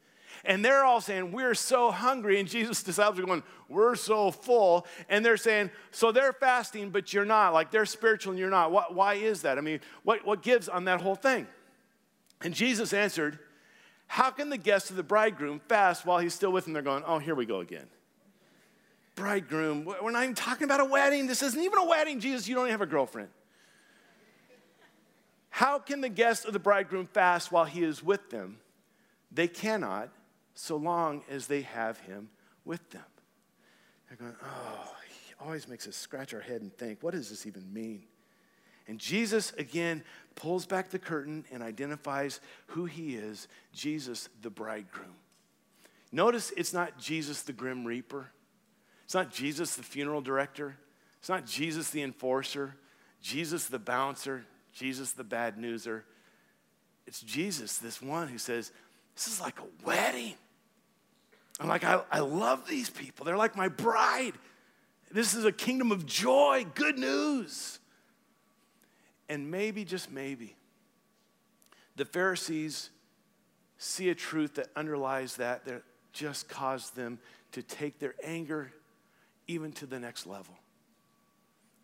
And 0.46 0.64
they're 0.64 0.86
all 0.86 1.02
saying, 1.02 1.34
We're 1.34 1.56
so 1.56 1.92
hungry. 1.92 2.40
And 2.40 2.48
Jesus' 2.48 2.84
disciples 2.84 3.20
are 3.20 3.26
going, 3.26 3.44
We're 3.68 3.96
so 3.96 4.32
full. 4.32 4.88
And 5.10 5.26
they're 5.26 5.38
saying, 5.38 5.70
So 5.92 6.14
they're 6.14 6.34
fasting, 6.34 6.90
but 6.90 7.14
you're 7.14 7.26
not. 7.26 7.54
Like 7.54 7.70
they're 7.70 7.86
spiritual 7.86 8.32
and 8.32 8.40
you're 8.40 8.50
not. 8.50 8.72
What, 8.72 8.96
why 8.96 9.16
is 9.16 9.42
that? 9.42 9.58
I 9.58 9.62
mean, 9.62 9.82
what, 10.04 10.26
what 10.26 10.42
gives 10.42 10.70
on 10.70 10.86
that 10.86 11.02
whole 11.02 11.16
thing? 11.16 11.48
And 12.42 12.54
Jesus 12.54 12.94
answered, 12.94 13.40
How 14.08 14.32
can 14.32 14.50
the 14.50 14.58
guests 14.58 14.90
of 14.90 14.96
the 14.96 15.04
bridegroom 15.04 15.60
fast 15.68 16.06
while 16.06 16.20
he's 16.20 16.34
still 16.34 16.52
with 16.52 16.64
them? 16.64 16.74
They're 16.74 16.82
going, 16.82 17.04
Oh, 17.06 17.20
here 17.20 17.36
we 17.36 17.46
go 17.46 17.60
again. 17.60 17.88
Bridegroom, 19.16 19.86
we're 19.86 20.12
not 20.12 20.24
even 20.24 20.36
talking 20.36 20.66
about 20.66 20.80
a 20.80 20.86
wedding. 20.86 21.28
This 21.28 21.44
isn't 21.44 21.62
even 21.62 21.78
a 21.78 21.86
wedding, 21.86 22.20
Jesus. 22.20 22.48
You 22.48 22.56
don't 22.56 22.66
even 22.66 22.72
have 22.72 22.82
a 22.82 22.88
girlfriend. 22.88 23.30
How 25.50 25.78
can 25.78 26.02
the 26.02 26.10
guests 26.10 26.46
of 26.46 26.54
the 26.54 26.60
bridegroom 26.60 27.06
fast 27.06 27.52
while 27.52 27.66
he 27.66 27.84
is 27.84 28.02
with 28.02 28.32
them? 28.32 28.58
They 29.32 29.48
cannot 29.48 30.10
so 30.56 30.78
long 30.78 31.24
as 31.30 31.46
they 31.46 31.62
have 31.62 32.00
him 32.00 32.30
with 32.66 32.90
them. 32.90 33.04
They're 34.08 34.18
going, 34.18 34.36
oh, 34.44 34.96
he 35.08 35.34
always 35.40 35.68
makes 35.68 35.88
us 35.88 35.96
scratch 35.96 36.34
our 36.34 36.40
head 36.40 36.62
and 36.62 36.76
think, 36.76 37.04
what 37.04 37.14
does 37.14 37.30
this 37.30 37.46
even 37.46 37.72
mean? 37.72 38.04
And 38.88 39.00
Jesus 39.00 39.54
again 39.54 40.04
pulls 40.36 40.66
back 40.66 40.90
the 40.90 41.00
curtain 41.00 41.46
and 41.52 41.62
identifies 41.64 42.42
who 42.68 42.86
he 42.86 43.16
is 43.16 43.48
Jesus, 43.72 44.30
the 44.42 44.50
bridegroom. 44.50 45.16
Notice 46.12 46.52
it's 46.58 46.74
not 46.74 46.98
Jesus, 46.98 47.44
the 47.44 47.54
grim 47.54 47.86
reaper. 47.86 48.32
It's 49.06 49.14
not 49.14 49.32
Jesus, 49.32 49.76
the 49.76 49.84
funeral 49.84 50.22
director. 50.22 50.78
It's 51.20 51.30
not 51.30 51.46
Jesus, 51.46 51.90
the 51.90 52.02
enforcer. 52.02 52.76
Jesus, 53.22 53.66
the 53.66 53.80
bouncer. 53.80 54.46
Jesus, 54.74 55.12
the 55.12 55.24
bad 55.24 55.58
newser. 55.58 56.04
It's 57.06 57.22
Jesus, 57.22 57.78
this 57.78 58.02
one 58.02 58.28
who 58.28 58.38
says, 58.38 58.72
This 59.16 59.28
is 59.28 59.40
like 59.40 59.60
a 59.60 59.86
wedding. 59.86 60.36
I'm 61.60 61.68
like, 61.68 61.84
I, 61.84 62.02
I 62.12 62.20
love 62.20 62.68
these 62.68 62.90
people. 62.90 63.26
They're 63.26 63.38
like 63.38 63.56
my 63.56 63.68
bride. 63.68 64.34
This 65.12 65.36
is 65.36 65.46
a 65.46 65.52
kingdom 65.52 65.92
of 65.92 66.06
joy, 66.06 66.66
good 66.74 66.98
news. 66.98 67.80
And 69.30 69.52
maybe, 69.52 69.86
just 69.86 70.12
maybe, 70.12 70.56
the 71.96 72.06
Pharisees 72.06 72.90
see 73.78 74.10
a 74.10 74.16
truth 74.16 74.56
that 74.56 74.68
underlies 74.76 75.36
that, 75.38 75.66
that 75.66 75.84
just 76.12 76.50
caused 76.50 76.96
them 76.96 77.20
to 77.52 77.62
take 77.62 78.00
their 78.00 78.16
anger 78.24 78.72
even 79.48 79.72
to 79.74 79.86
the 79.86 80.00
next 80.00 80.26
level. 80.26 80.56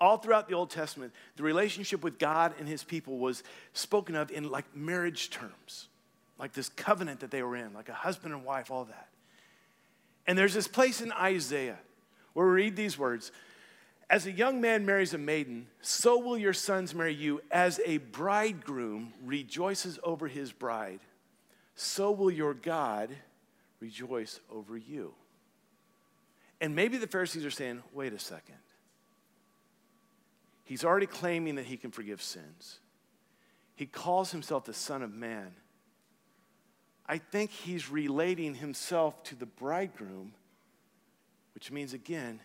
All 0.02 0.18
throughout 0.18 0.48
the 0.48 0.56
Old 0.56 0.70
Testament, 0.70 1.14
the 1.36 1.44
relationship 1.44 2.04
with 2.04 2.20
God 2.20 2.54
and 2.58 2.68
his 2.68 2.84
people 2.84 3.18
was 3.18 3.44
spoken 3.74 4.16
of 4.16 4.32
in 4.32 4.50
like 4.50 4.76
marriage 4.76 5.30
terms, 5.30 5.88
like 6.38 6.54
this 6.54 6.70
covenant 6.70 7.20
that 7.20 7.32
they 7.32 7.44
were 7.44 7.56
in, 7.56 7.74
like 7.74 7.90
a 7.90 7.94
husband 7.94 8.34
and 8.34 8.46
wife, 8.46 8.72
all 8.72 8.86
that. 8.86 9.10
And 10.26 10.38
there's 10.38 10.54
this 10.54 10.68
place 10.68 11.02
in 11.02 11.12
Isaiah 11.12 11.80
where 12.34 12.46
we 12.46 12.54
read 12.54 12.76
these 12.76 12.98
words 12.98 13.32
As 14.10 14.26
a 14.26 14.32
young 14.32 14.62
man 14.62 14.86
marries 14.86 15.14
a 15.14 15.18
maiden, 15.18 15.68
so 15.82 16.18
will 16.18 16.38
your 16.38 16.54
sons 16.54 16.96
marry 16.96 17.14
you. 17.14 17.42
As 17.52 17.82
a 17.86 17.98
bridegroom 17.98 19.14
rejoices 19.24 20.00
over 20.04 20.28
his 20.28 20.52
bride, 20.52 21.02
so 21.76 22.12
will 22.12 22.32
your 22.32 22.54
God 22.54 23.10
rejoice 23.80 24.40
over 24.52 24.78
you. 24.78 25.14
And 26.62 26.76
maybe 26.76 26.98
the 26.98 27.08
Pharisees 27.08 27.46
are 27.46 27.52
saying, 27.52 27.82
wait 27.94 28.14
a 28.14 28.20
second. 28.20 28.56
He's 30.64 30.84
already 30.84 31.08
claiming 31.08 31.56
that 31.56 31.66
he 31.66 31.78
can 31.78 31.92
forgive 31.92 32.22
sins. 32.22 32.80
He 33.76 33.86
calls 33.86 34.32
himself 34.32 34.66
the 34.66 34.74
Son 34.74 35.02
of 35.02 35.14
Man. 35.14 35.52
I 37.08 37.18
think 37.18 37.50
he's 37.50 37.90
relating 37.90 38.54
himself 38.54 39.24
to 39.24 39.36
the 39.36 39.48
bridegroom, 39.48 40.34
which 41.56 41.72
means, 41.72 41.94
again, 41.94 42.40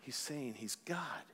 he's 0.00 0.16
saying 0.16 0.54
he's 0.56 0.76
God. 0.76 1.24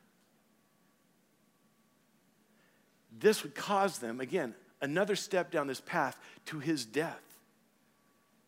This 3.16 3.42
would 3.42 3.54
cause 3.54 3.98
them, 3.98 4.20
again, 4.20 4.54
another 4.80 5.14
step 5.14 5.50
down 5.52 5.68
this 5.68 5.80
path 5.80 6.18
to 6.46 6.58
his 6.58 6.84
death 6.84 7.22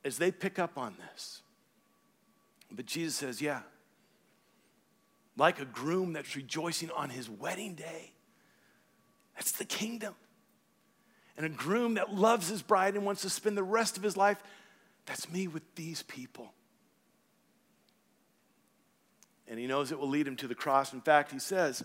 as 0.05 0.18
they 0.18 0.31
pick 0.33 0.59
up 0.59 0.76
on 0.76 0.97
this. 1.12 1.43
But 2.70 2.86
Jesus 2.86 3.16
says, 3.16 3.40
yeah, 3.40 3.60
like 5.36 5.60
a 5.60 5.64
groom 5.64 6.12
that's 6.12 6.34
rejoicing 6.36 6.90
on 6.90 7.10
his 7.10 7.30
wedding 7.30 7.74
day. 7.74 8.12
That's 9.36 9.52
the 9.52 9.64
kingdom. 9.64 10.14
And 11.36 11.46
a 11.46 11.48
groom 11.48 11.94
that 11.94 12.12
loves 12.12 12.48
his 12.48 12.62
bride 12.62 12.94
and 12.96 13.06
wants 13.06 13.22
to 13.22 13.30
spend 13.30 13.56
the 13.56 13.62
rest 13.62 13.96
of 13.96 14.02
his 14.02 14.16
life, 14.16 14.38
that's 15.06 15.30
me 15.30 15.46
with 15.46 15.62
these 15.76 16.02
people. 16.02 16.52
And 19.46 19.58
he 19.58 19.66
knows 19.66 19.92
it 19.92 19.98
will 19.98 20.08
lead 20.08 20.26
him 20.26 20.36
to 20.36 20.48
the 20.48 20.54
cross. 20.54 20.92
In 20.92 21.00
fact, 21.00 21.30
he 21.30 21.38
says, 21.38 21.84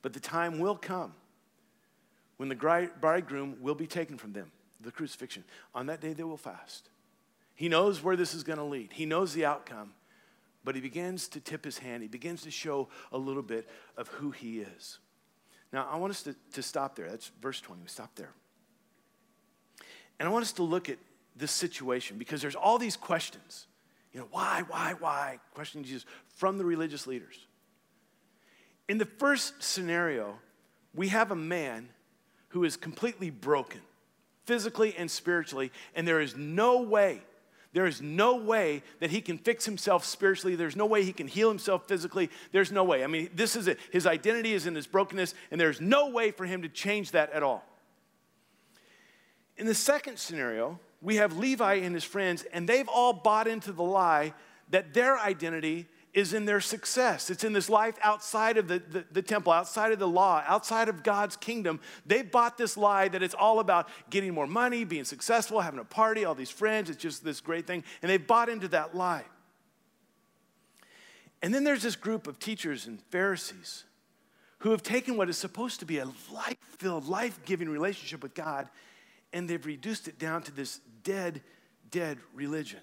But 0.00 0.12
the 0.12 0.20
time 0.20 0.60
will 0.60 0.76
come 0.76 1.12
when 2.36 2.48
the 2.48 2.88
bridegroom 3.00 3.56
will 3.60 3.74
be 3.74 3.86
taken 3.88 4.16
from 4.16 4.32
them, 4.32 4.52
the 4.80 4.92
crucifixion. 4.92 5.44
On 5.74 5.86
that 5.86 6.00
day, 6.00 6.12
they 6.12 6.22
will 6.22 6.38
fast. 6.38 6.89
He 7.60 7.68
knows 7.68 8.02
where 8.02 8.16
this 8.16 8.32
is 8.32 8.42
going 8.42 8.58
to 8.58 8.64
lead, 8.64 8.88
he 8.90 9.04
knows 9.04 9.34
the 9.34 9.44
outcome. 9.44 9.92
But 10.64 10.74
he 10.74 10.80
begins 10.80 11.28
to 11.28 11.40
tip 11.40 11.62
his 11.62 11.76
hand. 11.76 12.02
He 12.02 12.08
begins 12.08 12.42
to 12.42 12.50
show 12.50 12.88
a 13.12 13.18
little 13.18 13.42
bit 13.42 13.68
of 13.98 14.08
who 14.08 14.30
he 14.30 14.60
is. 14.60 14.98
Now, 15.70 15.86
I 15.90 15.96
want 15.96 16.10
us 16.10 16.22
to, 16.22 16.34
to 16.52 16.62
stop 16.62 16.96
there. 16.96 17.08
That's 17.10 17.30
verse 17.42 17.60
20. 17.60 17.82
We 17.82 17.88
stop 17.88 18.14
there. 18.14 18.30
And 20.18 20.26
I 20.26 20.32
want 20.32 20.42
us 20.42 20.52
to 20.52 20.62
look 20.62 20.88
at 20.88 20.96
this 21.36 21.50
situation 21.50 22.16
because 22.16 22.40
there's 22.40 22.54
all 22.54 22.78
these 22.78 22.96
questions. 22.96 23.66
You 24.14 24.20
know, 24.20 24.28
why, 24.30 24.64
why, 24.68 24.94
why? 24.98 25.38
Questioning 25.52 25.84
Jesus 25.84 26.06
from 26.36 26.56
the 26.56 26.64
religious 26.64 27.06
leaders. 27.06 27.46
In 28.88 28.96
the 28.96 29.06
first 29.06 29.62
scenario, 29.62 30.38
we 30.94 31.08
have 31.08 31.30
a 31.30 31.36
man 31.36 31.90
who 32.48 32.64
is 32.64 32.76
completely 32.78 33.28
broken, 33.28 33.80
physically 34.46 34.94
and 34.96 35.10
spiritually, 35.10 35.72
and 35.94 36.08
there 36.08 36.20
is 36.20 36.34
no 36.36 36.80
way 36.80 37.22
there 37.72 37.86
is 37.86 38.02
no 38.02 38.36
way 38.36 38.82
that 38.98 39.10
he 39.10 39.20
can 39.20 39.38
fix 39.38 39.64
himself 39.64 40.04
spiritually. 40.04 40.56
There's 40.56 40.74
no 40.74 40.86
way 40.86 41.04
he 41.04 41.12
can 41.12 41.28
heal 41.28 41.48
himself 41.48 41.86
physically. 41.86 42.30
There's 42.50 42.72
no 42.72 42.82
way. 42.82 43.04
I 43.04 43.06
mean, 43.06 43.30
this 43.34 43.54
is 43.54 43.68
it. 43.68 43.78
His 43.92 44.06
identity 44.06 44.54
is 44.54 44.66
in 44.66 44.74
his 44.74 44.88
brokenness, 44.88 45.34
and 45.50 45.60
there's 45.60 45.80
no 45.80 46.10
way 46.10 46.32
for 46.32 46.46
him 46.46 46.62
to 46.62 46.68
change 46.68 47.12
that 47.12 47.30
at 47.32 47.42
all. 47.44 47.64
In 49.56 49.66
the 49.66 49.74
second 49.74 50.18
scenario, 50.18 50.80
we 51.00 51.16
have 51.16 51.36
Levi 51.36 51.74
and 51.74 51.94
his 51.94 52.02
friends, 52.02 52.44
and 52.52 52.68
they've 52.68 52.88
all 52.88 53.12
bought 53.12 53.46
into 53.46 53.72
the 53.72 53.82
lie 53.82 54.34
that 54.70 54.92
their 54.92 55.18
identity 55.18 55.86
is 56.12 56.32
in 56.32 56.44
their 56.44 56.60
success. 56.60 57.30
It's 57.30 57.44
in 57.44 57.52
this 57.52 57.68
life 57.68 57.96
outside 58.02 58.56
of 58.58 58.68
the, 58.68 58.80
the, 58.80 59.04
the, 59.12 59.22
temple, 59.22 59.52
outside 59.52 59.92
of 59.92 59.98
the 59.98 60.08
law, 60.08 60.42
outside 60.46 60.88
of 60.88 61.02
God's 61.02 61.36
kingdom. 61.36 61.80
They 62.04 62.22
bought 62.22 62.58
this 62.58 62.76
lie 62.76 63.08
that 63.08 63.22
it's 63.22 63.34
all 63.34 63.60
about 63.60 63.88
getting 64.10 64.34
more 64.34 64.46
money, 64.46 64.84
being 64.84 65.04
successful, 65.04 65.60
having 65.60 65.78
a 65.78 65.84
party, 65.84 66.24
all 66.24 66.34
these 66.34 66.50
friends. 66.50 66.90
It's 66.90 67.00
just 67.00 67.24
this 67.24 67.40
great 67.40 67.66
thing. 67.66 67.84
And 68.02 68.10
they 68.10 68.16
bought 68.16 68.48
into 68.48 68.68
that 68.68 68.96
lie. 68.96 69.24
And 71.42 71.54
then 71.54 71.64
there's 71.64 71.82
this 71.82 71.96
group 71.96 72.26
of 72.26 72.38
teachers 72.38 72.86
and 72.86 73.00
Pharisees 73.10 73.84
who 74.58 74.72
have 74.72 74.82
taken 74.82 75.16
what 75.16 75.30
is 75.30 75.38
supposed 75.38 75.80
to 75.80 75.86
be 75.86 75.98
a 75.98 76.04
life 76.32 76.58
filled, 76.78 77.06
life 77.06 77.38
giving 77.44 77.68
relationship 77.68 78.22
with 78.22 78.34
God 78.34 78.68
and 79.32 79.48
they've 79.48 79.64
reduced 79.64 80.08
it 80.08 80.18
down 80.18 80.42
to 80.42 80.52
this 80.52 80.80
dead, 81.02 81.42
dead 81.90 82.18
religion. 82.34 82.80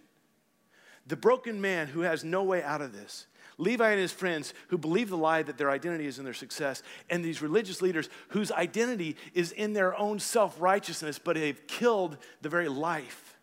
The 1.08 1.16
broken 1.16 1.62
man 1.62 1.88
who 1.88 2.02
has 2.02 2.24
no 2.24 2.44
way 2.44 2.62
out 2.62 2.82
of 2.82 2.94
this. 2.94 3.28
Levi 3.58 3.92
and 3.92 4.00
his 4.00 4.12
friends 4.12 4.54
who 4.68 4.78
believe 4.78 5.10
the 5.10 5.18
lie 5.18 5.42
that 5.42 5.58
their 5.58 5.72
identity 5.72 6.06
is 6.06 6.20
in 6.20 6.26
their 6.26 6.34
success, 6.34 6.84
and 7.10 7.24
these 7.24 7.42
religious 7.42 7.82
leaders 7.82 8.08
whose 8.30 8.52
identity 8.52 9.16
is 9.34 9.52
in 9.52 9.74
their 9.74 9.98
own 9.98 10.20
self 10.20 10.60
righteousness, 10.62 11.18
but 11.18 11.36
they've 11.36 11.66
killed 11.66 12.18
the 12.42 12.50
very 12.50 12.68
life. 12.68 13.36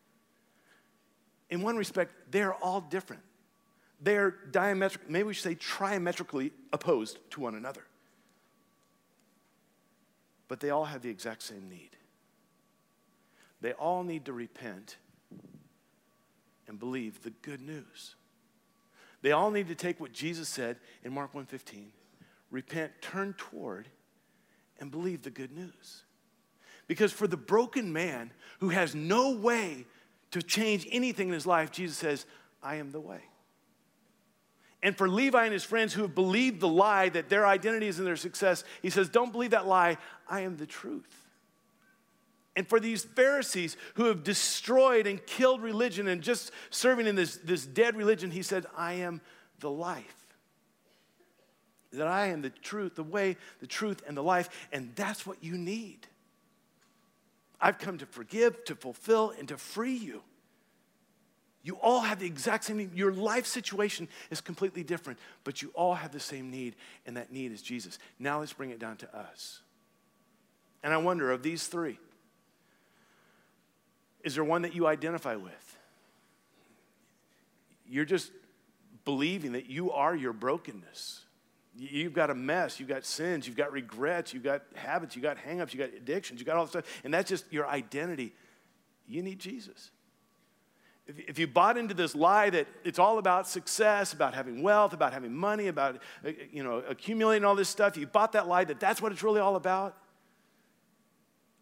In 1.51 1.63
one 1.63 1.77
respect, 1.77 2.13
they're 2.31 2.55
all 2.55 2.81
different. 2.81 3.23
They're 4.01 4.37
diametric, 4.51 5.09
maybe 5.09 5.25
we 5.25 5.35
should 5.35 5.45
say 5.45 5.55
triametrically 5.55 6.53
opposed 6.73 7.19
to 7.31 7.41
one 7.41 7.55
another. 7.55 7.83
But 10.47 10.61
they 10.61 10.71
all 10.71 10.85
have 10.85 11.03
the 11.03 11.11
exact 11.11 11.43
same 11.43 11.69
need. 11.69 11.91
They 13.61 13.73
all 13.73 14.05
need 14.05 14.27
to 14.27 14.33
repent 14.33 14.97
and 16.69 16.79
believe 16.79 17.23
the 17.23 17.31
good 17.31 17.61
news. 17.61 18.15
They 19.23 19.33
all 19.33 19.51
need 19.51 19.69
to 19.69 19.75
take 19.75 20.01
what 20.01 20.13
Jesus 20.13 20.49
said 20.49 20.79
in 21.03 21.13
Mark 21.13 21.33
1:15, 21.33 21.93
repent, 22.51 22.93
turn 23.01 23.35
toward 23.35 23.89
and 24.79 24.91
believe 24.91 25.23
the 25.23 25.31
good 25.31 25.53
news. 25.53 26.05
Because 26.87 27.13
for 27.13 27.27
the 27.27 27.37
broken 27.37 27.93
man 27.93 28.33
who 28.61 28.69
has 28.69 28.95
no 28.95 29.31
way 29.31 29.87
to 30.33 30.43
change 30.43 30.87
anything 30.91 31.29
in 31.29 31.35
his 31.35 31.47
life, 31.47 31.71
Jesus 31.71 31.97
says, 31.97 32.27
I 32.63 32.77
am 32.77 32.91
the 32.91 33.01
way. 33.01 33.23
And 34.83 34.97
for 34.97 35.09
Levi 35.09 35.45
and 35.45 35.53
his 35.53 35.65
friends 35.65 35.95
who 35.95 36.03
have 36.03 36.15
believed 36.15 36.61
the 36.61 36.69
lie 36.69 37.09
that 37.09 37.31
their 37.31 37.47
identity 37.47 37.89
is 37.89 37.99
in 37.99 38.05
their 38.05 38.17
success, 38.17 38.65
he 38.83 38.91
says, 38.91 39.09
Don't 39.09 39.33
believe 39.33 39.53
that 39.53 39.67
lie. 39.67 39.97
I 40.29 40.41
am 40.41 40.59
the 40.59 40.67
truth. 40.67 41.24
And 42.57 42.69
for 42.69 42.79
these 42.79 43.05
Pharisees 43.05 43.77
who 43.95 44.05
have 44.05 44.23
destroyed 44.23 45.07
and 45.07 45.25
killed 45.27 45.61
religion 45.61 46.07
and 46.07 46.23
just 46.23 46.53
serving 46.71 47.07
in 47.07 47.17
this, 47.17 47.37
this 47.39 47.67
dead 47.67 47.97
religion, 47.97 48.31
he 48.31 48.43
said, 48.43 48.67
I 48.77 48.95
am 48.95 49.21
the 49.59 49.71
life. 49.71 50.37
That 51.93 52.07
I 52.07 52.27
am 52.29 52.43
the 52.43 52.51
truth, 52.51 52.95
the 52.95 53.03
way, 53.03 53.37
the 53.61 53.67
truth, 53.67 54.03
and 54.07 54.17
the 54.17 54.23
life. 54.23 54.49
And 54.73 54.95
that's 54.95 55.27
what 55.27 55.43
you 55.43 55.57
need. 55.57 56.07
I've 57.61 57.79
come 57.79 57.99
to 57.99 58.07
forgive, 58.07 58.65
to 58.67 58.75
fulfill, 58.75 59.33
and 59.39 59.49
to 59.49 59.57
free 59.57 59.97
you. 59.97 60.23
You 61.63 61.77
all 61.77 62.01
have 62.01 62.19
the 62.19 62.27
exact 62.27 62.65
same 62.65 62.77
need. 62.77 62.95
Your 62.95 63.13
life 63.13 63.47
situation 63.47 64.07
is 64.31 64.43
completely 64.43 64.85
different, 64.85 65.19
but 65.45 65.63
you 65.63 65.71
all 65.75 65.95
have 65.95 66.13
the 66.13 66.21
same 66.21 66.51
need, 66.51 66.77
and 67.07 67.17
that 67.17 67.33
need 67.33 67.53
is 67.53 67.63
Jesus. 67.63 67.99
Now 68.19 68.41
let's 68.41 68.53
bring 68.53 68.71
it 68.71 68.79
down 68.79 68.99
to 68.99 69.17
us. 69.17 69.61
And 70.83 70.93
I 70.93 70.99
wonder 70.99 71.33
of 71.33 71.43
these 71.43 71.67
three, 71.67 71.99
is 74.25 74.35
there 74.35 74.45
one 74.45 74.63
that 74.63 74.75
you 74.75 74.87
identify 74.87 75.37
with? 75.37 75.79
You're 77.89 78.07
just 78.07 78.33
believing 79.05 79.53
that 79.53 79.67
you 79.67 79.93
are 79.93 80.17
your 80.17 80.33
brokenness. 80.33 81.21
You've 81.77 82.15
got 82.15 82.31
a 82.31 82.35
mess, 82.35 82.79
you've 82.79 82.89
got 82.89 83.05
sins, 83.05 83.47
you've 83.47 83.57
got 83.57 83.73
regrets, 83.73 84.33
you've 84.33 84.45
got 84.45 84.63
habits, 84.75 85.17
you've 85.17 85.25
got 85.25 85.37
hangups, 85.37 85.75
you've 85.75 85.91
got 85.91 85.97
addictions, 85.97 86.41
you've 86.41 86.47
got 86.47 86.57
all 86.57 86.65
this 86.65 86.71
stuff, 86.71 87.01
and 87.03 87.13
that's 87.13 87.29
just 87.29 87.53
your 87.53 87.67
identity. 87.67 88.33
You 89.09 89.23
need 89.23 89.41
Jesus. 89.41 89.91
If 91.07 91.39
you 91.39 91.47
bought 91.47 91.77
into 91.77 91.93
this 91.93 92.15
lie 92.15 92.49
that 92.51 92.67
it's 92.85 92.99
all 92.99 93.19
about 93.19 93.47
success, 93.47 94.13
about 94.13 94.35
having 94.35 94.63
wealth, 94.63 94.95
about 94.95 95.13
having 95.13 95.35
money, 95.35 95.67
about 95.67 95.97
uh, 96.25 96.31
you 96.51 96.63
know, 96.63 96.79
accumulating 96.89 97.45
all 97.45 97.57
this 97.57 97.69
stuff, 97.69 97.97
you 97.97 98.07
bought 98.07 98.33
that 98.33 98.49
lie 98.49 98.65
that 98.65 98.81
that's 98.81 99.03
what 99.03 99.13
it's 99.13 99.23
really 99.23 99.41
all 99.41 99.57
about, 99.57 99.97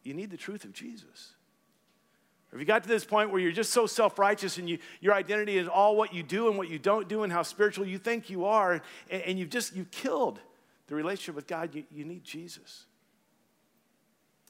you 0.04 0.14
need 0.14 0.30
the 0.30 0.36
truth 0.36 0.64
of 0.64 0.72
Jesus. 0.72 1.32
Or 2.52 2.56
if 2.56 2.60
you 2.60 2.66
got 2.66 2.82
to 2.82 2.88
this 2.88 3.04
point 3.04 3.30
where 3.30 3.40
you're 3.40 3.50
just 3.50 3.72
so 3.72 3.86
self 3.86 4.18
righteous 4.18 4.58
and 4.58 4.68
you, 4.68 4.78
your 5.00 5.14
identity 5.14 5.56
is 5.56 5.68
all 5.68 5.96
what 5.96 6.12
you 6.12 6.22
do 6.22 6.48
and 6.48 6.58
what 6.58 6.68
you 6.68 6.78
don't 6.78 7.08
do 7.08 7.22
and 7.22 7.32
how 7.32 7.42
spiritual 7.42 7.86
you 7.86 7.98
think 7.98 8.28
you 8.28 8.44
are, 8.44 8.82
and, 9.10 9.22
and 9.22 9.38
you've 9.38 9.50
just 9.50 9.74
you've 9.74 9.90
killed 9.90 10.38
the 10.88 10.94
relationship 10.94 11.34
with 11.34 11.46
God, 11.46 11.74
you, 11.74 11.84
you 11.90 12.04
need 12.04 12.22
Jesus. 12.24 12.84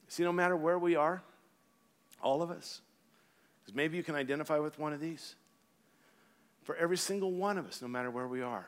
See, 0.09 0.23
no 0.23 0.33
matter 0.33 0.57
where 0.57 0.77
we 0.77 0.95
are, 0.95 1.23
all 2.21 2.41
of 2.41 2.51
us, 2.51 2.81
because 3.61 3.75
maybe 3.75 3.95
you 3.95 4.03
can 4.03 4.15
identify 4.15 4.59
with 4.59 4.77
one 4.77 4.91
of 4.91 4.99
these. 4.99 5.35
For 6.63 6.75
every 6.75 6.97
single 6.97 7.31
one 7.31 7.57
of 7.57 7.67
us, 7.67 7.81
no 7.81 7.87
matter 7.87 8.11
where 8.11 8.27
we 8.27 8.41
are, 8.41 8.67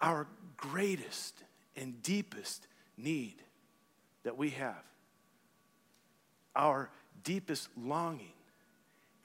our 0.00 0.26
greatest 0.56 1.42
and 1.76 2.02
deepest 2.02 2.66
need 2.96 3.36
that 4.24 4.36
we 4.36 4.50
have, 4.50 4.82
our 6.54 6.90
deepest 7.24 7.68
longing 7.76 8.32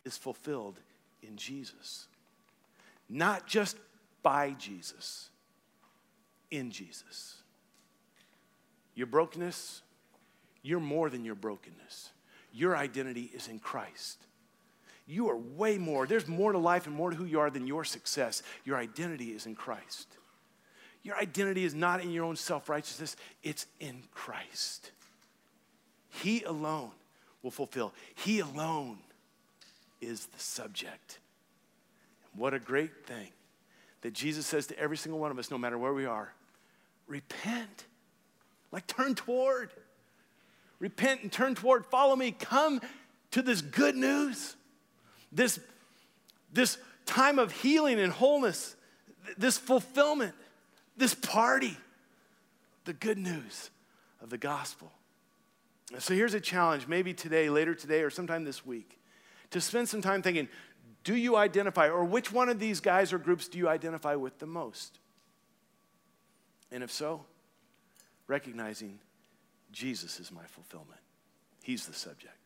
is 0.06 0.18
fulfilled 0.18 0.80
in 1.22 1.36
Jesus. 1.38 2.08
Not 3.10 3.48
just 3.48 3.78
by 4.22 4.52
Jesus, 4.52 5.30
in 6.52 6.72
Jesus. 6.72 7.38
Your 8.96 9.08
brokenness, 9.08 9.82
you're 10.62 10.80
more 10.80 11.10
than 11.10 11.26
your 11.26 11.36
brokenness. 11.36 12.12
Your 12.54 12.78
identity 12.78 13.32
is 13.34 13.48
in 13.48 13.60
Christ. 13.60 14.20
You 15.06 15.30
are 15.30 15.38
way 15.38 15.78
more. 15.78 16.08
There's 16.08 16.28
more 16.28 16.52
to 16.52 16.58
life 16.58 16.88
and 16.88 16.96
more 16.96 17.10
to 17.10 17.16
who 17.16 17.26
you 17.26 17.40
are 17.40 17.50
than 17.50 17.68
your 17.68 17.84
success. 17.84 18.42
Your 18.64 18.78
identity 18.78 19.32
is 19.32 19.46
in 19.46 19.56
Christ. 19.56 20.08
Your 21.02 21.18
identity 21.18 21.66
is 21.66 21.74
not 21.74 22.02
in 22.02 22.12
your 22.12 22.24
own 22.24 22.38
self 22.38 22.70
righteousness, 22.70 23.18
it's 23.44 23.68
in 23.80 24.04
Christ. 24.14 24.92
He 26.10 26.44
alone 26.44 26.92
will 27.44 27.52
fulfill, 27.52 27.94
He 28.16 28.40
alone 28.40 28.98
is 30.02 30.26
the 30.26 30.40
subject. 30.40 31.20
What 32.36 32.54
a 32.54 32.60
great 32.60 33.06
thing 33.06 33.28
that 34.02 34.14
Jesus 34.14 34.48
says 34.48 34.68
to 34.68 34.80
every 34.80 34.98
single 34.98 35.20
one 35.20 35.30
of 35.30 35.38
us, 35.38 35.52
no 35.52 35.58
matter 35.58 35.78
where 35.78 35.94
we 35.94 36.06
are 36.06 36.34
repent. 37.08 37.86
Like, 38.72 38.88
turn 38.88 39.16
toward. 39.16 39.72
Repent 40.80 41.22
and 41.22 41.32
turn 41.32 41.56
toward. 41.56 41.86
Follow 41.86 42.16
me. 42.16 42.32
Come 42.32 42.82
to 43.32 43.42
this 43.42 43.62
good 43.62 43.96
news, 43.96 44.56
this, 45.32 45.60
this 46.52 46.78
time 47.06 47.40
of 47.40 47.52
healing 47.52 48.00
and 48.00 48.12
wholeness, 48.12 48.76
this 49.38 49.58
fulfillment, 49.58 50.34
this 50.98 51.14
party, 51.16 51.76
the 52.86 52.94
good 52.94 53.18
news 53.18 53.72
of 54.22 54.30
the 54.30 54.38
gospel. 54.38 54.92
So 56.00 56.14
here's 56.14 56.34
a 56.34 56.40
challenge, 56.40 56.88
maybe 56.88 57.14
today, 57.14 57.50
later 57.50 57.76
today, 57.76 58.02
or 58.02 58.10
sometime 58.10 58.44
this 58.44 58.66
week, 58.66 59.00
to 59.52 59.62
spend 59.62 59.90
some 59.90 60.02
time 60.02 60.22
thinking 60.22 60.48
do 61.04 61.16
you 61.16 61.36
identify, 61.36 61.90
or 61.90 62.06
which 62.06 62.32
one 62.32 62.48
of 62.48 62.60
these 62.60 62.80
guys 62.80 63.12
or 63.12 63.18
groups 63.18 63.50
do 63.50 63.58
you 63.58 63.68
identify 63.68 64.16
with 64.16 64.40
the 64.40 64.46
most? 64.46 65.00
And 66.72 66.82
if 66.82 66.92
so, 66.92 67.26
recognizing 68.28 69.00
Jesus 69.72 70.20
is 70.20 70.32
my 70.32 70.46
fulfillment, 70.46 71.02
He's 71.62 71.86
the 71.86 71.94
subject. 71.94 72.43